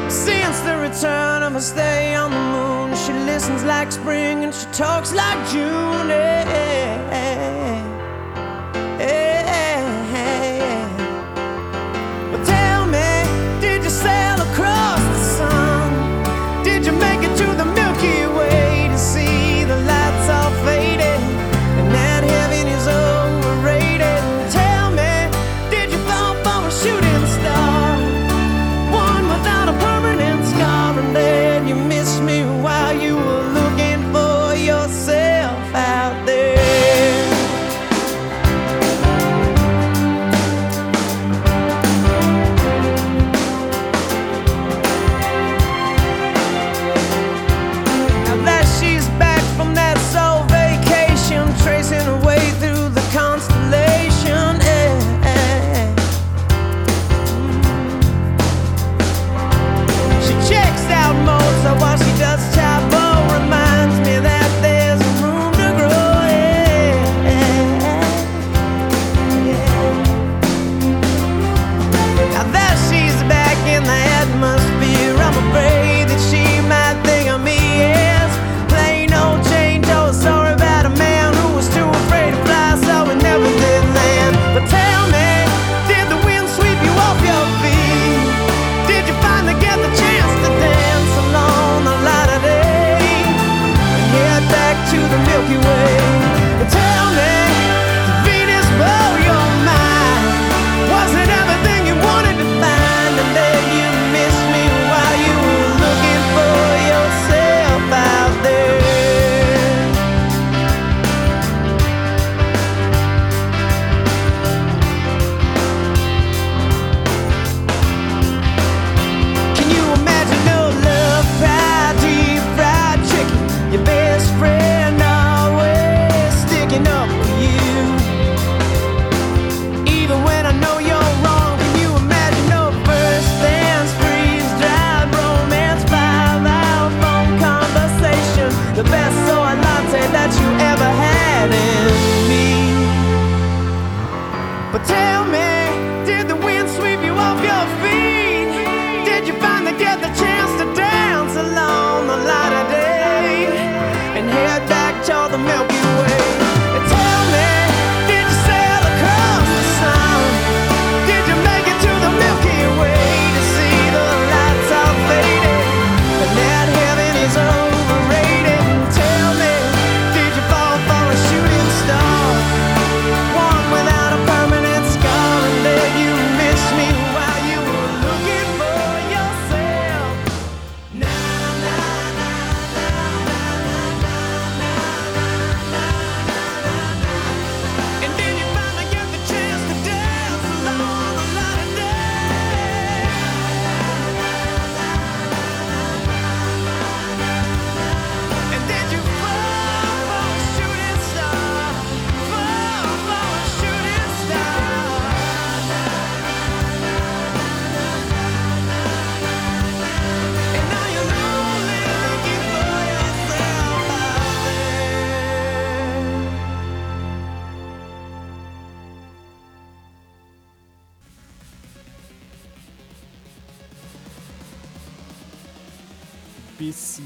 [0.09, 4.67] Since the return of her stay on the moon, she listens like spring and she
[4.67, 6.66] talks like June.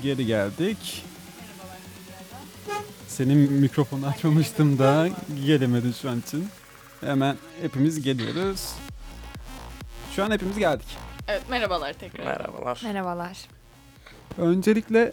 [0.02, 1.04] Geri geldik.
[3.08, 5.08] Senin mikrofonu açmamıştım da
[5.46, 6.48] gelemedin şu an için.
[7.00, 8.72] Hemen hepimiz geliyoruz.
[10.16, 10.86] Şu an hepimiz geldik.
[11.28, 12.24] Evet merhabalar tekrar.
[12.24, 12.80] Merhabalar.
[12.84, 13.38] Merhabalar.
[14.38, 15.12] Öncelikle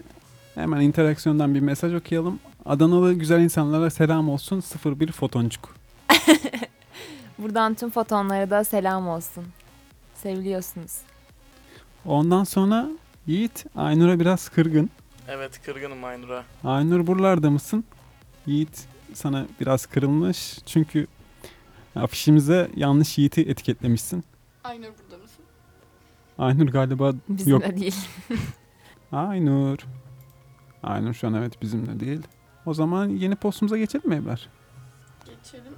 [0.55, 2.39] hemen interaksiyondan bir mesaj okuyalım.
[2.65, 5.76] Adanalı güzel insanlara selam olsun 01 fotoncuk.
[7.38, 9.43] Buradan tüm fotonlara da selam olsun.
[10.15, 10.97] Seviliyorsunuz.
[12.05, 12.88] Ondan sonra
[13.27, 14.89] Yiğit Aynur'a biraz kırgın.
[15.27, 16.43] Evet kırgınım Aynur'a.
[16.63, 17.83] Aynur buralarda mısın?
[18.45, 20.57] Yiğit sana biraz kırılmış.
[20.65, 21.07] Çünkü
[21.95, 24.23] afişimize yanlış Yiğit'i etiketlemişsin.
[24.63, 25.45] Aynur burada mısın?
[26.37, 27.63] Aynur galiba Bizim yok.
[27.63, 27.95] de değil.
[29.11, 29.77] Aynur.
[30.83, 32.21] Aynur şu an evet bizimle değil.
[32.65, 34.49] O zaman yeni postumuza geçelim mi Ebrar?
[35.25, 35.73] Geçelim.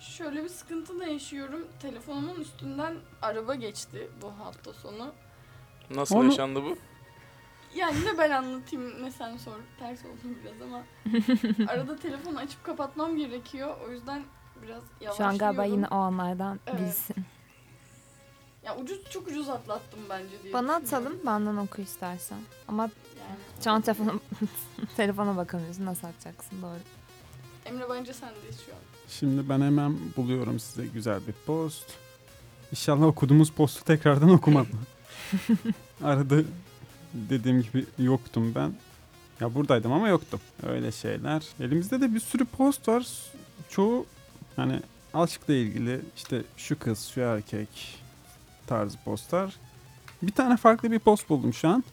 [0.00, 1.60] Şöyle bir sıkıntı da yaşıyorum.
[1.82, 5.12] Telefonumun üstünden araba geçti bu hafta sonu.
[5.94, 6.76] Nasıl Onu- yaşandı bu?
[7.76, 9.56] Yani ne ben anlatayım ne sen sor.
[9.78, 10.82] Ters oldu biraz ama.
[11.72, 13.74] Arada telefonu açıp kapatmam gerekiyor.
[13.88, 14.22] O yüzden
[14.62, 15.34] biraz Şu yavaşlıyorum.
[15.34, 16.80] an galiba yine o anlardan Evet.
[16.80, 17.16] birisin.
[18.64, 22.38] Ya ucuz çok ucuz atlattım bence diye Bana atalım, benden oku istersen.
[22.68, 23.38] Ama Yani.
[23.64, 24.12] şu an telefona,
[24.96, 25.86] telefona bakamıyorsun.
[25.86, 26.62] Nasıl atacaksın?
[26.62, 26.78] Doğru.
[27.66, 28.78] Emre bence sendeyiz şu an.
[29.08, 31.84] Şimdi ben hemen buluyorum size güzel bir post.
[32.70, 34.66] İnşallah okuduğumuz postu tekrardan okumam.
[36.04, 36.36] Arada
[37.14, 38.72] dediğim gibi yoktum ben.
[39.40, 40.40] Ya buradaydım ama yoktum.
[40.66, 41.42] Öyle şeyler.
[41.60, 43.06] Elimizde de bir sürü post var.
[43.68, 44.06] Çoğu
[44.56, 44.80] hani
[45.14, 47.68] aşkla ilgili işte şu kız, şu erkek
[48.66, 49.56] tarzı postlar.
[50.22, 51.84] Bir tane farklı bir post buldum şu an.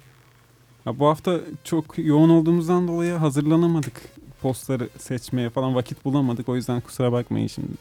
[0.85, 4.01] Ya bu hafta çok yoğun olduğumuzdan dolayı hazırlanamadık
[4.41, 6.49] postları seçmeye falan vakit bulamadık.
[6.49, 7.71] O yüzden kusura bakmayın şimdi.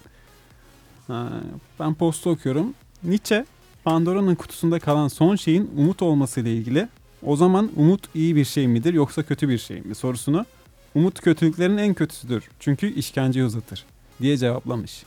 [1.06, 1.32] Ha,
[1.80, 2.74] ben postu okuyorum.
[3.04, 3.46] Nietzsche,
[3.84, 6.88] Pandora'nın kutusunda kalan son şeyin umut olmasıyla ilgili.
[7.26, 10.46] O zaman umut iyi bir şey midir yoksa kötü bir şey mi sorusunu
[10.94, 13.84] umut kötülüklerin en kötüsüdür çünkü işkenceyi uzatır
[14.20, 15.02] diye cevaplamış.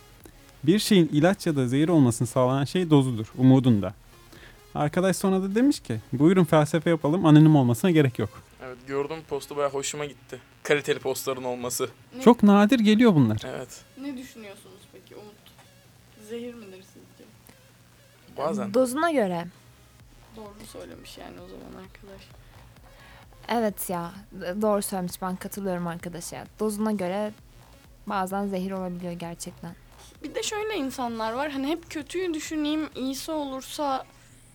[0.64, 3.94] Bir şeyin ilaç ya da zehir olmasını sağlayan şey dozudur, umudun da.
[4.76, 8.30] Arkadaş sonra da demiş ki buyurun felsefe yapalım anonim olmasına gerek yok.
[8.66, 10.40] Evet gördüm postu baya hoşuma gitti.
[10.64, 11.90] Kaliteli postların olması.
[12.16, 13.42] Ne, Çok nadir geliyor bunlar.
[13.46, 13.82] Evet.
[14.02, 15.34] ne düşünüyorsunuz peki Umut?
[16.30, 17.24] Zehir midir sizce?
[18.38, 18.74] Bazen.
[18.74, 19.48] Dozuna göre.
[20.40, 22.22] Doğru söylemiş yani o zaman arkadaş.
[23.48, 24.12] Evet ya.
[24.62, 25.22] Doğru söylemiş.
[25.22, 26.46] Ben katılıyorum arkadaşa.
[26.60, 27.32] Dozuna göre
[28.08, 29.76] bazen zehir olabiliyor gerçekten.
[30.24, 34.06] Bir de şöyle insanlar var hani hep kötüyü düşüneyim iyisi olursa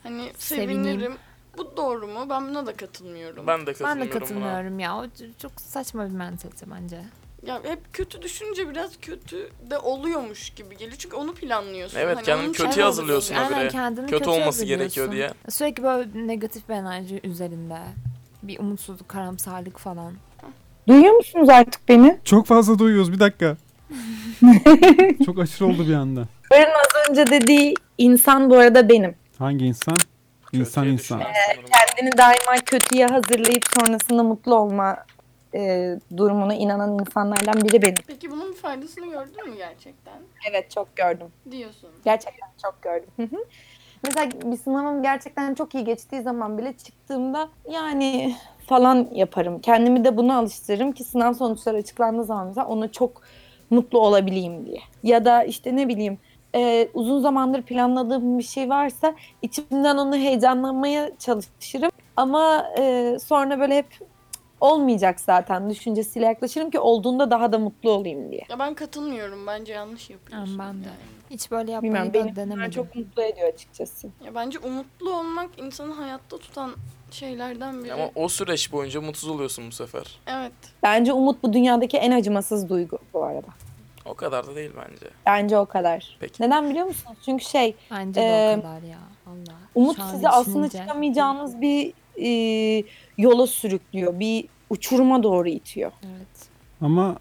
[0.03, 0.83] hani Sevineyim.
[0.85, 1.17] sevinirim.
[1.59, 2.27] Bu doğru mu?
[2.31, 3.47] Ben buna da katılmıyorum.
[3.47, 4.21] Ben de Ben katılmıyorum de buna.
[4.21, 4.97] katılmıyorum ya.
[4.99, 5.07] O
[5.39, 7.01] çok saçma bir mentalite bence.
[7.47, 10.97] Ya hep kötü düşünce biraz kötü de oluyormuş gibi geliyor.
[10.99, 11.99] Çünkü onu planlıyorsun.
[11.99, 13.55] Evet, Hani kendini kötüye için hazırlıyorsun oluyorsun.
[13.55, 13.69] habire.
[13.69, 15.31] kendini Kötü olması gerekiyor diye.
[15.49, 17.77] Sürekli böyle negatif bir enerji üzerinde.
[18.43, 20.13] Bir umutsuzluk, karamsarlık falan.
[20.89, 22.19] Duyuyor musunuz artık beni?
[22.25, 23.57] Çok fazla duyuyoruz bir dakika.
[25.27, 26.25] Çok aşırı oldu bir anda.
[26.51, 29.15] Barın az önce dediği insan bu arada benim.
[29.39, 29.97] Hangi insan?
[30.53, 31.19] İnsan Kötüye insan.
[31.21, 31.65] düşünen sanırım.
[31.97, 34.97] Kendini daima kötüye hazırlayıp sonrasında mutlu olma
[35.55, 37.95] e, durumuna inanan insanlardan biri benim.
[38.07, 40.15] Peki bunun bir faydasını gördün mü gerçekten?
[40.51, 41.27] Evet çok gördüm.
[41.51, 41.91] Diyorsun.
[42.05, 43.09] Gerçekten çok gördüm.
[43.17, 43.45] Hı hı.
[44.05, 48.37] Mesela bir sınavım gerçekten çok iyi geçtiği zaman bile çıktığımda yani
[48.67, 49.61] falan yaparım.
[49.61, 53.23] Kendimi de buna alıştırırım ki sınav sonuçları açıklandığı zaman mesela onu çok
[53.71, 54.81] mutlu olabileyim diye.
[55.03, 56.19] Ya da işte ne bileyim
[56.55, 61.91] e, uzun zamandır planladığım bir şey varsa içimden onu heyecanlanmaya çalışırım.
[62.17, 64.03] Ama e, sonra böyle hep "Cık,
[64.65, 68.43] olmayacak zaten düşüncesiyle yaklaşırım ki olduğunda daha da mutlu olayım diye.
[68.51, 69.47] Ya ben katılmıyorum.
[69.47, 70.59] Bence yanlış yapıyorsun.
[70.59, 70.87] ben de.
[70.87, 70.97] yani.
[71.31, 72.71] Hiç böyle yapmayı Bilmiyorum da beni denemedim.
[72.71, 74.07] çok mutlu ediyor açıkçası.
[74.25, 76.71] Ya bence umutlu olmak insanı hayatta tutan
[77.11, 77.93] şeylerden biri.
[77.95, 80.19] Ama o süreç boyunca mutsuz oluyorsun bu sefer.
[80.27, 80.53] Evet.
[80.83, 83.47] Bence umut bu dünyadaki en acımasız duygu bu arada.
[84.05, 85.07] O kadar da değil bence.
[85.27, 86.17] Bence o kadar.
[86.21, 86.43] Peki.
[86.43, 87.19] Neden biliyor musunuz?
[87.25, 88.99] Çünkü şey Bence de Eee, o kadar ya.
[89.27, 89.57] Allah.
[89.75, 91.93] umut Şu an sizi aslında düşününce- çıkamayacağınız bir
[92.23, 92.85] e,
[93.19, 94.21] yola sürüklüyor.
[94.21, 95.93] Bir uçuruma doğru itiyor.
[96.05, 96.49] Evet.
[96.81, 97.17] Ama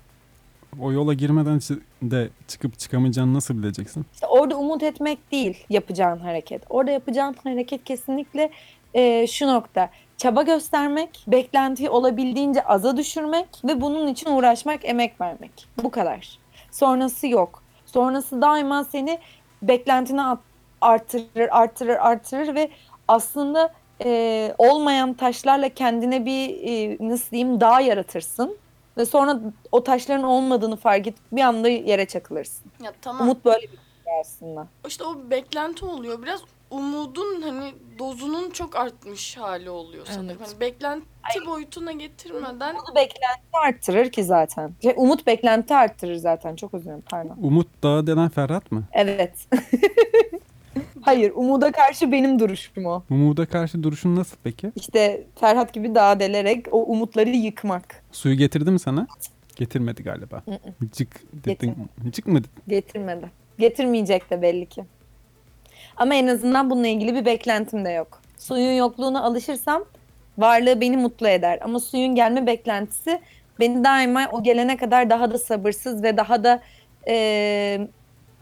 [0.79, 1.59] o yola girmeden
[2.01, 4.05] de çıkıp çıkamayacağını nasıl bileceksin?
[4.13, 6.63] İşte orada umut etmek değil yapacağın hareket.
[6.69, 8.49] Orada yapacağın hareket kesinlikle
[8.93, 9.89] e, şu nokta.
[10.17, 15.67] Çaba göstermek, beklentiyi olabildiğince aza düşürmek ve bunun için uğraşmak, emek vermek.
[15.83, 16.39] Bu kadar.
[16.71, 17.63] Sonrası yok.
[17.85, 19.19] Sonrası daima seni
[19.61, 20.21] beklentini
[20.81, 22.69] artırır, artırır, artırır ve
[23.07, 23.73] aslında
[24.05, 28.57] e, olmayan taşlarla kendine bir e, nasıl diyeyim dağ yaratırsın.
[28.97, 29.39] Ve sonra
[29.71, 32.71] o taşların olmadığını fark edip bir anda yere çakılırsın.
[32.83, 33.21] Ya tamam.
[33.21, 34.67] Umut böyle bir şey aslında.
[34.87, 36.23] İşte o beklenti oluyor.
[36.23, 36.41] Biraz
[36.71, 40.37] umudun hani dozunun çok artmış hali oluyor sanırım.
[40.39, 40.47] Evet.
[40.47, 44.71] Hani beklenti boyutuna getirmeden Umudu beklenti arttırır ki zaten.
[44.81, 46.55] Şey, umut beklenti arttırır zaten.
[46.55, 47.37] Çok özür dilerim pardon.
[47.41, 48.83] Umut Dağı denen Ferhat mı?
[48.91, 49.47] Evet.
[51.01, 53.03] Hayır umuda karşı benim duruşum o.
[53.09, 54.71] Umuda karşı duruşun nasıl peki?
[54.75, 58.03] İşte Ferhat gibi dağ delerek o umutları yıkmak.
[58.11, 59.07] Suyu getirdi mi sana?
[59.55, 60.43] Getirmedi galiba.
[60.91, 61.75] Cık dedin.
[62.11, 62.49] Cık mı dedin?
[62.67, 63.31] Getirmedi.
[63.59, 64.83] Getirmeyecek de belli ki.
[65.97, 68.21] Ama en azından bununla ilgili bir beklentim de yok.
[68.37, 69.83] Suyun yokluğuna alışırsam
[70.37, 71.59] varlığı beni mutlu eder.
[71.63, 73.19] Ama suyun gelme beklentisi
[73.59, 76.61] beni daima o gelene kadar daha da sabırsız ve daha da
[77.07, 77.87] eee,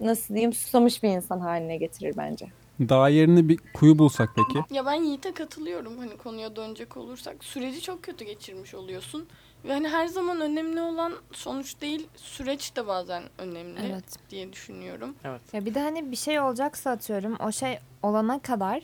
[0.02, 2.46] nasıl diyeyim susamış bir insan haline getirir bence.
[2.90, 4.76] Dağ yerine bir kuyu bulsak peki?
[4.76, 7.44] ya ben Yiğit'e katılıyorum hani konuya dönecek olursak.
[7.44, 9.28] Süreci çok kötü geçirmiş oluyorsun.
[9.66, 14.04] Ve hani her zaman önemli olan sonuç değil süreç de bazen önemli Evet.
[14.30, 15.16] diye düşünüyorum.
[15.24, 15.42] Evet.
[15.54, 18.82] Ya bir de hani bir şey olacaksa atıyorum o şey olana kadar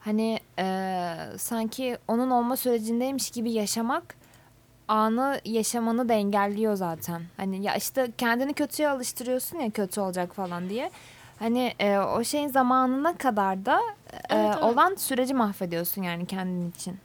[0.00, 4.16] hani eee, sanki onun olma sürecindeymiş gibi yaşamak
[4.88, 7.22] anı yaşamanı da engelliyor zaten.
[7.36, 10.90] Hani ya işte kendini kötüye alıştırıyorsun ya kötü olacak falan diye.
[11.38, 13.80] Hani eee, o şeyin zamanına kadar da
[14.12, 14.62] eee, Evet, evet.
[14.62, 16.98] olan süreci mahvediyorsun yani kendin için.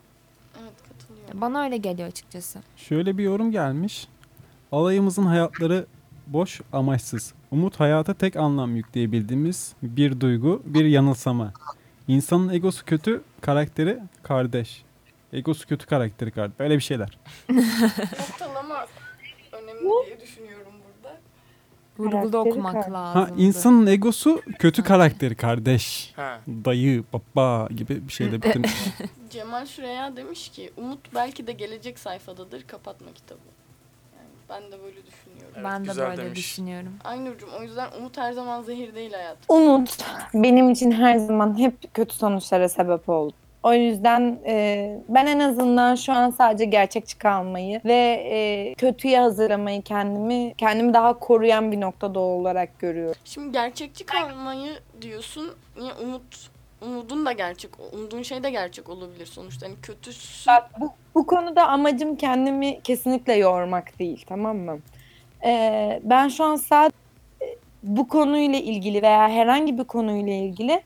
[0.61, 1.41] Evet katılıyorum.
[1.41, 2.59] Bana öyle geliyor açıkçası.
[2.77, 4.07] Şöyle bir yorum gelmiş.
[4.71, 5.85] Alayımızın hayatları
[6.27, 7.33] boş, amaçsız.
[7.51, 11.53] Umut hayata tek anlam yükleyebildiğimiz bir duygu, bir yanılsama.
[12.07, 14.83] İnsanın egosu kötü, karakteri kardeş.
[15.33, 16.59] Egosu kötü, karakteri kardeş.
[16.59, 17.17] Böyle bir şeyler.
[17.49, 18.85] Noktalama
[19.51, 21.17] önemli diye düşünüyorum burada.
[21.97, 23.21] Vurgulu Karakteri okumak kar- lazım.
[23.21, 26.13] Ha insanın egosu kötü karakteri kardeş.
[26.15, 26.39] Ha.
[26.47, 28.71] Dayı, baba gibi bir şeyle bitirmiş.
[29.29, 33.39] Cemal Süreya demiş ki Umut belki de gelecek sayfadadır kapatma kitabı.
[34.17, 35.53] Yani ben de böyle düşünüyorum.
[35.55, 36.37] Evet, ben de güzel böyle demiş.
[36.39, 36.93] düşünüyorum.
[37.03, 39.37] Aynur'cum o yüzden Umut her zaman zehir değil hayat.
[39.49, 39.97] Umut
[40.33, 43.33] benim için her zaman hep kötü sonuçlara sebep oldu.
[43.63, 49.81] O yüzden e, ben en azından şu an sadece gerçekçi kalmayı ve e, kötüye hazırlamayı
[49.81, 53.21] kendimi kendimi daha koruyan bir noktada olarak görüyorum.
[53.25, 55.51] Şimdi gerçekçi kalmayı diyorsun.
[55.77, 56.49] Niye umut
[56.81, 59.67] umudun da gerçek, umduğun şey de gerçek olabilir sonuçta.
[59.67, 64.79] Hani kötüsü Bak bu, bu konuda amacım kendimi kesinlikle yormak değil tamam mı?
[65.45, 66.95] E, ben şu an sadece
[67.83, 70.81] bu konuyla ilgili veya herhangi bir konuyla ilgili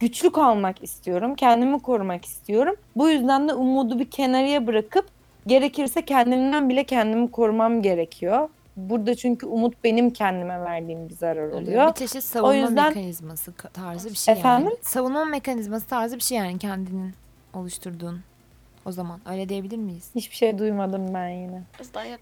[0.00, 1.34] güçlü kalmak istiyorum.
[1.34, 2.76] Kendimi korumak istiyorum.
[2.96, 5.06] Bu yüzden de umudu bir kenarıya bırakıp
[5.46, 8.48] gerekirse kendimden bile kendimi korumam gerekiyor.
[8.76, 11.88] Burada çünkü umut benim kendime verdiğim bir zarar oluyor.
[11.88, 14.68] Bir çeşit savunma yüzden- mekanizması ka- tarzı bir şey Efendim?
[14.70, 14.78] yani.
[14.82, 17.14] Savunma mekanizması tarzı bir şey yani kendinin
[17.54, 18.20] oluşturduğun.
[18.86, 20.10] O zaman öyle diyebilir miyiz?
[20.14, 21.62] Hiçbir şey duymadım ben yine.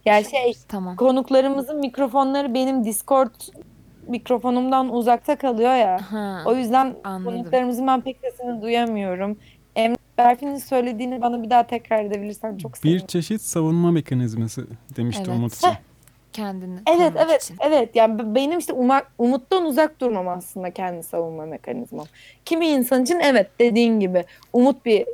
[0.05, 0.97] Ya şey Tamam.
[0.97, 3.31] konuklarımızın mikrofonları benim Discord
[4.09, 5.99] mikrofonumdan uzakta kalıyor ya.
[6.13, 7.25] Ha, O yüzden anladım.
[7.37, 9.39] konuklarımızın ben pek sesini duyamıyorum.
[9.77, 13.07] Emre Berfin'in söylediğini bana bir daha tekrar edebilirsen çok bir sevinirim.
[13.07, 14.67] çeşit savunma mekanizması
[14.97, 15.39] demişti Evet.
[15.39, 15.71] Umut için.
[16.33, 17.57] Kendini Evet evet için.
[17.61, 22.07] evet yani benim işte uma- umuttan uzak durmam aslında kendi savunma mekanizmam.
[22.45, 25.07] Kimi insan için evet dediğin gibi umut bir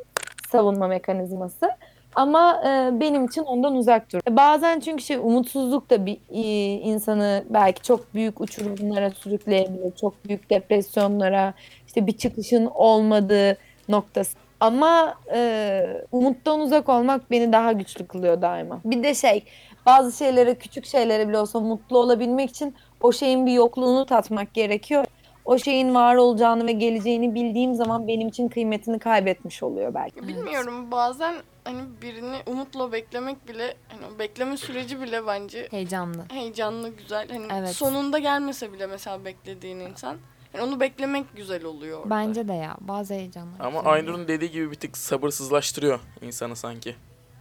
[0.52, 1.70] savunma mekanizması
[2.14, 4.20] ama e, benim için ondan uzak dur.
[4.28, 6.42] E, Bazen çünkü şey umutsuzluk da bir e,
[6.72, 9.96] insanı belki çok büyük uçurumlara sürükleyebilir.
[10.00, 11.54] Çok büyük depresyonlara
[11.86, 13.56] işte bir çıkışın olmadığı
[13.88, 14.38] noktası.
[14.60, 15.82] Ama e,
[16.12, 18.80] umuttan uzak olmak beni daha güçlü kılıyor daima.
[18.84, 19.44] Bir de şey
[19.86, 25.04] bazı şeylere küçük şeylere bile olsa mutlu olabilmek için o şeyin bir yokluğunu tatmak gerekiyor.
[25.44, 30.28] O şeyin var olacağını ve geleceğini bildiğim zaman benim için kıymetini kaybetmiş oluyor belki.
[30.28, 31.34] Bilmiyorum bazen
[31.64, 36.24] hani birini umutla beklemek bile hani o bekleme süreci bile bence Heyecanlı.
[36.30, 37.28] heyecanlı güzel.
[37.28, 37.68] Hani Evet.
[37.76, 40.16] sonunda gelmese bile mesela beklediğin insan
[40.52, 42.10] hani onu beklemek güzel oluyor orada.
[42.10, 42.76] Bence de ya.
[42.80, 43.60] Bazı heyecanlar.
[43.60, 43.94] Ama güzel oluyor.
[43.94, 46.94] Aynur'un dediği gibi bir tık sabırsızlaştırıyor insanı sanki.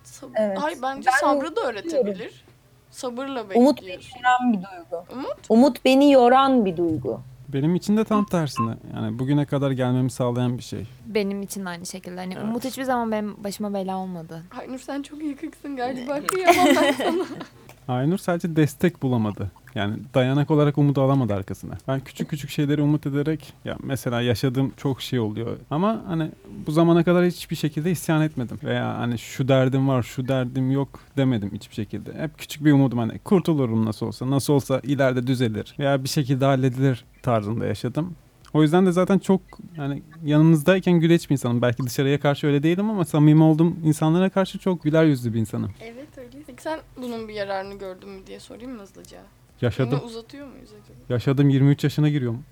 [0.05, 0.57] Sab- Evet.
[0.61, 2.45] Hayır bence Ben sabrı da öğretebilir.
[2.91, 4.17] Sabırla Umut beni bekliyorsun.
[4.19, 5.05] yoran bir duygu.
[5.13, 5.37] Umut?
[5.49, 7.21] Umut beni yoran bir duygu.
[7.53, 8.77] Benim için de tam tersine.
[8.93, 10.87] Yani bugüne kadar gelmemi sağlayan bir şey.
[11.05, 12.15] Benim için de aynı şekilde.
[12.15, 12.43] Hani Evet.
[12.43, 14.43] Umut hiçbir zaman benim başıma bela olmadı.
[14.59, 16.19] Aynur sen çok yıkıksın galiba.
[16.27, 17.25] Kıyamam ben sana.
[17.87, 19.51] Aynur sadece destek bulamadı.
[19.75, 21.77] Yani dayanak olarak umudu alamadı arkasına.
[21.87, 25.57] Ben küçük küçük şeyleri umut ederek ya mesela yaşadığım çok şey oluyor.
[25.71, 26.31] Ama hani
[26.67, 28.59] bu zamana kadar hiçbir şekilde isyan etmedim.
[28.63, 32.13] Veya hani şu derdim var şu derdim yok demedim hiçbir şekilde.
[32.13, 34.29] Hep küçük bir umudum hani kurtulurum nasıl olsa.
[34.29, 35.75] Nasıl olsa ileride düzelir.
[35.79, 38.15] Veya bir şekilde halledilir tarzında yaşadım.
[38.53, 39.41] O yüzden de zaten çok
[39.77, 41.61] yani yanınızdayken güleç bir insanım.
[41.61, 45.71] Belki dışarıya karşı öyle değilim ama samimi olduğum insanlara karşı çok güler yüzlü bir insanım.
[45.81, 46.37] evet öyle.
[46.47, 49.17] Peki sen bunun bir yararını gördün mü diye sorayım mı hızlıca?
[49.61, 49.91] Yaşadım.
[49.93, 50.97] Yine uzatıyor muyuz acaba?
[51.09, 52.43] Yaşadım 23 yaşına giriyorum.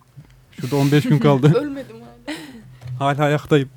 [0.52, 1.54] Şurada 15 gün kaldı.
[1.60, 2.36] Ölmedim hala.
[3.00, 3.70] Hala ayaktayım.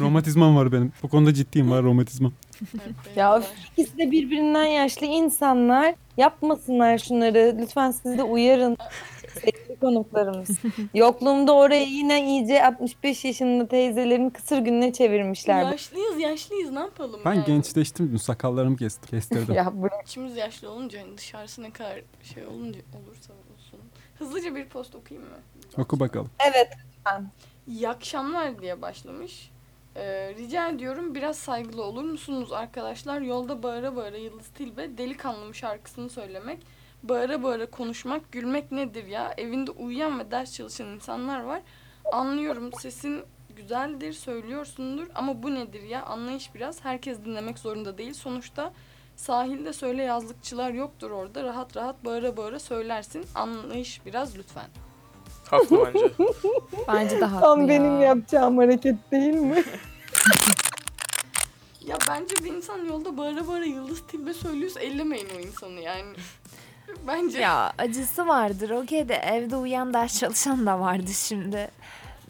[0.00, 0.92] Romatizmam var benim.
[1.02, 2.32] Bu konuda ciddiyim var romatizmam.
[2.74, 5.94] Evet, Ya öf, ikisi de birbirinden yaşlı insanlar.
[6.16, 7.56] Yapmasınlar şunları.
[7.60, 8.76] Lütfen siz de uyarın.
[9.82, 10.48] Konuklarımız.
[10.94, 15.62] Yokluğumda orayı yine iyice 65 yaşında teyzelerin kısır gününe çevirmişler.
[15.62, 17.44] Yaşlıyız yaşlıyız ne yapalım Ben yani.
[17.44, 19.10] gençleştim dün sakallarımı kestim.
[19.10, 19.54] Kestirdim.
[19.54, 20.06] ya bırak.
[20.06, 23.80] İçimiz yaşlı olunca hani dışarısı ne kadar şey olunca olursa olsun.
[24.18, 25.36] Hızlıca bir post okuyayım mı?
[25.78, 26.30] Oku bakalım.
[26.50, 26.72] Evet.
[27.66, 29.50] İyi akşamlar diye başlamış.
[29.96, 33.20] Ee, rica ediyorum biraz saygılı olur musunuz arkadaşlar?
[33.20, 36.58] Yolda bağıra bağıra Yıldız Tilbe Delikanlım şarkısını söylemek,
[37.02, 39.34] bağıra bağıra konuşmak, gülmek nedir ya?
[39.36, 41.60] Evinde uyuyan ve ders çalışan insanlar var.
[42.12, 43.22] Anlıyorum sesin
[43.56, 46.02] güzeldir, söylüyorsundur ama bu nedir ya?
[46.02, 46.84] Anlayış biraz.
[46.84, 48.14] Herkes dinlemek zorunda değil.
[48.14, 48.72] Sonuçta
[49.16, 51.44] sahilde söyle yazlıkçılar yoktur orada.
[51.44, 53.24] Rahat rahat bağıra bağıra söylersin.
[53.34, 54.66] Anlayış biraz lütfen.
[55.50, 56.10] Haklı bence.
[56.88, 57.68] Bence de haklı Tam ya.
[57.68, 59.64] benim yapacağım hareket değil mi?
[61.86, 66.12] Ya bence bir insan yolda bağıra bağıra Yıldız Tilbe söylüyorsa ellemeyin o insanı yani.
[67.06, 67.40] Bence.
[67.40, 68.70] Ya acısı vardır.
[68.70, 71.70] Okey de evde uyuyan ders çalışan da vardı şimdi.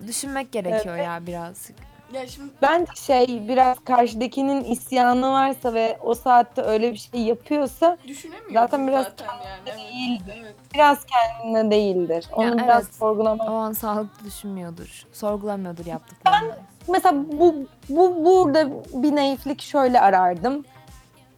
[0.06, 1.06] Düşünmek gerekiyor Evet.
[1.06, 1.76] ya birazcık.
[2.12, 7.98] Ya şimdi Ben şey biraz karşıdakinin isyanı varsa ve o saatte öyle bir şey yapıyorsa
[8.08, 9.60] düşünemiyorum Zaten biraz zaten yani.
[9.66, 10.34] Evet, değildir.
[10.42, 10.54] evet.
[10.74, 12.26] biraz kendine değildir.
[12.32, 12.94] Onu Ya biraz evet.
[12.94, 13.50] sorgulamak.
[13.50, 15.04] O an sağlıklı düşünmüyordur.
[15.12, 16.56] Sorgulamıyordur yaptıklarını.
[16.88, 17.54] Mesela bu,
[17.88, 18.68] bu burada
[19.02, 20.64] bir naiflik şöyle arardım.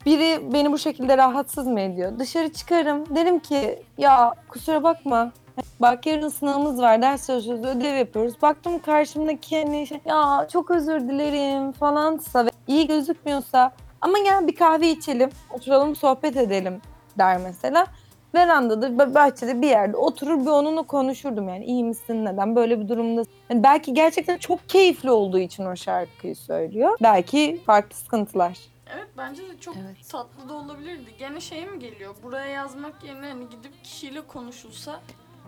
[0.07, 2.19] Biri beni bu şekilde rahatsız mı ediyor?
[2.19, 3.17] Dışarı çıkarım.
[3.17, 5.33] Derim ki ya kusura bakma.
[5.81, 8.43] Bak yarın sınavımız var, ders çalışıyoruz, ödev yapıyoruz.
[8.43, 14.55] Baktım karşımdaki hani şey, ya çok özür dilerim falansa ve iyi gözükmüyorsa ama gel bir
[14.55, 16.81] kahve içelim, oturalım sohbet edelim
[17.19, 17.87] der mesela.
[18.35, 22.89] Verandada, ba- bahçede bir yerde oturur bir onunla konuşurdum yani iyi misin, neden böyle bir
[22.89, 26.97] durumda yani belki gerçekten çok keyifli olduğu için o şarkıyı söylüyor.
[27.03, 28.59] Belki farklı sıkıntılar.
[28.95, 30.09] Evet bence de çok Evet.
[30.09, 31.15] tatlı da olabilirdi.
[31.19, 32.15] Gene şeye mi geliyor?
[32.23, 35.01] Buraya yazmak yerine hani gidip kişiyle konuşulsa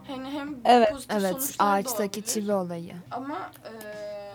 [0.07, 2.35] hani hem Evet, pozitif Evet, sonuçlar da ağaçtaki olabilir.
[2.35, 2.93] çivi olayı.
[3.11, 4.33] Ama eee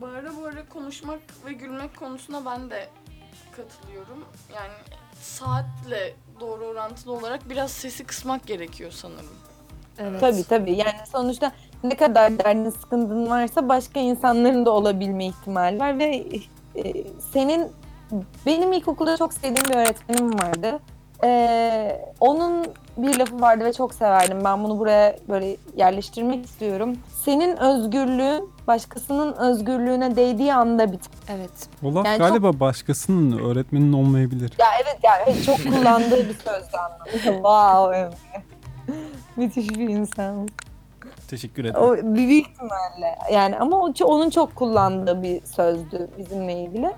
[0.00, 2.88] bağıra bağıra konuşmak ve gülmek konusuna ben de
[3.56, 4.24] katılıyorum.
[4.54, 4.72] Yani
[5.20, 9.36] saatle doğru orantılı olarak biraz sesi kısmak gerekiyor sanırım.
[9.98, 10.20] Evet.
[10.20, 11.52] Tabii tabii yani sonuçta
[11.84, 16.26] ne kadar derdin sıkıntın varsa başka insanların da olabilme ihtimali var ve
[16.76, 17.72] e, senin
[18.46, 20.78] benim ilkokulda çok sevdiğim bir öğretmenim vardı.
[21.24, 22.66] Ee, onun
[22.96, 24.38] bir lafı vardı ve çok severdim.
[24.44, 26.96] Ben bunu buraya böyle yerleştirmek istiyorum.
[27.24, 31.10] Senin özgürlüğün başkasının özgürlüğüne değdiği anda biter.
[31.28, 31.68] Evet.
[31.82, 34.52] O laf Yani çok- galiba başkasının öğretmenin olmayabilir.
[34.58, 37.32] Ya evet yani çok kullandığı bir sözdü anlamında.
[37.34, 38.10] wow.
[39.36, 40.48] Müthiş bir insan.
[41.28, 41.80] Teşekkür ederim.
[41.82, 46.92] O büyük ihtimalle yani ama o, onun çok kullandığı bir sözdü bizimle ilgili.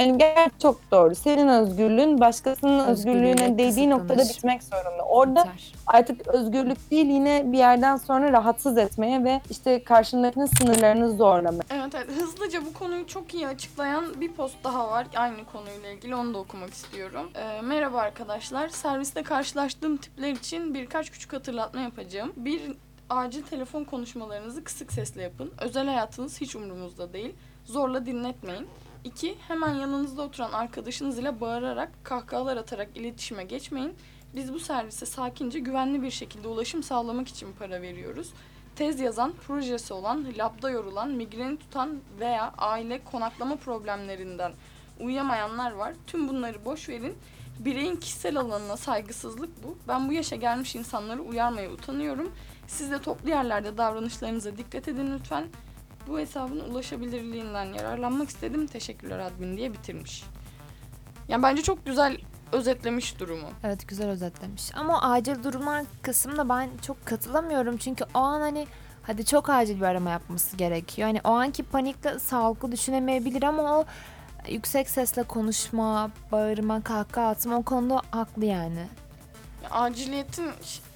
[0.00, 1.14] Hani gerçekten çok doğru.
[1.14, 5.02] Senin özgürlüğün başkasının Özgürlüğüne özgürlüğüne değdiği noktada bitmek zorunda.
[5.02, 5.72] Orada Biter.
[5.86, 11.62] artık özgürlük değil yine bir yerden sonra rahatsız etmeye ve işte karşındakinin sınırlarını zorlamaya.
[11.70, 16.14] Evet, evet hızlıca bu konuyu çok iyi açıklayan bir post daha var aynı konuyla ilgili
[16.14, 17.30] onu da okumak istiyorum.
[17.34, 22.32] Ee, merhaba arkadaşlar serviste karşılaştığım tipler için birkaç küçük hatırlatma yapacağım.
[22.36, 22.62] Bir
[23.10, 25.52] acil telefon konuşmalarınızı kısık sesle yapın.
[25.60, 27.34] Özel hayatınız hiç umurumuzda değil.
[27.64, 28.66] Zorla dinletmeyin.
[29.04, 33.94] İki, hemen yanınızda oturan arkadaşınız ile bağırarak, kahkahalar atarak iletişime geçmeyin.
[34.34, 38.32] Biz bu servise sakince, güvenli bir şekilde ulaşım sağlamak için para veriyoruz
[38.80, 44.52] tez yazan, projesi olan, labda yorulan, migreni tutan veya aile konaklama problemlerinden
[45.00, 45.94] uyuyamayanlar var.
[46.06, 47.18] Tüm bunları boş verin.
[47.58, 49.78] Bireyin kişisel alanına saygısızlık bu.
[49.88, 52.32] Ben bu yaşa gelmiş insanları uyarmaya utanıyorum.
[52.66, 55.44] Siz de toplu yerlerde davranışlarınıza dikkat edin lütfen.
[56.10, 58.66] Bu hesabın ulaşabilirliğinden yararlanmak istedim.
[58.66, 60.24] Teşekkürler admin diye bitirmiş.
[61.28, 62.16] Yani bence çok güzel
[62.52, 63.48] özetlemiş durumu.
[63.64, 64.74] Evet güzel özetlemiş.
[64.74, 67.76] Ama acil durumlar kısmına ben çok katılamıyorum.
[67.76, 68.66] Çünkü o an hani
[69.02, 71.08] hadi çok acil bir arama yapması gerekiyor.
[71.08, 73.84] Hani o anki panikle sağlıklı düşünemeyebilir ama o
[74.48, 78.86] yüksek sesle konuşma, bağırma, kahkaha atma o konuda haklı yani.
[79.62, 80.50] Ya, Aciliyetin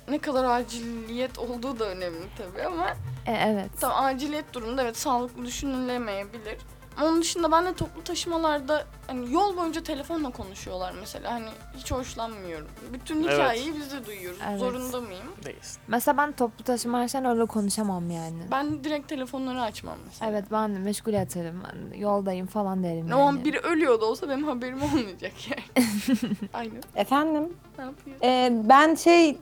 [0.08, 2.86] ne kadar aciliyet olduğu da önemli tabii ama
[3.26, 3.70] E, evet.
[3.80, 6.56] Tamam aciliyet durumunda evet sağlıklı düşünülemeyebilir.
[6.96, 11.92] Ama Onun dışında ben de toplu taşımalarda hani yol boyunca telefonla konuşuyorlar mesela hani hiç
[11.92, 12.68] hoşlanmıyorum.
[12.92, 13.32] Bütün Evet.
[13.34, 14.38] hikayeyi biz de duyuyoruz.
[14.48, 14.58] Evet.
[14.60, 15.22] Zorunda mıyım?
[15.44, 15.80] Değilsin.
[15.88, 18.38] Mesela ben toplu taşıma araçlarında öyle konuşamam yani.
[18.50, 20.30] Ben direkt telefonları açmam mesela.
[20.30, 21.62] Evet ben de meşgul ederim.
[21.92, 23.44] Ben yoldayım falan derim O an yani.
[23.44, 25.86] biri ölüyor da olsa benim haberim olmayacak yani.
[26.54, 26.82] Aynen.
[26.96, 27.52] Efendim?
[27.78, 28.16] Ne yapıyor?
[28.22, 29.38] Ee, ben şey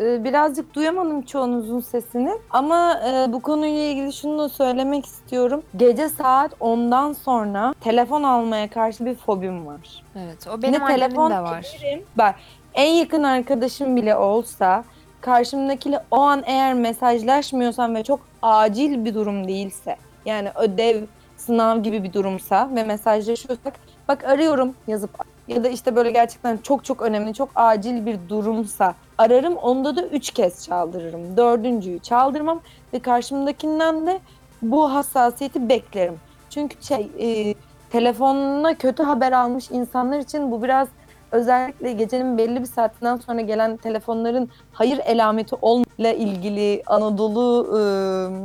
[0.00, 2.32] e, birazcık duyamadım çoğunuzun sesini.
[2.50, 5.62] Ama e, bu konuyla ilgili şunu da söylemek istiyorum.
[5.76, 10.04] Gece saat 10'dan sonra telefon almaya karşı bir fobim var.
[10.16, 11.76] Evet o benim annemin telefon de var.
[12.18, 12.34] Bak
[12.74, 14.84] en yakın arkadaşım bile olsa
[15.20, 21.02] karşımdakiyle o an eğer mesajlaşmıyorsam ve çok acil bir durum değilse yani ödev,
[21.36, 23.74] sınav gibi bir durumsa ve mesajlaşıyorsak
[24.08, 25.10] bak arıyorum yazıp
[25.48, 29.56] ya da işte böyle gerçekten çok çok önemli, çok acil bir durumsa ararım.
[29.56, 31.36] Onda da üç kez çaldırırım.
[31.36, 32.60] Dördüncüyü çaldırmam
[32.92, 34.20] ve karşımdakinden de
[34.62, 36.14] bu hassasiyeti beklerim.
[36.50, 37.54] Çünkü şey e,
[37.90, 40.88] telefonuna kötü haber almış insanlar için bu biraz
[41.32, 47.80] özellikle gecenin belli bir saatinden sonra gelen telefonların hayır elameti olmayla ilgili Anadolu e,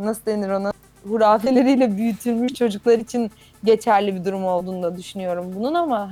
[0.05, 0.73] nasıl denir ona
[1.07, 3.31] hurafeleriyle büyütülmüş çocuklar için
[3.63, 6.09] geçerli bir durum olduğunu da düşünüyorum bunun ama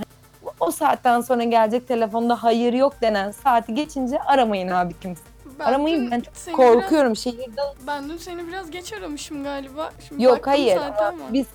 [0.60, 5.22] o saatten sonra gelecek telefonda hayır yok denen saati geçince aramayın abi kimse.
[5.60, 7.66] Ben Aramayın dün ben çok seni korkuyorum şehirden.
[7.88, 9.92] ben dün seni biraz geç aramışım galiba.
[10.08, 11.34] Şimdi Yok baktım hayır saate ama.
[11.34, 11.48] biz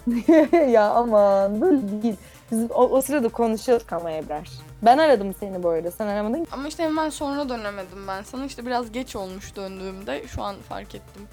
[0.73, 2.17] ya aman böyle değil.
[2.53, 4.49] Biz o, o sırada konuşuyorduk ama Ebrar.
[4.83, 6.47] Ben aradım seni bu arada sen aramadın.
[6.53, 8.45] Ama işte hemen sonra dönemedim ben sana.
[8.45, 10.29] işte biraz geç olmuş döndüğümde.
[10.29, 11.29] Şu an fark ettim.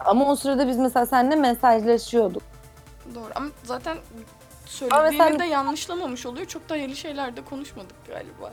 [0.00, 2.42] Ama o sırada biz mesela seninle mesajlaşıyorduk.
[3.14, 3.96] Doğru ama zaten
[4.74, 6.46] söylediğimi sen- de yanlışlamamış oluyor.
[6.46, 8.52] Çok da hayırlı şeyler de konuşmadık galiba.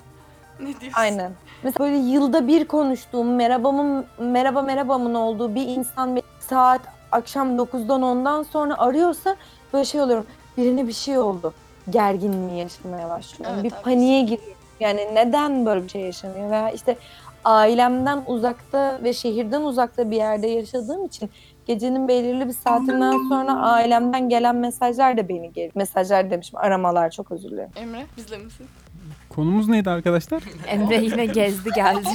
[0.60, 0.92] Ne diyorsun?
[0.94, 1.32] Aynen.
[1.64, 6.82] Mesela böyle yılda bir konuştuğum, merhabamın, merhaba merhabamın olduğu bir insan bir saat
[7.12, 9.36] akşam 9'dan 10'dan sonra arıyorsa
[9.74, 10.26] böyle şey oluyorum.
[10.58, 11.54] Birine bir şey oldu.
[11.90, 13.56] Gerginliği yaşamaya başlıyorum.
[13.56, 13.92] Evet, bir haklısın.
[13.92, 14.54] paniğe giriyorum.
[14.80, 16.52] Yani neden böyle bir şey yaşanıyor?
[16.52, 16.98] Veya işte
[17.46, 21.30] ailemden uzakta ve şehirden uzakta bir yerde yaşadığım için
[21.74, 25.72] gecenin belirli bir saatinden sonra ailemden gelen mesajlar da beni geri.
[25.76, 27.70] Mesajlar demişim, aramalar çok özür dilerim.
[27.76, 28.66] Emre bizle misin?
[29.30, 30.44] Konumuz neydi arkadaşlar?
[30.68, 32.10] Emre yine gezdi geldi.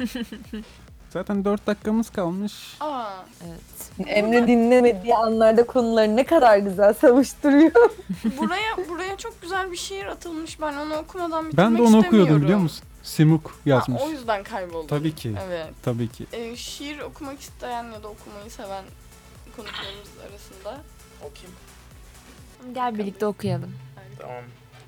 [1.10, 2.76] Zaten 4 dakikamız kalmış.
[2.80, 3.04] Aa
[3.46, 4.08] evet.
[4.08, 7.90] Emre dinlemediği anlarda konuları ne kadar güzel savuşturuyor.
[8.38, 10.60] buraya buraya çok güzel bir şiir atılmış.
[10.60, 12.42] Ben onu okumadan bitirmek Ben de onu okuyordum istemiyorum.
[12.42, 12.84] biliyor musun?
[13.02, 14.02] Simuk Ha, yazmış.
[14.02, 14.86] o yüzden kayboldum.
[14.86, 15.34] Tabii ki.
[15.46, 15.66] Evet.
[15.82, 16.26] Tabii ki.
[16.32, 18.84] Ee, şiir okumak isteyen ya da okumayı seven
[19.56, 20.80] konuklarımız arasında.
[21.20, 21.56] Okuyayım.
[22.74, 23.72] Gel birlikte okuyalım.
[24.18, 24.44] Tamam.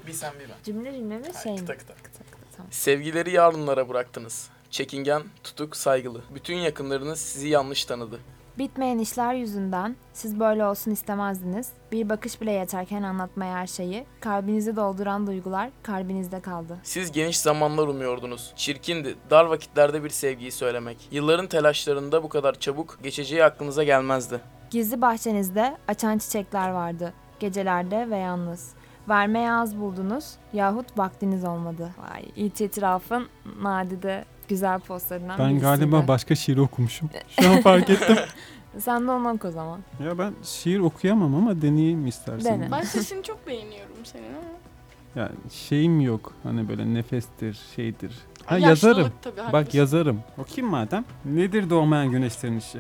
[0.06, 0.54] Bir sen bir ben.
[0.64, 1.58] Cümle cümle mi şey mi?
[1.58, 1.94] Kıta kıta.
[1.94, 2.72] Kıta kıta, tamam.
[2.72, 4.48] Sevgileri yarınlara bıraktınız.
[4.70, 6.20] Çekingen, tutuk, saygılı.
[6.34, 8.20] Bütün yakınlarınız sizi yanlış tanıdı.
[8.58, 11.72] Bitmeyen işler yüzünden siz böyle olsun istemezdiniz.
[11.92, 14.06] Bir bakış bile yeterken anlatmaya her şeyi.
[14.20, 16.78] Kalbinizi dolduran duygular kalbinizde kaldı.
[16.82, 18.52] Siz geniş zamanlar umuyordunuz.
[18.56, 21.08] Çirkindi, dar vakitlerde bir sevgiyi söylemek.
[21.10, 24.40] Yılların telaşlarında bu kadar çabuk geçeceği aklınıza gelmezdi.
[24.70, 27.12] Gizli bahçenizde açan çiçekler vardı.
[27.40, 28.72] Gecelerde ve yalnız.
[29.08, 31.90] Vermeye az buldunuz yahut vaktiniz olmadı.
[31.98, 33.28] Vay, itirafın
[33.62, 35.64] nadide güzel postlarından Ben birisiydi.
[35.64, 37.10] galiba başka şiir okumuşum.
[37.40, 38.16] Şu an fark ettim.
[38.78, 39.80] Sen de onu oku o zaman.
[40.04, 42.60] ya ben şiir okuyamam ama deneyeyim istersen.
[42.60, 42.70] Dene.
[42.70, 44.52] Ben sesini çok beğeniyorum senin ama.
[45.16, 46.32] Yani şeyim yok.
[46.42, 48.12] Hani böyle nefestir, şeydir.
[48.46, 49.12] Ha Yaşlılık yazarım.
[49.22, 49.78] Tabii, Bak haklısın.
[49.78, 50.20] yazarım.
[50.38, 51.04] Okuyayım madem.
[51.24, 52.78] Nedir doğmayan güneşlerin işi?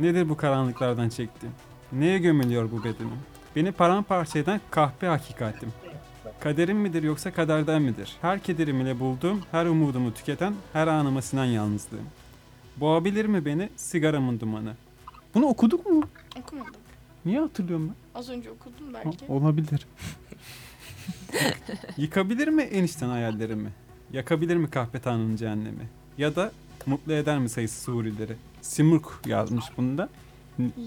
[0.00, 1.54] Nedir bu karanlıklardan çektiğim?
[1.92, 3.18] Neye gömülüyor bu bedenim?
[3.56, 5.72] Beni paramparça eden kahpe hakikatim.
[6.40, 8.16] Kaderim midir yoksa kaderden midir?
[8.20, 12.06] Her kederim ile bulduğum, her umudumu tüketen, her anıma sinen yalnızlığım.
[12.76, 14.74] Boğabilir mi beni sigaramın dumanı?
[15.34, 16.02] Bunu okuduk mu?
[16.40, 16.74] Okumadım.
[17.24, 18.18] Niye hatırlıyorum ben?
[18.20, 19.24] Az önce okudum Ha, belki.
[19.28, 19.86] olabilir.
[21.96, 23.70] Yıkabilir mi enişten hayallerimi?
[24.12, 25.88] Yakabilir mi kahpe tanrının cehennemi?
[26.18, 26.52] Ya da
[26.86, 28.36] mutlu eder mi sayısız hurileri?
[28.62, 30.08] Simurg yazmış bunda.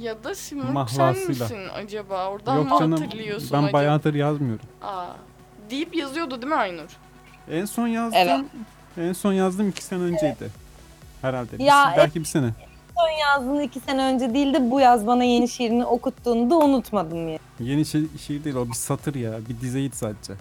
[0.01, 1.45] Ya da Simurg sen Mahlasıyla.
[1.45, 2.29] misin acaba?
[2.29, 3.73] Oradan Yok mı canım hatırlıyorsun ben acaba?
[3.73, 4.65] bayağıdır yazmıyorum.
[4.81, 5.05] Aa,
[5.69, 6.89] deyip yazıyordu değil mi Aynur?
[7.51, 8.19] En son yazdım.
[8.19, 8.39] Evet.
[8.97, 10.49] En son yazdım iki sene önceydi.
[11.21, 11.59] Herhalde.
[11.59, 12.49] Bir- Ya, belki bir sene.
[12.97, 17.27] Son yazdığın iki sene önce değil de bu yaz bana yeni şiirini okuttuğunu da unutmadım
[17.29, 17.39] ya.
[17.59, 19.31] Yeni şi- şiir değil o bir satır ya.
[19.49, 20.33] Bir dizeydi sadece.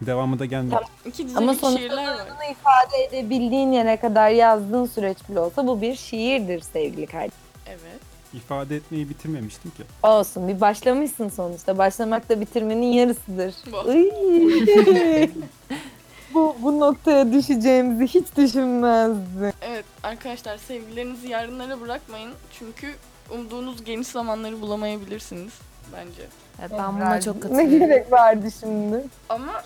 [0.00, 0.70] Devamı da gelmedi.
[0.74, 0.88] Tamam.
[1.06, 2.26] İki Ama sonuçta şiirler var.
[2.26, 7.32] Bunu ifade edebildiğin yere kadar yazdığın süreç bile olsa bu bir şiirdir sevgili kardeşim.
[7.66, 8.00] Evet.
[8.34, 9.82] İfade etmeyi bitirmemiştim ki.
[10.02, 11.78] Olsun bir başlamışsın sonuçta.
[11.78, 13.54] Başlamak da bitirmenin yarısıdır.
[13.72, 13.92] Bu.
[13.92, 15.30] Iy.
[16.34, 19.52] bu, bu noktaya düşeceğimizi hiç düşünmezdim.
[19.62, 22.30] Evet arkadaşlar sevgilerinizi yarınlara bırakmayın.
[22.58, 22.94] Çünkü
[23.30, 25.52] umduğunuz geniş zamanları bulamayabilirsiniz
[25.96, 26.22] bence.
[26.60, 27.78] Evet, ben buna çok Ne katılıyorum.
[27.78, 29.04] gerek vardı şimdi?
[29.28, 29.62] Ama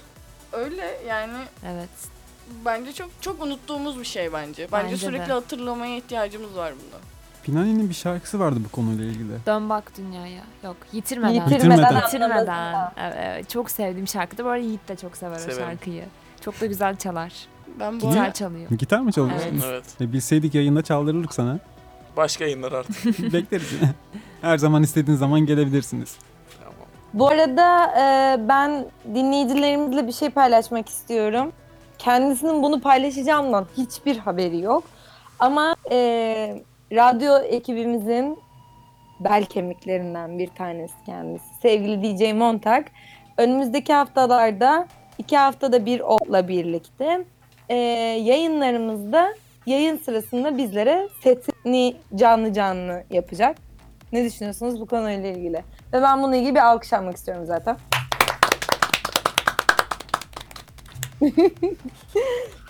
[0.52, 1.38] öyle yani
[1.72, 1.88] Evet.
[2.64, 4.68] bence çok çok unuttuğumuz bir şey bence.
[4.72, 5.32] Bence, Bence sürekli de.
[5.32, 6.96] hatırlamaya ihtiyacımız var bunda.
[7.44, 9.32] Pinani'nin bir şarkısı vardı bu konuyla ilgili.
[9.46, 10.42] Dön bak dünyaya.
[10.64, 11.32] Yok yitirmeden.
[11.32, 11.94] Yitirmeden.
[12.02, 12.74] Yitirmeden.
[12.96, 14.44] Evet, evet, çok sevdiğim şarkıdır.
[14.44, 15.62] Bu arada Yiğit de çok sever Severim.
[15.62, 16.04] o şarkıyı.
[16.40, 17.32] Çok da güzel çalar.
[17.80, 18.70] Ben bu Gitar arada çalıyor.
[18.70, 19.62] Gitar mı çalıyorsun?
[19.66, 19.84] Evet.
[20.00, 21.58] E, bilseydik yayında çaldırırdık sana.
[22.16, 23.04] Başka yayınlar artık.
[23.32, 23.72] Bekleriz.
[24.42, 26.16] Her zaman istediğin zaman gelebilirsiniz.
[26.60, 26.74] tamam.
[27.14, 31.52] Bu arada e, ben dinleyicilerimizle bir şey paylaşmak istiyorum.
[31.98, 34.84] Kendisinin bunu paylaşacağımdan hiçbir haberi yok.
[35.38, 36.62] Ama e,
[36.94, 38.38] radyo ekibimizin
[39.20, 41.44] bel kemiklerinden bir tanesi kendisi.
[41.62, 42.86] Sevgili DJ Montag.
[43.36, 44.88] Önümüzdeki haftalarda
[45.18, 47.24] iki haftada bir onunla birlikte
[47.68, 47.74] e,
[48.24, 49.34] yayınlarımızda
[49.66, 53.56] yayın sırasında bizlere setini canlı canlı yapacak.
[54.12, 55.62] Ne düşünüyorsunuz bu konuyla ilgili?
[55.92, 57.76] Ve ben bununla ilgili bir alkış almak istiyorum zaten.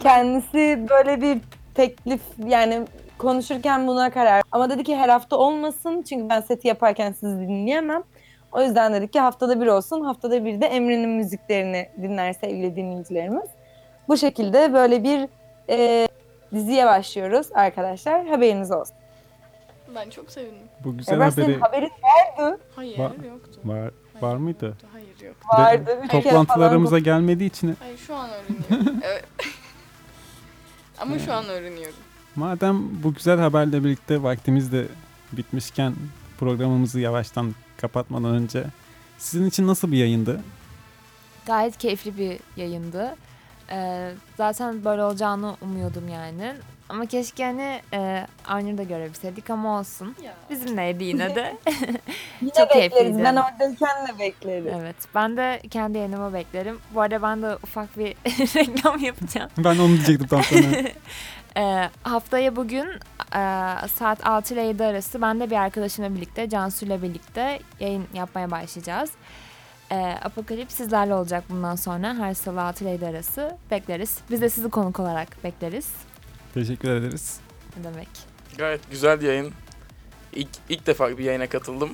[0.03, 1.39] Kendisi böyle bir
[1.75, 2.85] teklif yani
[3.25, 4.43] konuşurken buna karar.
[4.53, 8.03] Ama dedi ki her hafta olmasın çünkü ben seti yaparken sizi dinleyemem.
[8.53, 10.01] O yüzden dedik ki haftada bir olsun.
[10.01, 13.51] Haftada bir de Emre'nin müziklerini dinler sevgili dinleyicilerimiz.
[14.09, 15.29] Bu şekilde böyle bir
[15.69, 16.09] e,
[16.55, 18.27] diziye başlıyoruz arkadaşlar.
[18.27, 18.97] Haberiniz olsun.
[19.95, 20.69] ben çok sevindim.
[20.85, 21.91] Bu güzel Emre senin haberi haberin
[22.39, 22.61] vardı.
[22.77, 23.61] Hayır Va- yoktu.
[23.65, 23.93] var, Hayır,
[24.23, 24.67] var mıydı?
[24.67, 25.37] yoktu, Hayır yok.
[25.59, 25.99] Vardı.
[26.05, 29.01] Üç kere falan Toplantılarımıza gelmediği için Hayır şu an öğreniyorum.
[29.05, 29.25] evet.
[31.01, 31.95] Ama şu an öğreniyorum.
[32.37, 34.87] Madem bu güzel haberle birlikte vaktimiz de
[35.33, 35.95] bitmişken
[36.41, 38.65] programımızı yavaştan kapatmadan önce
[39.19, 40.41] sizin için nasıl bir yayındı?
[41.47, 43.17] Gayet keyifli bir yayındı.
[43.71, 46.53] Ee, zaten böyle olacağını umuyordum yani.
[46.89, 50.15] Ama keşke hani e, Aynur'u da görebilseydik ama olsun.
[50.25, 50.35] Ya.
[50.51, 51.57] Bizimleydi yine de.
[52.41, 52.93] Yine Çok bekleriz.
[52.93, 53.25] keyifliydi.
[53.25, 54.73] Ben oradayken de bekleriz.
[54.81, 54.97] evet.
[55.15, 56.79] Ben de kendi yayınımı beklerim.
[56.95, 58.07] Bu arada ben de ufak bir
[58.57, 59.51] reklam yapacağım.
[59.59, 60.61] Ben onu diyecektim tam sana.
[61.57, 62.87] Ee, haftaya bugün
[63.35, 63.41] e,
[63.89, 68.51] saat 6 ile 7 arası ben de bir arkadaşımla birlikte, Cansu ile birlikte yayın yapmaya
[68.51, 69.11] başlayacağız.
[69.91, 74.19] Ee, Apokalip sizlerle olacak bundan sonra her salı 6 ile 7 arası bekleriz.
[74.31, 75.93] Biz de sizi konuk olarak bekleriz.
[76.55, 77.41] Teşekkür ederiz.
[77.77, 78.09] Ne demek?
[78.59, 79.53] Gayet güzel yayın.
[80.33, 81.91] İlk, ilk defa bir yayına katıldım.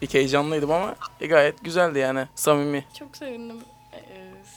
[0.00, 2.28] İlk heyecanlıydım ama e, gayet güzeldi yani.
[2.34, 2.84] Samimi.
[2.98, 3.71] Çok sevindim e, e,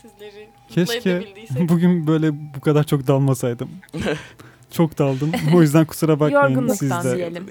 [0.02, 1.22] sizleri mutlu Keşke
[1.68, 3.70] bugün böyle bu kadar çok dalmasaydım.
[4.70, 5.32] çok daldım.
[5.54, 7.46] O yüzden kusura bakmayın Yorgunluktan siz de diyelim.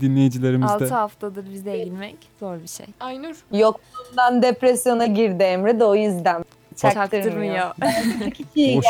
[0.00, 0.88] Dinleyicilerimiz 6 de.
[0.88, 2.86] haftadır bize ilgilenmek zor bir şey.
[3.00, 6.44] Aynur Yokluğundan depresyona girdi Emre de o yüzden.
[6.76, 7.70] Çaktırmıyor.
[8.54, 8.86] İyi Boş,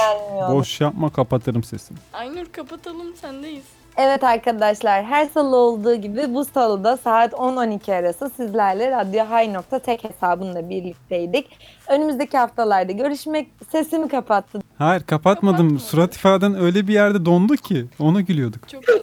[0.50, 1.98] boş yapma kapatırım sesini.
[2.12, 3.64] Aynur kapatalım sendeyiz.
[3.96, 10.68] Evet arkadaşlar her salı olduğu gibi bu salıda saat 10-12 arası sizlerle Radyo High.tek hesabında
[10.70, 11.58] birlikteydik.
[11.88, 14.60] Önümüzdeki haftalarda görüşmek sesimi kapattı.
[14.78, 15.56] Hayır kapatmadım.
[15.56, 15.78] Kapatmadın.
[15.78, 18.68] Surat ifaden öyle bir yerde dondu ki ona gülüyorduk.
[18.68, 18.82] Çok.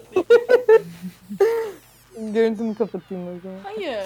[2.33, 3.57] Görüntümü kapatayım o zaman.
[3.63, 4.03] Hayır.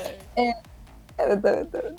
[1.18, 1.94] Evet evet evet.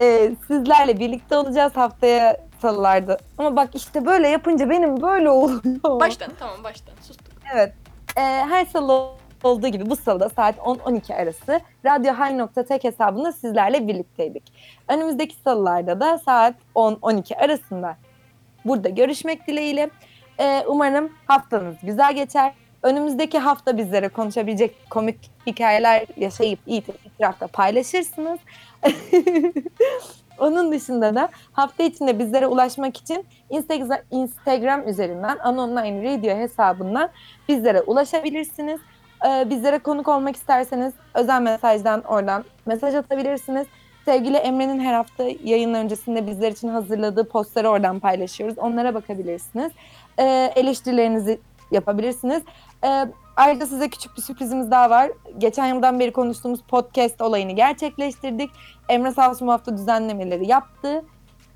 [0.00, 3.18] Ee, sizlerle birlikte olacağız haftaya salılarda.
[3.38, 6.00] Ama bak işte böyle yapınca benim böyle oluyor.
[6.00, 7.26] Baştan tamam baştan sustuk.
[7.54, 7.72] Evet.
[8.18, 9.10] Ee, her salı
[9.42, 14.42] olduğu gibi bu salıda saat 10-12 arası Radyo High.tek hesabında sizlerle birlikteydik.
[14.88, 17.96] Önümüzdeki salılarda da saat 10-12 arasında
[18.64, 19.90] burada görüşmek dileğiyle.
[20.40, 22.52] Ee, umarım haftanız güzel geçer.
[22.82, 28.38] Önümüzdeki hafta bizlere konuşabilecek komik hikayeler yaşayıp iyi itirafta paylaşırsınız.
[30.40, 33.26] Onun dışında da hafta içinde bizlere ulaşmak için
[34.10, 37.08] Instagram, üzerinden Anonline Radio hesabından
[37.48, 38.80] bizlere ulaşabilirsiniz.
[39.26, 43.66] Ee, bizlere konuk olmak isterseniz özel mesajdan oradan mesaj atabilirsiniz.
[44.04, 48.58] Sevgili Emre'nin her hafta yayın öncesinde bizler için hazırladığı postları oradan paylaşıyoruz.
[48.58, 49.72] Onlara bakabilirsiniz.
[50.18, 51.40] Ee, eleştirilerinizi
[51.70, 52.42] yapabilirsiniz.
[52.84, 53.06] Ee,
[53.36, 55.10] ayrıca size küçük bir sürprizimiz daha var.
[55.38, 58.50] Geçen yıldan beri konuştuğumuz podcast olayını gerçekleştirdik.
[58.88, 61.04] Emre sağ olsun bu hafta düzenlemeleri yaptı.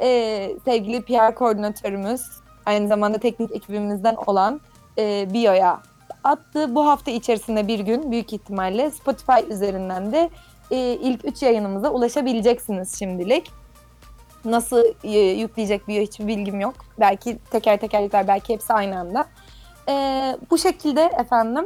[0.01, 2.23] Ee, sevgili PR koordinatörümüz,
[2.67, 4.61] aynı zamanda teknik ekibimizden olan
[4.99, 5.83] e, Bio'ya
[6.25, 6.75] attı.
[6.75, 10.31] Bu hafta içerisinde bir gün büyük ihtimalle Spotify üzerinden de
[10.71, 13.51] e, ilk 3 yayınımıza ulaşabileceksiniz şimdilik.
[14.45, 16.75] Nasıl e, yükleyecek Bio hiçbir bilgim yok.
[17.01, 19.27] Belki teker teker yükler, belki hepsi aynı anda.
[19.89, 21.65] E, bu şekilde efendim.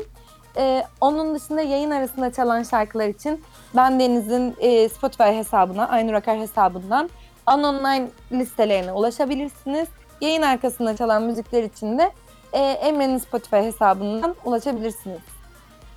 [0.56, 3.44] E, onun dışında yayın arasında çalan şarkılar için
[3.76, 7.10] ben Deniz'in e, Spotify hesabına, Aynur Akar hesabından
[7.46, 9.88] Anonline listelerine ulaşabilirsiniz.
[10.20, 12.12] Yayın arkasında çalan müzikler için de
[12.52, 15.20] e, Emre'nin Spotify hesabından ulaşabilirsiniz.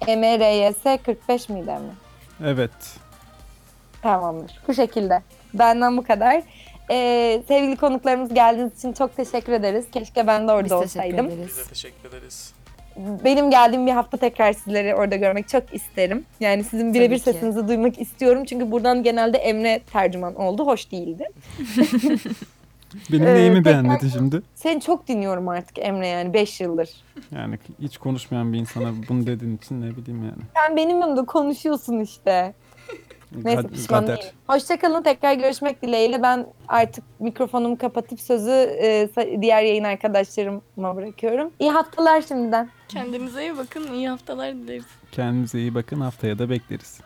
[0.08, 1.92] MRYS 45 miydi Emre?
[2.46, 2.72] Evet.
[4.02, 4.60] Tamamdır.
[4.68, 5.22] Bu şekilde.
[5.54, 6.44] Benden bu kadar.
[6.92, 9.86] Ee, sevgili konuklarımız geldiğiniz için çok teşekkür ederiz.
[9.92, 11.26] Keşke ben de orada Biz olsaydım.
[11.28, 11.48] ederiz.
[11.48, 12.54] Biz de teşekkür ederiz.
[13.26, 16.26] Benim geldiğim bir hafta tekrar sizleri orada görmek çok isterim.
[16.40, 18.46] Yani sizin birebir sesinizi duymak istiyorum.
[18.46, 20.66] Çünkü buradan genelde Emre tercüman oldu.
[20.66, 21.24] Hoş değildi.
[23.12, 24.42] Benim Ee, neyimi tekrar- beğenmedi şimdi?
[24.56, 26.90] Seni çok dinliyorum artık Emre yani 5 yıldır.
[27.36, 30.44] Yani hiç konuşmayan bir insana bunu dediğin için ne bileyim yani.
[30.56, 32.54] Sen benim yanımda konuşuyorsun işte.
[33.44, 34.18] Neyse pişman Gader.
[34.18, 34.32] değilim.
[34.48, 36.22] Hoşçakalın tekrar görüşmek dileğiyle.
[36.24, 39.10] Ben artık mikrofonumu kapatıp sözü e,
[39.42, 41.52] diğer yayın arkadaşlarıma bırakıyorum.
[41.60, 42.70] İyi haftalar şimdiden.
[42.88, 43.94] Kendinize iyi bakın.
[43.94, 44.86] İyi haftalar dileriz.
[45.12, 47.02] Kendinize iyi bakın haftaya da bekleriz.